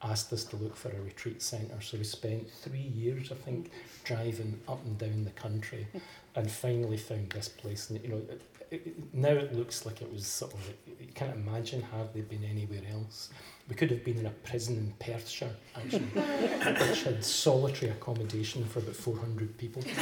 asked 0.03 0.32
us 0.32 0.45
to 0.45 0.57
look 0.57 0.76
for 0.76 0.90
a 0.90 1.01
retreat 1.01 1.42
centre. 1.42 1.80
So 1.80 1.99
we 1.99 2.05
spent 2.05 2.51
three 2.51 2.78
years, 2.78 3.32
I 3.32 3.36
think, 3.36 3.70
driving 4.05 4.61
up 4.68 4.84
and 4.84 4.99
down 4.99 5.24
the 5.24 5.30
country 5.30 5.86
and 6.34 6.51
finally 6.51 6.97
found 6.97 7.30
this 7.30 7.49
place. 7.49 7.90
And, 7.90 8.03
you 8.03 8.09
know, 8.11 8.22
it, 8.28 8.42
it, 8.70 9.14
now 9.14 9.30
it 9.30 9.55
looks 9.55 9.86
like 9.86 10.03
it 10.03 10.12
was 10.12 10.26
sort 10.26 10.53
of, 10.53 10.61
you 11.01 11.12
can't 11.14 11.34
imagine 11.34 11.82
hardly 11.82 12.22
been 12.22 12.45
anywhere 12.45 12.82
else. 12.92 13.30
We 13.68 13.74
could 13.74 13.90
have 13.90 14.05
been 14.05 14.18
in 14.18 14.26
a 14.26 14.30
prison 14.30 14.76
in 14.76 14.92
Perthshire, 14.99 15.55
actually, 15.74 16.01
which 16.01 17.03
had 17.05 17.24
solitary 17.24 17.92
accommodation 17.92 18.64
for 18.66 18.80
about 18.80 18.97
400 18.97 19.57
people. 19.57 19.82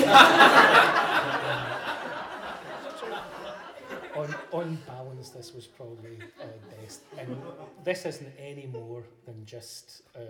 on, 4.22 4.34
on 4.52 4.78
balance, 4.86 5.30
this 5.30 5.52
was 5.54 5.66
probably 5.66 6.18
uh, 6.40 6.46
best. 6.80 7.02
And 7.18 7.36
this 7.84 8.06
isn't 8.06 8.32
any 8.38 8.66
more 8.66 9.02
than 9.26 9.44
just 9.44 10.02
uh, 10.14 10.20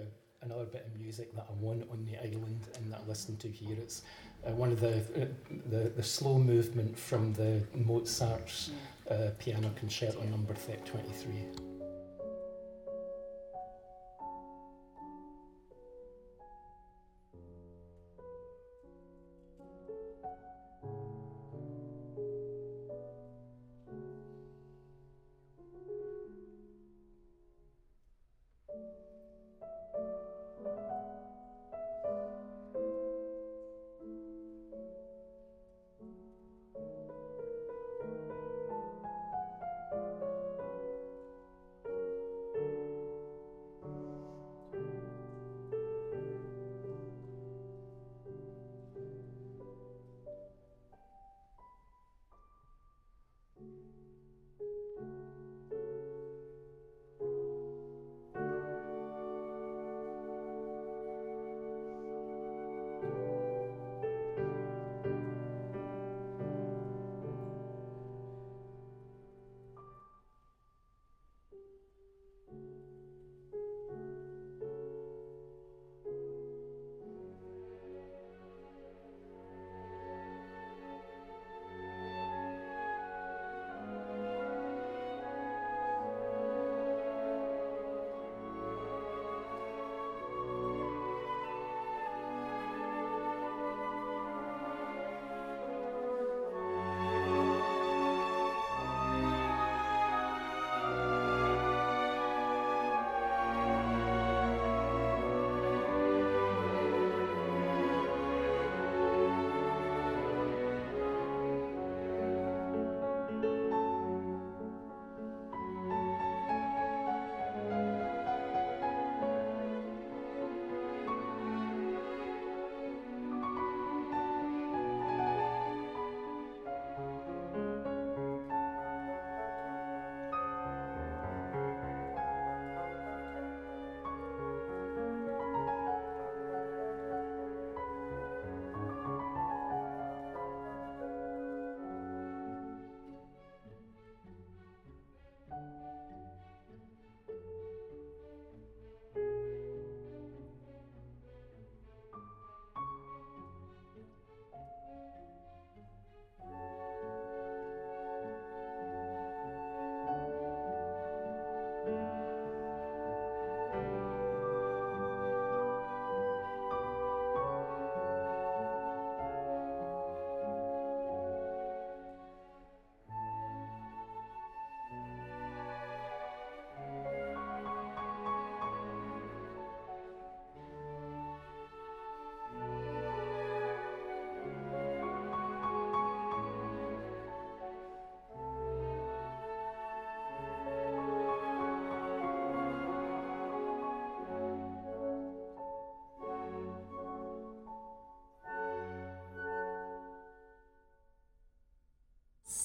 another 0.43 0.65
bit 0.65 0.87
of 0.87 1.01
music 1.01 1.35
that 1.35 1.47
I 1.49 1.53
want 1.61 1.89
on 1.91 2.05
the 2.05 2.19
island 2.19 2.69
and 2.77 2.93
that 2.93 3.03
I 3.05 3.09
listen 3.09 3.37
to 3.39 3.49
here. 3.49 3.77
It's 3.81 4.03
uh, 4.47 4.53
one 4.53 4.73
of 4.73 4.81
the, 4.81 4.99
uh, 4.99 5.27
the 5.67 5.91
the 5.91 6.03
slow 6.03 6.39
movement 6.39 6.99
from 6.99 7.33
the 7.35 7.63
Mozart's 7.75 8.71
uh, 9.11 9.31
piano 9.39 9.71
concerto 9.77 10.23
number 10.25 10.55
23. 10.55 11.72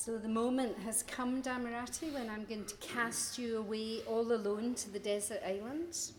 So 0.08 0.18
the 0.18 0.30
moment 0.30 0.80
has 0.86 1.04
come, 1.04 1.44
Dhammarati, 1.44 2.14
when 2.14 2.30
I'm 2.30 2.46
going 2.46 2.64
to 2.64 2.76
cast 2.78 3.38
you 3.38 3.58
away 3.58 4.04
all 4.08 4.32
alone 4.32 4.74
to 4.76 4.90
the 4.90 5.00
desert 5.00 5.42
islands. 5.46 6.14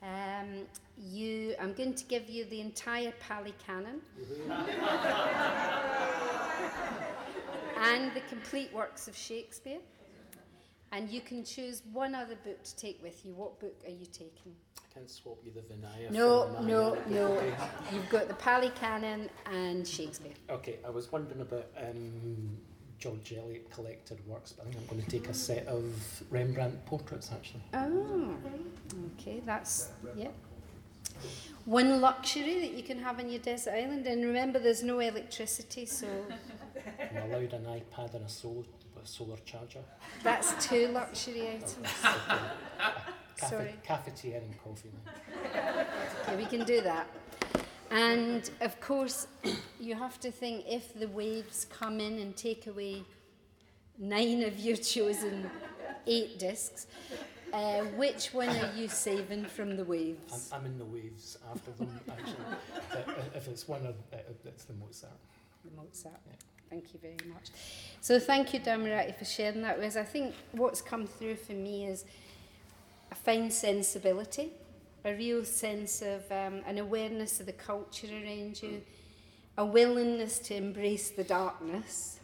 Um, 0.00 0.68
you, 0.96 1.56
I'm 1.60 1.72
going 1.72 1.94
to 1.94 2.04
give 2.04 2.30
you 2.30 2.44
the 2.44 2.60
entire 2.60 3.12
Pali 3.18 3.54
Canon 3.66 4.02
and 7.80 8.14
the 8.14 8.20
complete 8.28 8.72
works 8.72 9.08
of 9.08 9.16
Shakespeare. 9.16 9.80
And 10.92 11.10
you 11.10 11.20
can 11.20 11.42
choose 11.42 11.82
one 11.92 12.14
other 12.14 12.36
book 12.44 12.62
to 12.62 12.76
take 12.76 13.02
with 13.02 13.26
you. 13.26 13.32
What 13.32 13.58
book 13.58 13.74
are 13.84 13.90
you 13.90 14.06
taking? 14.06 14.54
I 14.78 14.94
can 14.94 15.08
swap 15.08 15.38
you 15.44 15.50
the 15.50 15.62
Vinaya. 15.62 16.12
No, 16.12 16.52
the 16.52 16.60
no, 16.60 16.96
no. 17.08 17.42
You've 17.92 18.08
got 18.10 18.28
the 18.28 18.34
Pali 18.34 18.70
Canon 18.76 19.28
and 19.52 19.84
Shakespeare. 19.84 20.34
Okay, 20.48 20.78
I 20.86 20.90
was 20.90 21.10
wondering 21.10 21.40
about 21.40 21.66
um, 21.76 22.58
George 22.98 23.32
Eliot 23.36 23.70
collected 23.70 24.18
works, 24.26 24.52
but 24.52 24.66
I 24.66 24.70
think 24.70 24.80
I'm 24.82 24.86
going 24.96 25.02
to 25.04 25.10
take 25.10 25.28
a 25.28 25.34
set 25.34 25.66
of 25.66 25.84
Rembrandt 26.30 26.84
portraits 26.86 27.30
actually. 27.32 27.62
Oh, 27.72 28.34
okay, 29.18 29.40
that's, 29.46 29.90
yeah. 30.16 30.28
One 31.64 32.00
luxury 32.00 32.60
that 32.60 32.72
you 32.72 32.82
can 32.82 32.98
have 33.00 33.18
on 33.18 33.28
your 33.28 33.40
desert 33.40 33.74
island, 33.74 34.06
and 34.06 34.24
remember 34.24 34.58
there's 34.58 34.82
no 34.82 34.98
electricity, 35.00 35.86
so 35.86 36.06
I'm 37.14 37.30
allowed 37.30 37.52
an 37.52 37.64
iPad 37.66 38.14
and 38.14 38.24
a 38.24 38.28
solar, 38.28 38.64
a 39.02 39.06
solar 39.06 39.36
charger. 39.44 39.80
that's 40.22 40.66
two 40.66 40.88
luxury 40.88 41.48
items. 41.48 41.74
Cafe, 43.36 43.50
Sorry. 43.56 43.74
Cafetiere 43.86 44.38
and 44.42 44.64
coffee. 44.64 44.90
now. 45.04 45.84
Okay, 46.22 46.36
we 46.36 46.44
can 46.46 46.64
do 46.64 46.80
that. 46.80 47.06
And 47.90 48.50
of 48.60 48.80
course, 48.80 49.26
you 49.80 49.94
have 49.94 50.20
to 50.20 50.30
think 50.30 50.64
if 50.68 50.98
the 50.98 51.08
waves 51.08 51.66
come 51.70 52.00
in 52.00 52.18
and 52.18 52.36
take 52.36 52.66
away 52.66 53.04
nine 53.98 54.42
of 54.42 54.58
your 54.58 54.76
chosen 54.76 55.50
eight 56.06 56.38
discs, 56.38 56.86
uh, 57.52 57.80
which 57.96 58.34
one 58.34 58.48
are 58.48 58.70
you 58.76 58.88
saving 58.88 59.44
from 59.46 59.76
the 59.76 59.82
I'm, 59.82 59.88
waves? 59.88 60.50
I'm 60.52 60.66
in 60.66 60.78
the 60.78 60.84
waves 60.84 61.38
after 61.50 61.70
them 61.72 61.98
actually. 62.10 63.14
if 63.34 63.48
it's 63.48 63.66
one 63.66 63.86
of, 63.86 63.94
uh, 64.12 64.18
it's 64.44 64.64
the 64.64 64.74
Mozart. 64.74 65.12
The 65.64 65.76
Mozart. 65.76 66.20
Thank 66.70 66.92
you 66.92 67.00
very 67.00 67.16
much. 67.32 67.48
So 68.00 68.18
thank 68.18 68.52
you, 68.52 68.60
Dhammarati, 68.60 69.16
for 69.18 69.24
sharing 69.24 69.62
that 69.62 69.78
with 69.78 69.86
us. 69.86 69.96
I 69.96 70.04
think 70.04 70.34
what's 70.52 70.82
come 70.82 71.06
through 71.06 71.36
for 71.36 71.54
me 71.54 71.86
is 71.86 72.04
a 73.10 73.14
fine 73.14 73.50
sensibility, 73.50 74.50
a 75.08 75.16
real 75.16 75.44
sense 75.44 76.02
of 76.02 76.30
um, 76.30 76.62
an 76.66 76.78
awareness 76.78 77.40
of 77.40 77.46
the 77.46 77.52
culture 77.52 78.08
around 78.08 78.62
you, 78.62 78.82
a 79.56 79.64
willingness 79.64 80.38
to 80.38 80.54
embrace 80.54 81.10
the 81.10 81.24
darkness, 81.24 82.20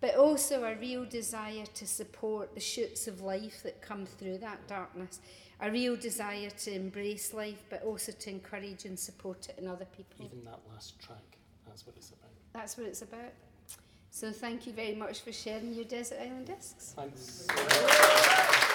but 0.00 0.16
also 0.16 0.64
a 0.64 0.74
real 0.76 1.04
desire 1.04 1.66
to 1.74 1.86
support 1.86 2.54
the 2.54 2.60
shoots 2.60 3.06
of 3.06 3.20
life 3.20 3.62
that 3.62 3.80
come 3.80 4.04
through 4.04 4.38
that 4.38 4.66
darkness, 4.66 5.20
a 5.60 5.70
real 5.70 5.94
desire 5.94 6.50
to 6.50 6.74
embrace 6.74 7.32
life, 7.32 7.62
but 7.70 7.82
also 7.84 8.10
to 8.12 8.30
encourage 8.30 8.84
and 8.84 8.98
support 8.98 9.48
it 9.48 9.58
in 9.58 9.68
other 9.68 9.86
people. 9.96 10.24
Even 10.24 10.44
that 10.44 10.58
last 10.72 10.98
track, 10.98 11.38
that's 11.66 11.86
what 11.86 11.94
it's 11.96 12.10
about. 12.10 12.30
That's 12.52 12.76
what 12.76 12.86
it's 12.86 13.02
about. 13.02 13.32
So 14.10 14.30
thank 14.30 14.66
you 14.66 14.72
very 14.72 14.94
much 14.94 15.20
for 15.20 15.32
sharing 15.32 15.72
your 15.72 15.84
Desert 15.84 16.18
Island 16.20 16.46
discs. 16.46 16.94
Thanks. 16.96 18.68